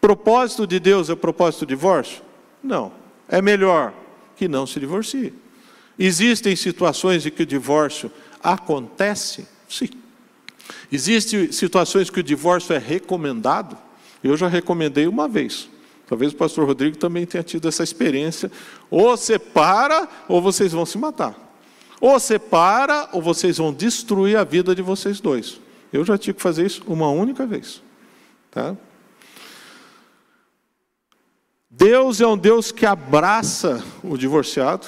Propósito 0.00 0.66
de 0.66 0.80
Deus 0.80 1.10
é 1.10 1.12
o 1.12 1.16
propósito 1.16 1.66
do 1.66 1.68
divórcio? 1.68 2.22
Não. 2.64 2.92
É 3.28 3.40
melhor 3.40 3.92
que 4.40 4.48
não 4.48 4.66
se 4.66 4.80
divorcie. 4.80 5.34
Existem 5.98 6.56
situações 6.56 7.26
em 7.26 7.30
que 7.30 7.42
o 7.42 7.46
divórcio 7.46 8.10
acontece? 8.42 9.46
Sim. 9.68 9.90
Existem 10.90 11.52
situações 11.52 12.08
que 12.08 12.20
o 12.20 12.22
divórcio 12.22 12.74
é 12.74 12.78
recomendado? 12.78 13.76
Eu 14.24 14.38
já 14.38 14.48
recomendei 14.48 15.06
uma 15.06 15.28
vez. 15.28 15.68
Talvez 16.06 16.32
o 16.32 16.36
pastor 16.36 16.66
Rodrigo 16.66 16.96
também 16.96 17.26
tenha 17.26 17.44
tido 17.44 17.68
essa 17.68 17.82
experiência. 17.82 18.50
Ou 18.90 19.14
separa, 19.14 20.08
ou 20.26 20.40
vocês 20.40 20.72
vão 20.72 20.86
se 20.86 20.96
matar. 20.96 21.36
Ou 22.00 22.18
separa, 22.18 23.10
ou 23.12 23.20
vocês 23.20 23.58
vão 23.58 23.74
destruir 23.74 24.38
a 24.38 24.44
vida 24.44 24.74
de 24.74 24.80
vocês 24.80 25.20
dois. 25.20 25.60
Eu 25.92 26.02
já 26.02 26.16
tive 26.16 26.36
que 26.36 26.42
fazer 26.42 26.64
isso 26.64 26.82
uma 26.86 27.10
única 27.10 27.44
vez. 27.44 27.82
Tá? 28.50 28.74
Deus 31.80 32.20
é 32.20 32.26
um 32.26 32.36
Deus 32.36 32.70
que 32.70 32.84
abraça 32.84 33.82
o 34.04 34.18
divorciado. 34.18 34.86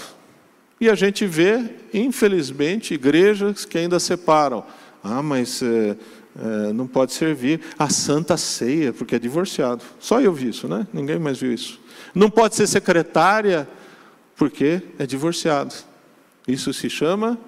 E 0.79 0.91
a 0.91 0.95
gente 0.95 1.25
vê, 1.27 1.71
infelizmente, 1.95 2.93
igrejas 2.93 3.65
que 3.65 3.79
ainda 3.79 3.99
separam. 3.99 4.63
Ah, 5.03 5.23
mas 5.23 5.63
é, 5.63 5.97
é, 6.39 6.73
não 6.75 6.87
pode 6.87 7.15
servir 7.15 7.63
a 7.79 7.89
santa 7.89 8.37
ceia, 8.37 8.93
porque 8.93 9.17
é 9.17 9.19
divorciado. 9.19 9.83
Só 9.99 10.21
eu 10.21 10.35
vi 10.35 10.51
isso, 10.51 10.69
né? 10.69 10.87
Ninguém 10.93 11.19
mais 11.19 11.39
viu 11.39 11.55
isso. 11.55 11.81
Não 12.15 12.29
pode 12.29 12.57
ser 12.57 12.67
secretária, 12.67 13.67
porque 14.37 14.83
é 14.99 15.07
divorciado. 15.07 15.75
Isso 16.47 16.75
se 16.75 16.91
chama 16.91 17.39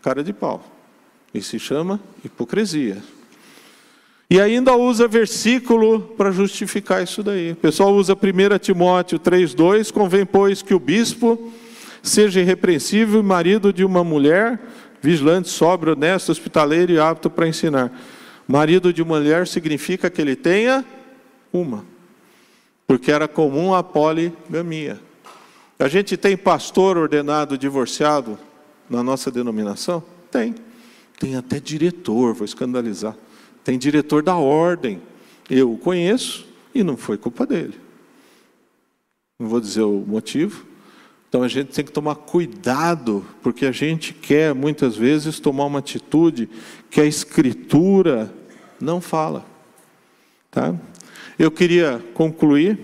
cara 0.00 0.22
de 0.22 0.32
pau. 0.32 0.64
Isso 1.34 1.50
se 1.50 1.58
chama 1.58 2.00
hipocrisia. 2.24 3.02
E 4.28 4.40
ainda 4.40 4.76
usa 4.76 5.06
versículo 5.06 6.00
para 6.16 6.32
justificar 6.32 7.02
isso 7.02 7.22
daí. 7.22 7.52
O 7.52 7.56
pessoal 7.56 7.94
usa 7.94 8.14
1 8.14 8.58
Timóteo 8.58 9.20
3,2: 9.20 9.92
convém, 9.92 10.26
pois, 10.26 10.62
que 10.62 10.74
o 10.74 10.80
bispo 10.80 11.52
seja 12.02 12.40
irrepreensível, 12.40 13.22
marido 13.22 13.72
de 13.72 13.84
uma 13.84 14.02
mulher, 14.02 14.60
vigilante, 15.00 15.48
sóbrio, 15.48 15.92
honesto, 15.92 16.32
hospitaleiro 16.32 16.92
e 16.92 16.98
apto 16.98 17.30
para 17.30 17.46
ensinar. 17.46 17.92
Marido 18.48 18.92
de 18.92 19.04
mulher 19.04 19.46
significa 19.46 20.10
que 20.10 20.20
ele 20.20 20.36
tenha 20.36 20.84
uma, 21.52 21.84
porque 22.86 23.10
era 23.10 23.28
comum 23.28 23.74
a 23.74 23.82
poligamia. 23.82 25.00
A 25.78 25.88
gente 25.88 26.16
tem 26.16 26.36
pastor 26.36 26.96
ordenado 26.96 27.58
divorciado 27.58 28.38
na 28.88 29.02
nossa 29.02 29.30
denominação? 29.30 30.02
Tem. 30.30 30.54
Tem 31.18 31.36
até 31.36 31.60
diretor, 31.60 32.34
vou 32.34 32.44
escandalizar. 32.44 33.16
Tem 33.66 33.76
diretor 33.76 34.22
da 34.22 34.36
ordem. 34.36 35.02
Eu 35.50 35.72
o 35.72 35.76
conheço 35.76 36.46
e 36.72 36.84
não 36.84 36.96
foi 36.96 37.18
culpa 37.18 37.44
dele. 37.44 37.74
Não 39.40 39.48
vou 39.48 39.60
dizer 39.60 39.82
o 39.82 40.04
motivo. 40.06 40.64
Então 41.28 41.42
a 41.42 41.48
gente 41.48 41.72
tem 41.72 41.84
que 41.84 41.90
tomar 41.90 42.14
cuidado, 42.14 43.26
porque 43.42 43.66
a 43.66 43.72
gente 43.72 44.14
quer 44.14 44.54
muitas 44.54 44.94
vezes 44.94 45.40
tomar 45.40 45.64
uma 45.64 45.80
atitude 45.80 46.48
que 46.88 47.00
a 47.00 47.04
Escritura 47.04 48.32
não 48.80 49.00
fala. 49.00 49.44
Tá? 50.48 50.72
Eu 51.36 51.50
queria 51.50 52.00
concluir. 52.14 52.78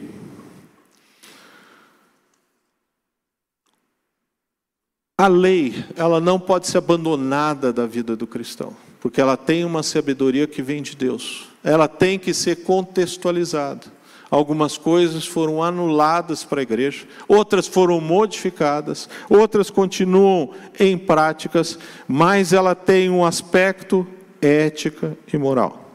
A 5.17 5.29
lei, 5.29 5.85
ela 5.95 6.21
não 6.21 6.41
pode 6.41 6.67
ser 6.67 6.79
abandonada 6.79 7.73
da 7.73 7.87
vida 7.87 8.17
do 8.17 8.27
cristão, 8.27 8.77
porque 9.03 9.21
ela 9.21 9.37
tem 9.37 9.65
uma 9.65 9.83
sabedoria 9.83 10.47
que 10.47 10.63
vem 10.63 10.81
de 10.81 10.95
Deus. 10.95 11.49
Ela 11.65 11.89
tem 11.89 12.21
que 12.21 12.33
ser 12.33 12.63
contextualizada. 12.63 13.83
Algumas 14.31 14.79
coisas 14.79 15.27
foram 15.27 15.63
anuladas 15.63 16.45
para 16.45 16.61
a 16.61 16.63
igreja, 16.63 17.05
outras 17.29 17.67
foram 17.67 18.01
modificadas, 18.01 19.09
outras 19.29 19.69
continuam 19.69 20.53
em 20.79 20.97
práticas, 20.97 21.79
mas 22.09 22.53
ela 22.53 22.75
tem 22.75 23.11
um 23.11 23.25
aspecto 23.25 24.07
ética 24.41 25.19
e 25.31 25.37
moral. 25.37 25.91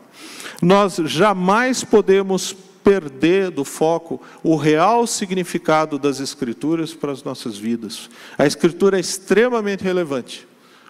Nós 0.62 0.98
jamais 1.06 1.84
podemos 1.84 2.56
perder 2.84 3.50
do 3.52 3.66
foco 3.66 4.22
o 4.44 4.56
real 4.56 5.08
significado 5.08 5.98
das 5.98 6.20
Escrituras 6.20 6.94
para 6.94 7.12
as 7.12 7.24
nossas 7.24 7.58
vidas. 7.58 8.10
A 8.38 8.46
Escritura 8.46 8.98
é 8.98 9.00
extremamente 9.00 9.84
relevante. 9.84 10.47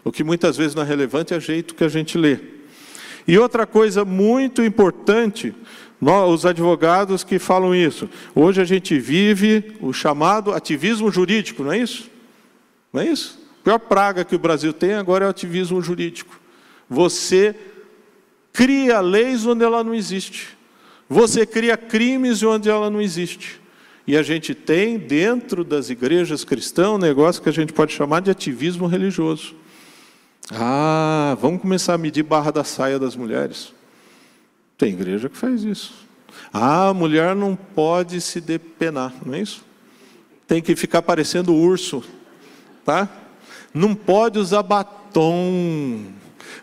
O 0.07 0.11
que 0.11 0.23
muitas 0.23 0.55
vezes 0.55 0.73
não 0.73 0.83
é 0.83 0.85
relevante 0.85 1.33
é 1.33 1.37
o 1.37 1.41
jeito 1.41 1.75
que 1.75 1.83
a 1.83 1.89
gente 1.89 2.17
lê. 2.17 2.39
E 3.27 3.37
outra 3.37 3.67
coisa 3.67 4.05
muito 4.05 4.63
importante, 4.63 5.53
nós, 5.99 6.33
os 6.33 6.45
advogados 6.45 7.25
que 7.25 7.37
falam 7.37 7.75
isso, 7.75 8.09
hoje 8.33 8.61
a 8.61 8.63
gente 8.63 8.97
vive 8.97 9.75
o 9.81 9.91
chamado 9.91 10.53
ativismo 10.53 11.11
jurídico, 11.11 11.61
não 11.61 11.73
é 11.73 11.79
isso? 11.79 12.09
Não 12.93 13.01
é 13.01 13.09
isso? 13.09 13.37
A 13.59 13.63
pior 13.65 13.79
praga 13.79 14.23
que 14.23 14.33
o 14.33 14.39
Brasil 14.39 14.71
tem 14.71 14.93
agora 14.93 15.25
é 15.25 15.27
o 15.27 15.31
ativismo 15.31 15.81
jurídico. 15.81 16.39
Você 16.89 17.53
cria 18.53 19.01
leis 19.01 19.45
onde 19.45 19.65
ela 19.65 19.83
não 19.83 19.93
existe. 19.93 20.57
Você 21.09 21.45
cria 21.45 21.75
crimes 21.75 22.41
onde 22.43 22.69
ela 22.69 22.89
não 22.89 23.01
existe. 23.01 23.59
E 24.07 24.15
a 24.15 24.23
gente 24.23 24.55
tem 24.55 24.97
dentro 24.97 25.65
das 25.65 25.89
igrejas 25.89 26.45
cristãs 26.45 26.91
um 26.91 26.97
negócio 26.97 27.41
que 27.41 27.49
a 27.49 27.53
gente 27.53 27.73
pode 27.73 27.91
chamar 27.91 28.21
de 28.21 28.31
ativismo 28.31 28.87
religioso. 28.87 29.66
Ah, 30.51 31.37
vamos 31.41 31.61
começar 31.61 31.93
a 31.93 31.97
medir 31.97 32.23
barra 32.23 32.51
da 32.51 32.63
saia 32.63 32.97
das 32.97 33.15
mulheres. 33.15 33.73
Tem 34.77 34.93
igreja 34.93 35.29
que 35.29 35.37
faz 35.37 35.63
isso. 35.63 35.93
Ah, 36.53 36.89
a 36.89 36.93
mulher 36.93 37.35
não 37.35 37.55
pode 37.55 38.21
se 38.21 38.39
depenar, 38.39 39.13
não 39.25 39.33
é 39.33 39.41
isso? 39.41 39.65
Tem 40.47 40.61
que 40.61 40.75
ficar 40.75 41.01
parecendo 41.01 41.53
urso, 41.53 42.03
tá? 42.85 43.09
Não 43.73 43.93
pode 43.93 44.39
usar 44.39 44.63
batom 44.63 46.05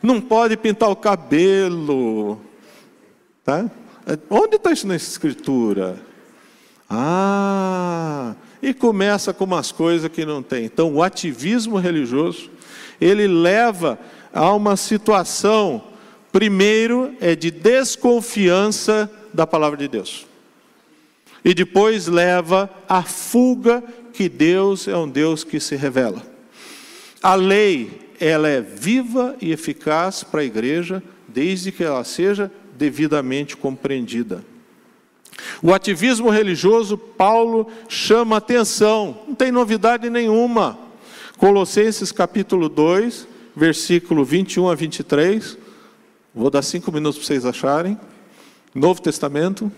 não 0.04 0.20
pode 0.20 0.56
pintar 0.56 0.90
o 0.90 0.96
cabelo. 0.96 2.40
Tá? 3.42 3.70
Onde 4.28 4.56
está 4.56 4.70
isso 4.70 4.86
na 4.86 4.96
escritura? 4.96 5.98
Ah, 6.88 8.34
e 8.62 8.74
começa 8.74 9.32
com 9.32 9.44
umas 9.44 9.72
coisas 9.72 10.10
que 10.10 10.24
não 10.24 10.42
tem. 10.42 10.66
Então, 10.66 10.92
o 10.92 11.02
ativismo 11.02 11.78
religioso, 11.78 12.50
ele 13.00 13.26
leva 13.26 13.98
a 14.32 14.52
uma 14.52 14.76
situação, 14.76 15.82
primeiro, 16.32 17.14
é 17.20 17.34
de 17.34 17.50
desconfiança 17.50 19.10
da 19.32 19.46
palavra 19.46 19.78
de 19.78 19.88
Deus. 19.88 20.26
E 21.44 21.52
depois 21.52 22.06
leva 22.06 22.70
à 22.88 23.02
fuga 23.02 23.82
que 24.12 24.28
Deus 24.28 24.88
é 24.88 24.96
um 24.96 25.08
Deus 25.08 25.44
que 25.44 25.60
se 25.60 25.76
revela. 25.76 26.22
A 27.22 27.34
lei 27.34 28.04
ela 28.20 28.48
é 28.48 28.60
viva 28.60 29.36
e 29.40 29.52
eficaz 29.52 30.22
para 30.22 30.40
a 30.40 30.44
igreja, 30.44 31.02
desde 31.28 31.72
que 31.72 31.84
ela 31.84 32.04
seja 32.04 32.50
devidamente 32.76 33.56
compreendida. 33.56 34.44
O 35.62 35.72
ativismo 35.74 36.30
religioso, 36.30 36.96
Paulo 36.96 37.68
chama 37.88 38.36
atenção, 38.36 39.18
não 39.26 39.34
tem 39.34 39.50
novidade 39.50 40.08
nenhuma. 40.08 40.78
Colossenses 41.36 42.12
capítulo 42.12 42.68
2, 42.68 43.26
versículo 43.56 44.24
21 44.24 44.68
a 44.68 44.74
23. 44.74 45.58
Vou 46.32 46.48
dar 46.48 46.62
cinco 46.62 46.92
minutos 46.92 47.18
para 47.18 47.26
vocês 47.26 47.44
acharem. 47.44 47.98
Novo 48.72 49.02
Testamento. 49.02 49.70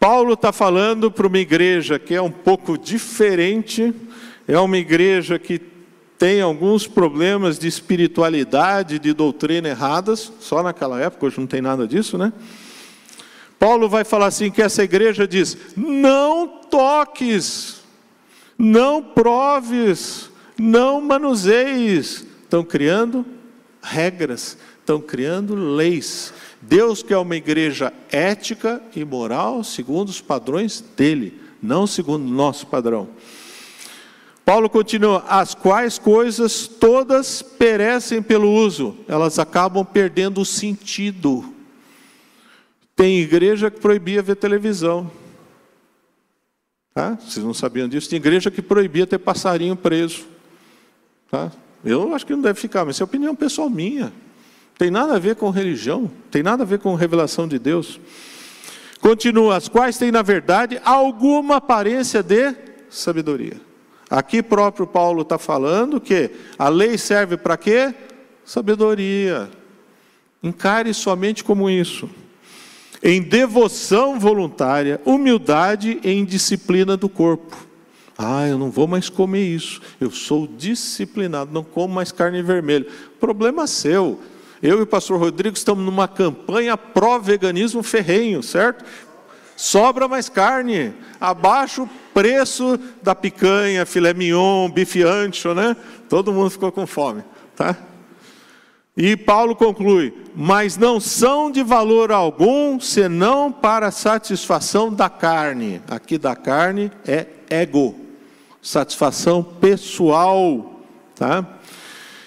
Paulo 0.00 0.32
está 0.32 0.52
falando 0.52 1.10
para 1.10 1.26
uma 1.26 1.38
igreja 1.38 1.98
que 1.98 2.14
é 2.14 2.22
um 2.22 2.30
pouco 2.30 2.78
diferente, 2.78 3.94
é 4.48 4.58
uma 4.58 4.78
igreja 4.78 5.38
que 5.38 5.60
tem 6.18 6.40
alguns 6.40 6.86
problemas 6.86 7.58
de 7.58 7.68
espiritualidade, 7.68 8.98
de 8.98 9.12
doutrina 9.12 9.68
erradas, 9.68 10.32
só 10.40 10.62
naquela 10.62 11.00
época, 11.00 11.26
hoje 11.26 11.38
não 11.38 11.46
tem 11.46 11.60
nada 11.60 11.86
disso, 11.86 12.16
né? 12.16 12.32
Paulo 13.58 13.88
vai 13.88 14.04
falar 14.04 14.26
assim: 14.26 14.50
que 14.50 14.62
essa 14.62 14.82
igreja 14.82 15.26
diz: 15.26 15.56
não 15.76 16.46
toques, 16.46 17.75
não 18.58 19.02
proves, 19.02 20.30
não 20.58 21.00
manuseis. 21.00 22.26
Estão 22.42 22.64
criando 22.64 23.26
regras, 23.82 24.56
estão 24.78 25.00
criando 25.00 25.54
leis. 25.54 26.32
Deus 26.62 27.02
quer 27.02 27.18
uma 27.18 27.36
igreja 27.36 27.92
ética 28.10 28.82
e 28.94 29.04
moral 29.04 29.62
segundo 29.62 30.08
os 30.08 30.20
padrões 30.20 30.82
dele, 30.96 31.40
não 31.62 31.86
segundo 31.86 32.24
nosso 32.24 32.66
padrão. 32.66 33.08
Paulo 34.44 34.70
continua: 34.70 35.24
as 35.28 35.54
quais 35.54 35.98
coisas 35.98 36.68
todas 36.68 37.42
perecem 37.42 38.22
pelo 38.22 38.52
uso, 38.52 38.96
elas 39.08 39.38
acabam 39.40 39.84
perdendo 39.84 40.40
o 40.40 40.44
sentido. 40.44 41.52
Tem 42.94 43.18
igreja 43.18 43.70
que 43.70 43.80
proibia 43.80 44.22
ver 44.22 44.36
televisão. 44.36 45.10
Tá? 46.96 47.14
Vocês 47.20 47.44
não 47.44 47.52
sabiam 47.52 47.86
disso? 47.86 48.08
Tem 48.08 48.16
igreja 48.16 48.50
que 48.50 48.62
proibia 48.62 49.06
ter 49.06 49.18
passarinho 49.18 49.76
preso. 49.76 50.24
Tá? 51.30 51.52
Eu 51.84 52.14
acho 52.14 52.24
que 52.24 52.32
não 52.32 52.40
deve 52.40 52.58
ficar, 52.58 52.86
mas 52.86 52.98
é 52.98 53.04
opinião 53.04 53.36
pessoal 53.36 53.68
minha. 53.68 54.10
Tem 54.78 54.90
nada 54.90 55.14
a 55.14 55.18
ver 55.18 55.36
com 55.36 55.50
religião, 55.50 56.10
tem 56.30 56.42
nada 56.42 56.62
a 56.62 56.66
ver 56.66 56.78
com 56.78 56.94
revelação 56.94 57.46
de 57.46 57.58
Deus. 57.58 58.00
Continua, 58.98 59.56
as 59.56 59.68
quais 59.68 59.98
têm, 59.98 60.10
na 60.10 60.22
verdade, 60.22 60.80
alguma 60.86 61.56
aparência 61.56 62.22
de 62.22 62.54
sabedoria. 62.88 63.60
Aqui 64.08 64.42
próprio 64.42 64.86
Paulo 64.86 65.20
está 65.20 65.36
falando 65.36 66.00
que 66.00 66.30
a 66.58 66.70
lei 66.70 66.96
serve 66.96 67.36
para 67.36 67.58
quê? 67.58 67.94
Sabedoria. 68.42 69.50
Encare 70.42 70.94
somente 70.94 71.44
como 71.44 71.68
isso. 71.68 72.08
Em 73.02 73.20
devoção 73.20 74.18
voluntária, 74.18 75.00
humildade 75.04 76.00
e 76.02 76.12
indisciplina 76.12 76.96
do 76.96 77.08
corpo. 77.08 77.56
Ah, 78.18 78.48
eu 78.48 78.56
não 78.56 78.70
vou 78.70 78.86
mais 78.86 79.08
comer 79.08 79.44
isso. 79.44 79.80
Eu 80.00 80.10
sou 80.10 80.46
disciplinado, 80.46 81.52
não 81.52 81.62
como 81.62 81.94
mais 81.94 82.10
carne 82.10 82.42
vermelha. 82.42 82.86
Problema 83.20 83.66
seu. 83.66 84.20
Eu 84.62 84.78
e 84.78 84.82
o 84.82 84.86
pastor 84.86 85.20
Rodrigo 85.20 85.56
estamos 85.56 85.84
numa 85.84 86.08
campanha 86.08 86.76
pró-veganismo 86.76 87.82
ferrenho, 87.82 88.42
certo? 88.42 88.84
Sobra 89.54 90.08
mais 90.08 90.28
carne, 90.28 90.92
abaixa 91.20 91.82
o 91.82 91.90
preço 92.12 92.78
da 93.02 93.14
picanha, 93.14 93.86
filé 93.86 94.12
mignon, 94.14 94.68
bife 94.70 95.02
ancho, 95.02 95.54
né? 95.54 95.76
Todo 96.08 96.32
mundo 96.32 96.50
ficou 96.50 96.72
com 96.72 96.86
fome, 96.86 97.22
tá? 97.54 97.76
E 98.96 99.16
Paulo 99.16 99.54
conclui: 99.54 100.14
mas 100.34 100.76
não 100.76 100.98
são 100.98 101.50
de 101.50 101.62
valor 101.62 102.10
algum 102.10 102.80
senão 102.80 103.52
para 103.52 103.90
satisfação 103.90 104.92
da 104.92 105.10
carne. 105.10 105.82
Aqui 105.88 106.16
da 106.16 106.34
carne 106.34 106.90
é 107.06 107.26
ego 107.50 108.06
satisfação 108.66 109.44
pessoal, 109.44 110.82
tá? 111.14 111.58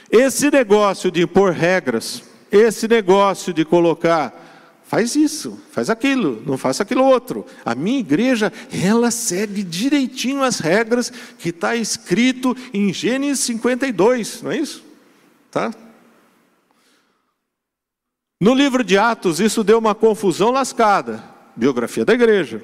Esse 0.10 0.50
negócio 0.50 1.12
de 1.12 1.24
impor 1.24 1.52
regras, 1.52 2.24
esse 2.50 2.88
negócio 2.88 3.54
de 3.54 3.66
colocar 3.66 4.48
faz 4.86 5.16
isso, 5.16 5.62
faz 5.72 5.90
aquilo, 5.90 6.42
não 6.48 6.58
faça 6.58 6.82
aquilo 6.82 7.04
outro. 7.04 7.46
A 7.64 7.76
minha 7.76 8.00
igreja, 8.00 8.52
ela 8.72 9.12
segue 9.12 9.62
direitinho 9.62 10.42
as 10.42 10.60
regras 10.60 11.12
que 11.38 11.50
está 11.50 11.76
escrito 11.76 12.56
em 12.74 12.92
Gênesis 12.94 13.42
52, 13.42 14.42
não 14.42 14.52
é 14.52 14.58
isso? 14.58 14.84
Tá? 15.52 15.72
No 18.42 18.54
livro 18.54 18.86
de 18.86 18.98
Atos, 18.98 19.42
isso 19.42 19.66
deu 19.66 19.78
uma 19.78 19.94
confusão 19.94 20.50
lascada. 20.50 21.22
Biografia 21.58 22.06
da 22.06 22.14
igreja. 22.14 22.64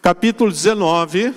Capítulo 0.00 0.50
19, 0.50 1.34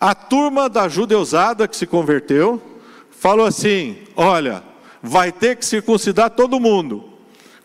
a 0.00 0.14
turma 0.14 0.66
da 0.66 0.88
judeusada 0.88 1.68
que 1.68 1.76
se 1.76 1.86
converteu 1.86 2.62
falou 3.10 3.44
assim: 3.44 3.98
olha, 4.16 4.64
vai 5.02 5.30
ter 5.30 5.56
que 5.56 5.66
circuncidar 5.66 6.30
todo 6.30 6.58
mundo. 6.58 7.04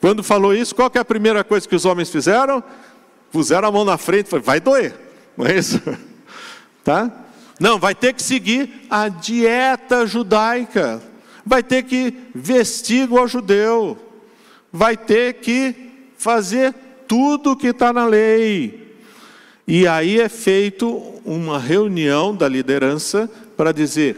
Quando 0.01 0.21
falou 0.21 0.53
isso, 0.53 0.75
qual 0.75 0.91
é 0.93 0.99
a 0.99 1.05
primeira 1.05 1.45
coisa 1.45 1.65
que 1.65 1.75
os 1.75 1.85
homens 1.85 2.09
fizeram? 2.09 2.61
Puseram 3.31 3.69
a 3.69 3.71
mão 3.71 3.85
na 3.85 3.97
frente 3.97 4.27
e 4.27 4.29
falaram: 4.31 4.45
vai 4.45 4.59
doer, 4.59 4.99
não 5.37 5.45
é 5.45 5.57
isso? 5.57 5.81
tá? 6.83 7.09
Não, 7.57 7.79
vai 7.79 7.95
ter 7.95 8.13
que 8.13 8.21
seguir 8.21 8.85
a 8.89 9.07
dieta 9.07 10.05
judaica, 10.05 11.01
vai 11.45 11.63
ter 11.63 11.83
que 11.83 12.13
vestir 12.35 13.05
igual 13.05 13.29
judeu, 13.29 14.10
vai 14.71 14.95
ter 14.95 15.35
que 15.35 15.75
fazer 16.17 16.73
tudo 17.07 17.57
que 17.57 17.67
está 17.67 17.91
na 17.91 18.05
lei. 18.05 18.95
E 19.67 19.87
aí 19.87 20.19
é 20.19 20.29
feito 20.29 20.87
uma 21.25 21.59
reunião 21.59 22.35
da 22.35 22.47
liderança 22.47 23.29
para 23.57 23.71
dizer: 23.71 24.15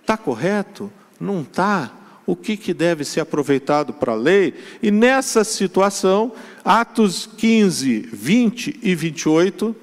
está 0.00 0.16
correto? 0.16 0.92
Não 1.20 1.42
está? 1.42 1.92
O 2.26 2.34
que, 2.34 2.56
que 2.56 2.74
deve 2.74 3.04
ser 3.04 3.20
aproveitado 3.20 3.92
para 3.92 4.12
a 4.12 4.16
lei? 4.16 4.54
E 4.82 4.90
nessa 4.90 5.44
situação, 5.44 6.32
Atos 6.64 7.28
15, 7.36 8.08
20 8.12 8.80
e 8.82 8.94
28, 8.94 9.76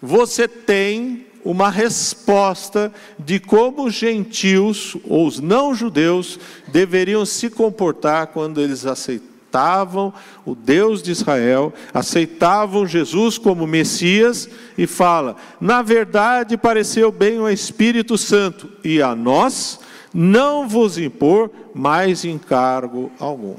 você 0.00 0.46
tem 0.46 1.26
uma 1.44 1.68
resposta 1.68 2.92
de 3.18 3.40
como 3.40 3.86
os 3.86 3.94
gentios, 3.94 4.96
ou 5.04 5.26
os 5.26 5.40
não-judeus, 5.40 6.38
deveriam 6.68 7.26
se 7.26 7.50
comportar 7.50 8.28
quando 8.28 8.60
eles 8.60 8.86
aceitaram 8.86 9.33
aceitavam 9.54 10.12
o 10.44 10.54
Deus 10.54 11.02
de 11.02 11.12
Israel, 11.12 11.72
aceitavam 11.92 12.86
Jesus 12.86 13.38
como 13.38 13.66
Messias, 13.66 14.48
e 14.76 14.86
fala: 14.86 15.36
na 15.60 15.80
verdade 15.80 16.56
pareceu 16.56 17.12
bem 17.12 17.38
o 17.38 17.48
Espírito 17.48 18.18
Santo, 18.18 18.68
e 18.82 19.00
a 19.00 19.14
nós 19.14 19.78
não 20.12 20.68
vos 20.68 20.98
impor 20.98 21.50
mais 21.72 22.24
encargo 22.24 23.12
algum. 23.18 23.56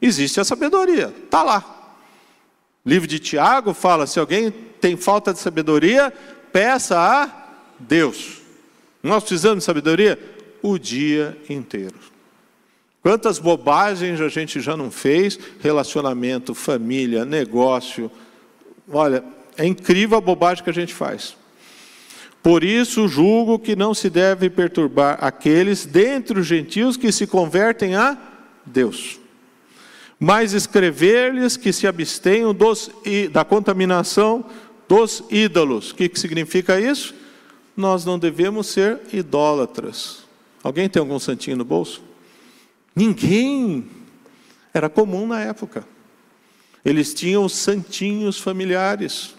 Existe 0.00 0.40
a 0.40 0.44
sabedoria, 0.44 1.12
está 1.24 1.42
lá. 1.42 1.74
Livro 2.86 3.08
de 3.08 3.18
Tiago 3.18 3.74
fala: 3.74 4.06
se 4.06 4.20
alguém 4.20 4.52
tem 4.80 4.96
falta 4.96 5.32
de 5.32 5.40
sabedoria, 5.40 6.12
peça 6.52 6.96
a 6.96 7.28
Deus. 7.78 8.38
Nós 9.02 9.24
precisamos 9.24 9.58
de 9.58 9.64
sabedoria 9.64 10.18
o 10.62 10.78
dia 10.78 11.36
inteiro. 11.48 12.17
Quantas 13.02 13.38
bobagens 13.38 14.20
a 14.20 14.28
gente 14.28 14.60
já 14.60 14.76
não 14.76 14.90
fez? 14.90 15.38
Relacionamento, 15.60 16.54
família, 16.54 17.24
negócio. 17.24 18.10
Olha, 18.90 19.24
é 19.56 19.66
incrível 19.66 20.18
a 20.18 20.20
bobagem 20.20 20.64
que 20.64 20.70
a 20.70 20.74
gente 20.74 20.92
faz. 20.92 21.36
Por 22.42 22.64
isso 22.64 23.08
julgo 23.08 23.58
que 23.58 23.76
não 23.76 23.92
se 23.92 24.08
deve 24.08 24.48
perturbar 24.48 25.18
aqueles 25.20 25.84
dentre 25.84 26.38
os 26.38 26.46
gentios 26.46 26.96
que 26.96 27.12
se 27.12 27.26
convertem 27.26 27.94
a 27.94 28.16
Deus. 28.64 29.18
Mas 30.18 30.52
escrever-lhes 30.52 31.56
que 31.56 31.72
se 31.72 31.86
abstenham 31.86 32.52
dos, 32.52 32.90
da 33.30 33.44
contaminação 33.44 34.44
dos 34.88 35.22
ídolos. 35.30 35.90
O 35.90 35.94
que, 35.94 36.08
que 36.08 36.18
significa 36.18 36.80
isso? 36.80 37.14
Nós 37.76 38.04
não 38.04 38.18
devemos 38.18 38.66
ser 38.66 39.00
idólatras. 39.12 40.24
Alguém 40.62 40.88
tem 40.88 40.98
algum 40.98 41.18
santinho 41.18 41.56
no 41.56 41.64
bolso? 41.64 42.07
Ninguém. 42.98 43.88
Era 44.74 44.88
comum 44.88 45.24
na 45.24 45.40
época. 45.40 45.86
Eles 46.84 47.14
tinham 47.14 47.44
os 47.44 47.52
santinhos 47.52 48.40
familiares. 48.40 49.36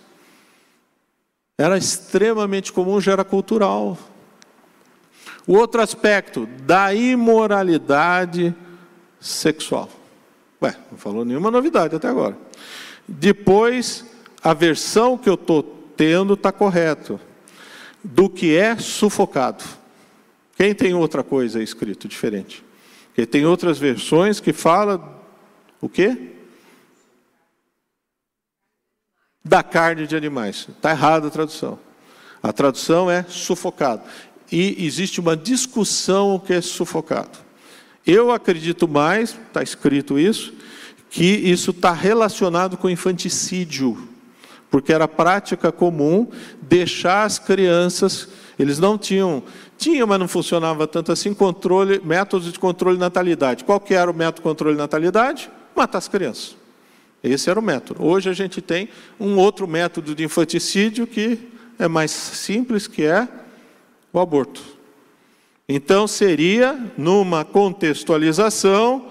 Era 1.57 1.78
extremamente 1.78 2.72
comum, 2.72 3.01
já 3.01 3.12
era 3.12 3.26
cultural. 3.26 3.97
O 5.45 5.57
outro 5.57 5.82
aspecto 5.82 6.47
da 6.62 6.93
imoralidade 6.93 8.55
sexual. 9.20 9.89
Ué, 10.62 10.74
não 10.89 10.97
falou 10.97 11.26
nenhuma 11.26 11.51
novidade 11.51 11.93
até 11.93 12.07
agora. 12.07 12.38
Depois, 13.05 14.05
a 14.41 14.53
versão 14.53 15.18
que 15.18 15.28
eu 15.28 15.34
estou 15.34 15.64
tendo 15.97 16.36
está 16.36 16.53
correto. 16.53 17.20
Do 18.01 18.30
que 18.30 18.55
é 18.55 18.78
sufocado. 18.78 19.66
Quem 20.55 20.74
tem 20.74 20.93
outra 20.93 21.26
coisa 21.26 21.62
escrito 21.62 22.07
diferente? 22.07 22.68
Porque 23.20 23.26
tem 23.32 23.45
outras 23.45 23.78
versões 23.78 24.39
que 24.39 24.53
fala 24.53 25.22
o 25.82 25.89
quê? 25.89 26.36
Da 29.43 29.61
carne 29.61 30.07
de 30.07 30.15
animais. 30.15 30.70
Está 30.70 30.91
errada 30.91 31.28
a 31.28 31.30
tradução. 31.30 31.78
A 32.41 32.53
tradução 32.53 33.11
é 33.11 33.26
sufocado. 33.28 34.03
E 34.49 34.86
existe 34.86 35.20
uma 35.20 35.36
discussão 35.36 36.34
o 36.36 36.39
que 36.39 36.53
é 36.53 36.61
sufocado. 36.61 37.38
Eu 38.07 38.32
acredito 38.32 38.88
mais, 38.88 39.32
está 39.32 39.61
escrito 39.61 40.17
isso, 40.17 40.53
que 41.09 41.26
isso 41.26 41.72
está 41.72 41.91
relacionado 41.91 42.78
com 42.78 42.89
infanticídio, 42.89 44.07
porque 44.72 44.93
era 44.93 45.09
prática 45.09 45.74
comum 45.74 46.30
deixar 46.61 47.26
as 47.26 47.38
crianças, 47.38 48.30
eles 48.57 48.80
não 48.80 48.97
tinham 48.97 49.43
tinha, 49.80 50.05
mas 50.05 50.19
não 50.19 50.27
funcionava 50.27 50.86
tanto 50.86 51.11
assim, 51.11 51.34
controle, 51.34 52.01
métodos 52.03 52.51
de 52.51 52.59
controle 52.59 52.97
de 52.97 52.99
natalidade. 52.99 53.63
Qual 53.63 53.80
que 53.80 53.93
era 53.93 54.11
o 54.11 54.13
método 54.13 54.36
de 54.36 54.41
controle 54.41 54.75
de 54.75 54.82
natalidade? 54.82 55.49
Matar 55.75 55.97
as 55.97 56.07
crianças. 56.07 56.57
Esse 57.23 57.49
era 57.49 57.59
o 57.59 57.63
método. 57.63 58.05
Hoje 58.05 58.30
a 58.30 58.34
gente 58.34 58.61
tem 58.61 58.89
um 59.19 59.38
outro 59.38 59.67
método 59.67 60.13
de 60.13 60.23
infanticídio 60.23 61.07
que 61.07 61.39
é 61.80 61.88
mais 61.88 62.11
simples, 62.11 62.88
que 62.88 63.03
é 63.03 63.27
o 64.11 64.19
aborto. 64.19 64.61
Então 65.67 66.07
seria, 66.07 66.77
numa 66.97 67.45
contextualização, 67.45 69.07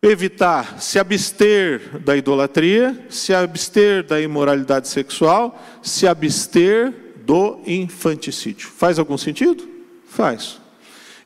evitar 0.00 0.80
se 0.80 0.98
abster 0.98 1.98
da 2.00 2.16
idolatria, 2.16 3.06
se 3.08 3.34
abster 3.34 4.04
da 4.04 4.20
imoralidade 4.20 4.86
sexual, 4.86 5.60
se 5.82 6.06
abster 6.06 7.03
do 7.24 7.60
infanticídio. 7.66 8.68
Faz 8.68 8.98
algum 8.98 9.16
sentido? 9.16 9.66
Faz. 10.06 10.60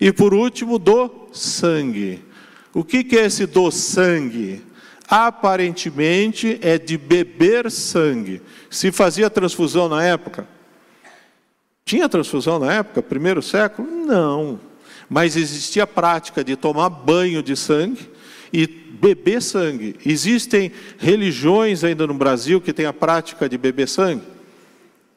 E 0.01 0.13
por 0.13 0.33
último, 0.33 0.79
do 0.79 1.29
sangue. 1.33 2.23
O 2.73 2.85
que 2.85 3.07
é 3.17 3.27
esse 3.27 3.47
do 3.47 3.71
sangue? 3.71 4.63
Aparentemente 5.09 6.59
é 6.63 6.79
de 6.79 6.97
beber 6.97 7.71
sangue. 7.71 8.43
Se 8.71 8.93
fazia 8.93 9.31
transfusão 9.31 9.89
na 9.89 10.05
época? 10.05 10.47
Tinha 11.85 12.09
transfusão 12.09 12.59
na 12.59 12.73
época, 12.75 13.03
primeiro 13.03 13.43
século? 13.43 13.89
Não. 13.91 14.61
Mas 15.09 15.37
existia 15.37 15.85
a 15.85 15.87
prática 15.87 16.45
de 16.45 16.55
tomar 16.55 16.91
banho 16.91 17.43
de 17.43 17.57
sangue 17.57 18.09
e 18.53 18.67
beber 18.67 19.41
sangue. 19.41 19.97
Existem 20.05 20.71
religiões 20.99 21.83
ainda 21.83 22.07
no 22.07 22.15
Brasil 22.15 22.61
que 22.61 22.75
têm 22.75 22.85
a 22.85 22.93
prática 22.93 23.49
de 23.49 23.57
beber 23.57 23.89
sangue? 23.89 24.38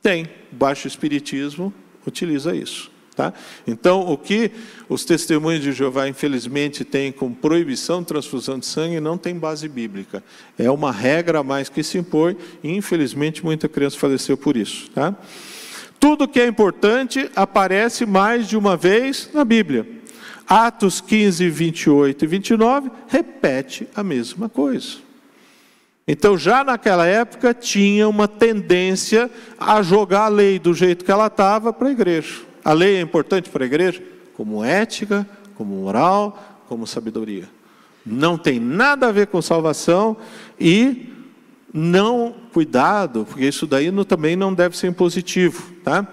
Tem. 0.02 0.28
O 0.52 0.56
baixo 0.56 0.88
espiritismo 0.88 1.74
utiliza 2.06 2.56
isso. 2.56 2.92
Tá? 3.16 3.34
Então, 3.68 4.02
o 4.10 4.18
que 4.18 4.52
os 4.88 5.04
testemunhos 5.04 5.62
de 5.62 5.74
Jeová, 5.74 6.08
infelizmente, 6.08 6.86
têm 6.86 7.12
com 7.12 7.34
proibição 7.34 8.00
de 8.00 8.08
transfusão 8.08 8.58
de 8.58 8.66
sangue 8.66 9.00
não 9.02 9.18
tem 9.18 9.38
base 9.38 9.68
bíblica. 9.68 10.24
É 10.58 10.72
uma 10.72 10.92
regra 10.92 11.40
a 11.40 11.44
mais 11.44 11.68
que 11.68 11.84
se 11.84 11.98
impõe 11.98 12.38
e, 12.64 12.72
infelizmente, 12.72 13.44
muita 13.44 13.68
criança 13.68 13.98
faleceu 13.98 14.38
por 14.38 14.56
isso. 14.56 14.90
Tá? 14.92 15.14
Tudo 16.00 16.28
que 16.28 16.40
é 16.40 16.48
importante 16.48 17.30
aparece 17.36 18.06
mais 18.06 18.48
de 18.48 18.58
uma 18.58 18.78
vez 18.78 19.30
na 19.34 19.44
Bíblia. 19.44 19.86
Atos 20.48 21.00
15, 21.02 21.50
28 21.50 22.26
e 22.26 22.28
29 22.28 22.92
repete 23.08 23.88
a 23.94 24.04
mesma 24.04 24.50
coisa. 24.50 25.11
Então, 26.12 26.38
já 26.38 26.62
naquela 26.62 27.08
época, 27.08 27.54
tinha 27.54 28.06
uma 28.10 28.28
tendência 28.28 29.32
a 29.58 29.82
jogar 29.82 30.26
a 30.26 30.28
lei 30.28 30.60
do 30.60 30.74
jeito 30.74 31.06
que 31.06 31.12
ela 31.12 31.28
estava 31.28 31.72
para 31.72 31.88
a 31.88 31.92
igreja. 31.92 32.42
A 32.66 32.74
lei 32.74 32.98
é 32.98 33.00
importante 33.00 33.50
para 33.50 33.64
a 33.64 33.66
igreja? 33.66 34.04
Como 34.36 34.62
ética, 34.62 35.26
como 35.56 35.74
moral, 35.74 36.66
como 36.68 36.86
sabedoria. 36.86 37.48
Não 38.06 38.38
tem 38.38 38.60
nada 38.60 39.08
a 39.08 39.12
ver 39.14 39.28
com 39.28 39.42
salvação 39.42 40.18
e 40.60 41.14
não, 41.74 42.36
cuidado, 42.52 43.26
porque 43.26 43.46
isso 43.46 43.66
daí 43.66 43.90
também 44.04 44.36
não 44.36 44.54
deve 44.54 44.76
ser 44.78 44.88
impositivo, 44.88 45.72
tá? 45.82 46.06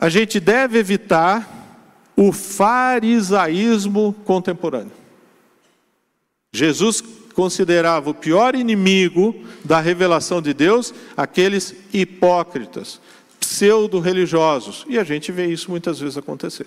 A 0.00 0.08
gente 0.08 0.40
deve 0.40 0.78
evitar 0.78 1.46
o 2.16 2.32
farisaísmo 2.32 4.14
contemporâneo. 4.24 4.92
Jesus 6.50 7.02
considerava 7.34 8.10
o 8.10 8.14
pior 8.14 8.54
inimigo 8.54 9.34
da 9.64 9.80
revelação 9.80 10.40
de 10.40 10.54
Deus 10.54 10.94
aqueles 11.16 11.74
hipócritas, 11.92 13.00
pseudo-religiosos. 13.40 14.86
E 14.88 14.98
a 14.98 15.04
gente 15.04 15.30
vê 15.30 15.46
isso 15.46 15.70
muitas 15.70 15.98
vezes 15.98 16.16
acontecer. 16.16 16.66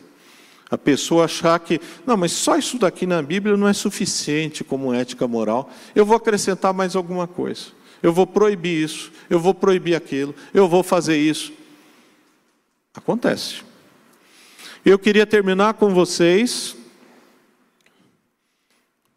A 0.70 0.78
pessoa 0.78 1.26
achar 1.26 1.58
que, 1.60 1.80
não, 2.06 2.18
mas 2.18 2.34
só 2.34 2.58
isso 2.58 2.78
daqui 2.78 3.06
na 3.06 3.22
Bíblia 3.22 3.56
não 3.56 3.68
é 3.68 3.74
suficiente 3.74 4.64
como 4.64 4.94
ética 4.94 5.26
moral. 5.28 5.72
Eu 5.96 6.06
vou 6.06 6.18
acrescentar 6.18 6.74
mais 6.74 6.96
alguma 6.96 7.26
coisa. 7.26 7.68
Eu 8.04 8.12
vou 8.14 8.28
proibir 8.28 8.84
isso, 8.84 9.12
eu 9.30 9.40
vou 9.40 9.54
proibir 9.54 9.96
aquilo, 9.96 10.36
eu 10.54 10.68
vou 10.68 10.84
fazer 10.84 11.18
isso. 11.18 11.52
Acontece. 12.94 13.64
Eu 14.86 15.00
queria 15.00 15.26
terminar 15.26 15.74
com 15.76 15.94
vocês 15.94 16.76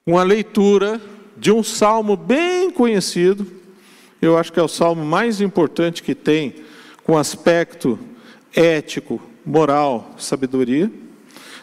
com 0.04 0.18
a 0.18 0.22
leitura 0.22 1.00
de 1.40 1.50
um 1.50 1.62
salmo 1.62 2.18
bem 2.18 2.70
conhecido. 2.70 3.46
Eu 4.20 4.36
acho 4.36 4.52
que 4.52 4.60
é 4.60 4.62
o 4.62 4.68
salmo 4.68 5.02
mais 5.02 5.40
importante 5.40 6.02
que 6.02 6.14
tem 6.14 6.56
com 7.02 7.16
aspecto 7.16 7.98
ético, 8.54 9.20
moral, 9.44 10.14
sabedoria. 10.18 10.92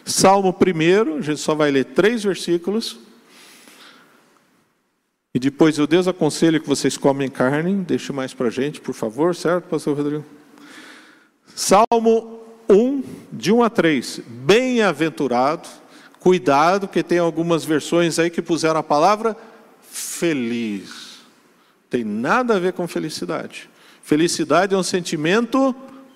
Salmo 0.04 0.52
1, 0.52 1.18
a 1.18 1.20
gente 1.20 1.38
só 1.38 1.54
vai 1.54 1.70
ler 1.70 1.84
três 1.84 2.24
versículos. 2.24 2.98
E 5.32 5.38
depois 5.38 5.78
eu 5.78 5.86
desaconselho 5.86 6.60
que 6.60 6.68
vocês 6.68 6.96
comem 6.96 7.28
carne. 7.28 7.74
Deixe 7.84 8.12
mais 8.12 8.34
para 8.34 8.48
a 8.48 8.50
gente, 8.50 8.80
por 8.80 8.94
favor, 8.94 9.32
certo, 9.36 9.68
pastor 9.68 9.96
Rodrigo? 9.96 10.24
Salmo 11.54 12.40
1, 12.68 13.04
de 13.32 13.52
1 13.52 13.62
a 13.62 13.70
3. 13.70 14.22
Bem-aventurado, 14.26 15.68
cuidado, 16.18 16.88
que 16.88 17.04
tem 17.04 17.18
algumas 17.18 17.64
versões 17.64 18.18
aí 18.18 18.28
que 18.28 18.42
puseram 18.42 18.80
a 18.80 18.82
palavra 18.82 19.36
feliz. 19.98 21.18
Tem 21.90 22.04
nada 22.04 22.56
a 22.56 22.58
ver 22.58 22.72
com 22.72 22.86
felicidade. 22.86 23.68
Felicidade 24.02 24.74
é 24.74 24.78
um 24.78 24.82
sentimento 24.82 25.74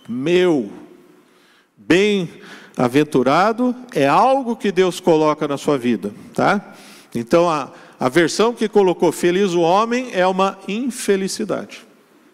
meu. 0.08 0.70
Bem-aventurado 1.76 3.74
é 3.92 4.06
algo 4.06 4.56
que 4.56 4.70
Deus 4.70 5.00
coloca 5.00 5.48
na 5.48 5.58
sua 5.58 5.76
vida, 5.76 6.12
tá? 6.32 6.74
Então 7.14 7.50
a, 7.50 7.72
a 7.98 8.08
versão 8.08 8.54
que 8.54 8.68
colocou 8.68 9.10
feliz 9.12 9.52
o 9.52 9.60
homem 9.60 10.10
é 10.12 10.26
uma 10.26 10.58
infelicidade. 10.68 11.86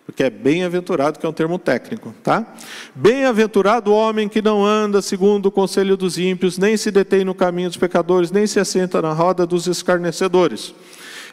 Porque 0.05 0.23
é 0.23 0.31
bem-aventurado, 0.31 1.19
que 1.19 1.27
é 1.27 1.29
um 1.29 1.35
termo 1.35 1.59
técnico, 1.59 2.15
tá? 2.23 2.47
Bem-aventurado 2.95 3.91
o 3.91 3.95
homem 3.95 4.29
que 4.29 4.41
não 4.41 4.65
anda 4.65 5.03
segundo 5.03 5.47
o 5.47 5.51
conselho 5.51 5.97
dos 5.97 6.19
ímpios, 6.19 6.57
nem 6.57 6.77
se 6.77 6.91
detém 6.91 7.25
no 7.25 7.35
caminho 7.35 7.69
dos 7.69 7.77
pecadores, 7.77 8.31
nem 8.31 8.47
se 8.47 8.59
assenta 8.59 9.03
na 9.03 9.13
roda 9.13 9.47
dos 9.47 9.67
escarnecedores. 9.67 10.75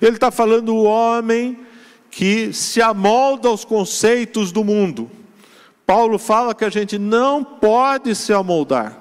Ele 0.01 0.15
está 0.15 0.31
falando 0.31 0.75
o 0.75 0.83
homem 0.83 1.59
que 2.09 2.53
se 2.53 2.81
amolda 2.81 3.49
aos 3.49 3.65
conceitos 3.65 4.51
do 4.51 4.63
mundo. 4.63 5.09
Paulo 5.85 6.17
fala 6.17 6.55
que 6.55 6.65
a 6.65 6.69
gente 6.69 6.97
não 6.97 7.43
pode 7.43 8.15
se 8.15 8.33
amoldar. 8.33 8.97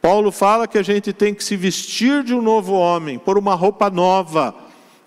Paulo 0.00 0.32
fala 0.32 0.66
que 0.66 0.78
a 0.78 0.82
gente 0.82 1.12
tem 1.12 1.34
que 1.34 1.44
se 1.44 1.56
vestir 1.56 2.24
de 2.24 2.34
um 2.34 2.42
novo 2.42 2.72
homem, 2.72 3.18
por 3.18 3.38
uma 3.38 3.54
roupa 3.54 3.88
nova. 3.90 4.54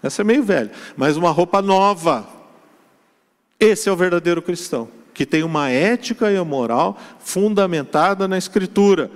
Essa 0.01 0.21
é 0.21 0.23
meio 0.23 0.43
velha, 0.43 0.71
mas 0.95 1.17
uma 1.17 1.31
roupa 1.31 1.61
nova. 1.61 2.27
Esse 3.59 3.89
é 3.89 3.91
o 3.91 3.95
verdadeiro 3.95 4.41
cristão, 4.41 4.87
que 5.13 5.25
tem 5.25 5.43
uma 5.43 5.69
ética 5.69 6.31
e 6.31 6.35
uma 6.35 6.45
moral 6.45 6.97
fundamentada 7.19 8.27
na 8.27 8.37
Escritura. 8.37 9.09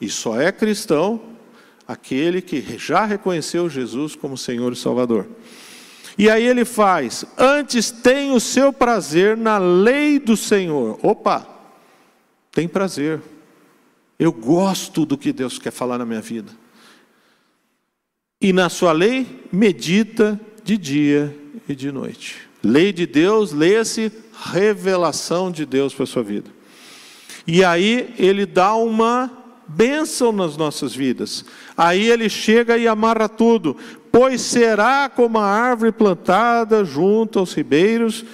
E 0.00 0.08
só 0.08 0.40
é 0.40 0.52
cristão 0.52 1.20
aquele 1.88 2.42
que 2.42 2.78
já 2.78 3.06
reconheceu 3.06 3.70
Jesus 3.70 4.14
como 4.14 4.36
Senhor 4.36 4.70
e 4.70 4.76
Salvador. 4.76 5.26
E 6.18 6.28
aí 6.28 6.44
ele 6.44 6.66
faz: 6.66 7.24
antes 7.38 7.90
tem 7.90 8.30
o 8.32 8.38
seu 8.38 8.70
prazer 8.70 9.36
na 9.36 9.56
lei 9.56 10.18
do 10.18 10.36
Senhor. 10.36 11.00
Opa, 11.02 11.48
tem 12.52 12.68
prazer. 12.68 13.22
Eu 14.18 14.32
gosto 14.32 15.06
do 15.06 15.16
que 15.16 15.32
Deus 15.32 15.58
quer 15.58 15.70
falar 15.70 15.96
na 15.96 16.04
minha 16.04 16.20
vida. 16.20 16.52
E 18.40 18.52
na 18.52 18.68
sua 18.68 18.92
lei, 18.92 19.26
medita 19.50 20.38
de 20.62 20.76
dia 20.76 21.34
e 21.68 21.74
de 21.74 21.90
noite. 21.90 22.36
Lei 22.62 22.92
de 22.92 23.06
Deus, 23.06 23.52
leia-se 23.52 24.12
revelação 24.52 25.50
de 25.50 25.64
Deus 25.64 25.94
para 25.94 26.02
a 26.02 26.06
sua 26.06 26.22
vida. 26.22 26.50
E 27.46 27.64
aí 27.64 28.12
ele 28.18 28.44
dá 28.44 28.74
uma 28.74 29.37
bênção 29.68 30.32
nas 30.32 30.56
nossas 30.56 30.94
vidas. 30.94 31.44
Aí 31.76 32.10
ele 32.10 32.28
chega 32.28 32.78
e 32.78 32.88
amarra 32.88 33.28
tudo 33.28 33.76
pois 34.18 34.40
será 34.40 35.08
como 35.08 35.38
a 35.38 35.44
árvore 35.44 35.92
plantada 35.92 36.84
junto 36.84 37.38
aos 37.38 37.52
ribeiros 37.52 38.24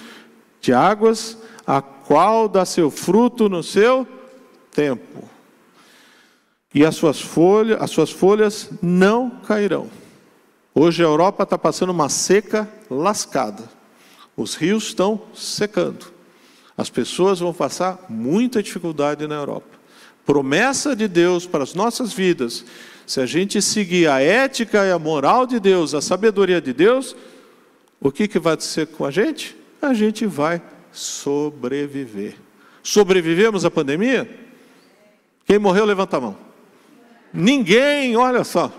de 0.61 0.73
águas, 0.73 1.37
a 1.65 1.81
qual 1.81 2.47
dá 2.47 2.65
seu 2.65 2.89
fruto 2.89 3.47
no 3.49 3.61
seu 3.61 4.07
tempo. 4.71 5.29
E 6.73 6.85
as 6.85 6.95
suas 6.95 7.21
folhas, 7.21 7.81
as 7.81 7.91
suas 7.91 8.11
folhas 8.11 8.69
não 8.81 9.29
cairão. 9.29 9.87
Hoje 10.73 11.03
a 11.03 11.05
Europa 11.05 11.43
está 11.43 11.57
passando 11.57 11.91
uma 11.91 12.09
seca 12.09 12.67
lascada. 12.89 13.63
Os 14.35 14.55
rios 14.55 14.85
estão 14.85 15.21
secando. 15.33 16.13
As 16.77 16.89
pessoas 16.89 17.39
vão 17.39 17.53
passar 17.53 18.05
muita 18.09 18.61
dificuldade 18.61 19.25
na 19.25 19.35
Europa. 19.35 19.74
Promessa 20.25 20.95
de 20.95 21.07
Deus 21.07 21.45
para 21.45 21.63
as 21.63 21.73
nossas 21.73 22.11
vidas 22.11 22.65
se 23.05 23.21
a 23.21 23.25
gente 23.25 23.61
seguir 23.61 24.09
a 24.09 24.19
ética 24.19 24.83
e 24.85 24.91
a 24.91 24.97
moral 24.97 25.45
de 25.45 25.59
Deus, 25.59 25.93
a 25.93 26.01
sabedoria 26.01 26.59
de 26.59 26.73
Deus, 26.73 27.15
o 28.01 28.11
que, 28.11 28.27
que 28.27 28.39
vai 28.39 28.53
acontecer 28.53 28.87
com 28.87 29.05
a 29.05 29.11
gente? 29.11 29.55
A 29.81 29.93
gente 29.93 30.25
vai 30.25 30.61
sobreviver. 30.91 32.35
Sobrevivemos 32.81 33.63
à 33.63 33.69
pandemia? 33.69 34.27
Quem 35.45 35.59
morreu, 35.59 35.85
levanta 35.85 36.17
a 36.17 36.21
mão. 36.21 36.37
Ninguém, 37.31 38.15
olha 38.15 38.43
só. 38.43 38.71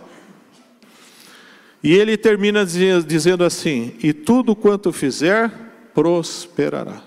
E 1.83 1.95
ele 1.95 2.17
termina 2.17 2.65
dizendo 2.65 3.45
assim: 3.45 3.95
E 4.03 4.13
tudo 4.13 4.57
quanto 4.57 4.93
fizer, 4.93 5.53
prosperará. 5.95 7.03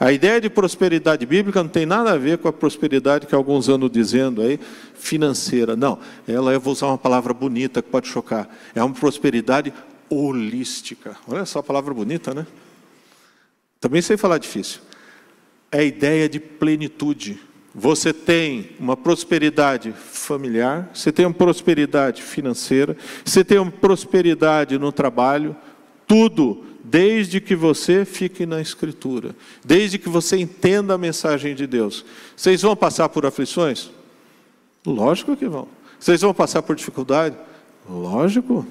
A 0.00 0.10
ideia 0.10 0.40
de 0.40 0.48
prosperidade 0.48 1.26
bíblica 1.26 1.62
não 1.62 1.68
tem 1.68 1.84
nada 1.84 2.12
a 2.12 2.16
ver 2.16 2.38
com 2.38 2.48
a 2.48 2.52
prosperidade 2.52 3.26
que 3.26 3.34
alguns 3.34 3.68
andam 3.68 3.86
dizendo 3.86 4.40
aí, 4.40 4.58
financeira. 4.94 5.76
Não, 5.76 5.98
ela, 6.26 6.54
eu 6.54 6.60
vou 6.60 6.72
usar 6.72 6.86
uma 6.86 6.96
palavra 6.96 7.34
bonita 7.34 7.82
que 7.82 7.90
pode 7.90 8.08
chocar. 8.08 8.48
É 8.74 8.82
uma 8.82 8.94
prosperidade 8.94 9.74
holística. 10.08 11.14
Olha 11.28 11.44
só 11.44 11.58
a 11.58 11.62
palavra 11.62 11.92
bonita, 11.92 12.32
né? 12.32 12.46
Também 13.78 14.00
sei 14.00 14.16
falar 14.16 14.38
difícil. 14.38 14.80
É 15.70 15.80
a 15.80 15.84
ideia 15.84 16.30
de 16.30 16.40
plenitude. 16.40 17.38
Você 17.74 18.14
tem 18.14 18.70
uma 18.80 18.96
prosperidade 18.96 19.92
familiar, 19.92 20.88
você 20.94 21.12
tem 21.12 21.26
uma 21.26 21.34
prosperidade 21.34 22.22
financeira, 22.22 22.96
você 23.22 23.44
tem 23.44 23.58
uma 23.58 23.70
prosperidade 23.70 24.78
no 24.78 24.90
trabalho, 24.90 25.54
tudo 26.06 26.69
desde 26.90 27.40
que 27.40 27.54
você 27.54 28.04
fique 28.04 28.44
na 28.44 28.60
Escritura, 28.60 29.36
desde 29.64 29.96
que 29.96 30.08
você 30.08 30.36
entenda 30.36 30.94
a 30.94 30.98
mensagem 30.98 31.54
de 31.54 31.64
Deus. 31.64 32.04
Vocês 32.36 32.62
vão 32.62 32.74
passar 32.74 33.08
por 33.08 33.24
aflições? 33.24 33.90
Lógico 34.84 35.36
que 35.36 35.46
vão. 35.46 35.68
Vocês 36.00 36.20
vão 36.20 36.34
passar 36.34 36.62
por 36.62 36.74
dificuldade? 36.74 37.36
Lógico. 37.88 38.66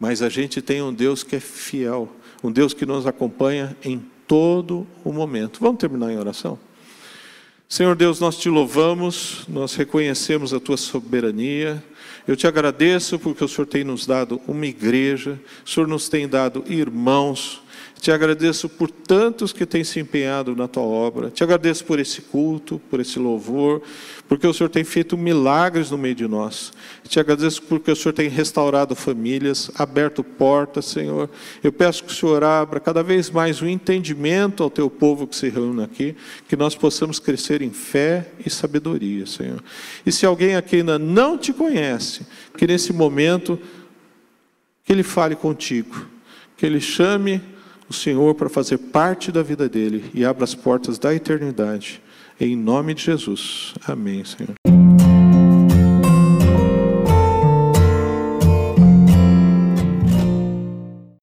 Mas 0.00 0.22
a 0.22 0.30
gente 0.30 0.62
tem 0.62 0.80
um 0.80 0.94
Deus 0.94 1.22
que 1.22 1.36
é 1.36 1.40
fiel, 1.40 2.08
um 2.42 2.50
Deus 2.50 2.72
que 2.72 2.86
nos 2.86 3.06
acompanha 3.06 3.76
em 3.84 4.02
todo 4.26 4.86
o 5.04 5.12
momento. 5.12 5.60
Vamos 5.60 5.78
terminar 5.78 6.10
em 6.10 6.18
oração? 6.18 6.58
Senhor 7.68 7.94
Deus, 7.96 8.18
nós 8.18 8.38
te 8.38 8.48
louvamos, 8.48 9.44
nós 9.46 9.74
reconhecemos 9.74 10.54
a 10.54 10.60
tua 10.60 10.76
soberania. 10.78 11.84
Eu 12.26 12.34
te 12.34 12.46
agradeço 12.46 13.18
porque 13.18 13.44
o 13.44 13.48
Senhor 13.48 13.66
tem 13.66 13.84
nos 13.84 14.04
dado 14.04 14.40
uma 14.48 14.66
igreja, 14.66 15.38
o 15.64 15.68
Senhor 15.68 15.86
nos 15.86 16.08
tem 16.08 16.26
dado 16.26 16.64
irmãos, 16.66 17.62
te 18.00 18.12
agradeço 18.12 18.68
por 18.68 18.90
tantos 18.90 19.52
que 19.52 19.64
têm 19.64 19.82
se 19.82 19.98
empenhado 19.98 20.54
na 20.54 20.68
tua 20.68 20.82
obra. 20.82 21.30
Te 21.30 21.42
agradeço 21.42 21.84
por 21.84 21.98
esse 21.98 22.20
culto, 22.20 22.80
por 22.90 23.00
esse 23.00 23.18
louvor, 23.18 23.82
porque 24.28 24.46
o 24.46 24.52
Senhor 24.52 24.68
tem 24.68 24.84
feito 24.84 25.16
milagres 25.16 25.90
no 25.90 25.98
meio 25.98 26.14
de 26.14 26.28
nós. 26.28 26.72
Te 27.08 27.18
agradeço 27.18 27.62
porque 27.62 27.90
o 27.90 27.96
Senhor 27.96 28.12
tem 28.12 28.28
restaurado 28.28 28.94
famílias, 28.94 29.70
aberto 29.74 30.22
portas, 30.22 30.84
Senhor. 30.84 31.28
Eu 31.64 31.72
peço 31.72 32.04
que 32.04 32.12
o 32.12 32.14
Senhor 32.14 32.44
abra 32.44 32.78
cada 32.80 33.02
vez 33.02 33.30
mais 33.30 33.62
o 33.62 33.66
entendimento 33.66 34.62
ao 34.62 34.70
teu 34.70 34.90
povo 34.90 35.26
que 35.26 35.34
se 35.34 35.48
reúne 35.48 35.82
aqui, 35.82 36.14
que 36.46 36.54
nós 36.54 36.76
possamos 36.76 37.18
crescer 37.18 37.62
em 37.62 37.70
fé 37.70 38.28
e 38.44 38.50
sabedoria, 38.50 39.26
Senhor. 39.26 39.62
E 40.04 40.12
se 40.12 40.26
alguém 40.26 40.54
aqui 40.54 40.76
ainda 40.76 40.98
não 40.98 41.38
te 41.38 41.52
conhece, 41.52 42.26
que 42.56 42.66
nesse 42.66 42.92
momento 42.92 43.58
que 44.84 44.92
ele 44.92 45.02
fale 45.02 45.34
contigo, 45.34 46.06
que 46.56 46.64
ele 46.64 46.80
chame 46.80 47.40
o 47.88 47.92
Senhor 47.92 48.34
para 48.34 48.48
fazer 48.48 48.78
parte 48.78 49.30
da 49.30 49.42
vida 49.42 49.68
dele 49.68 50.10
e 50.12 50.24
abra 50.24 50.44
as 50.44 50.54
portas 50.54 50.98
da 50.98 51.14
eternidade. 51.14 52.02
Em 52.40 52.56
nome 52.56 52.94
de 52.94 53.02
Jesus. 53.02 53.74
Amém, 53.86 54.24
Senhor. 54.24 54.75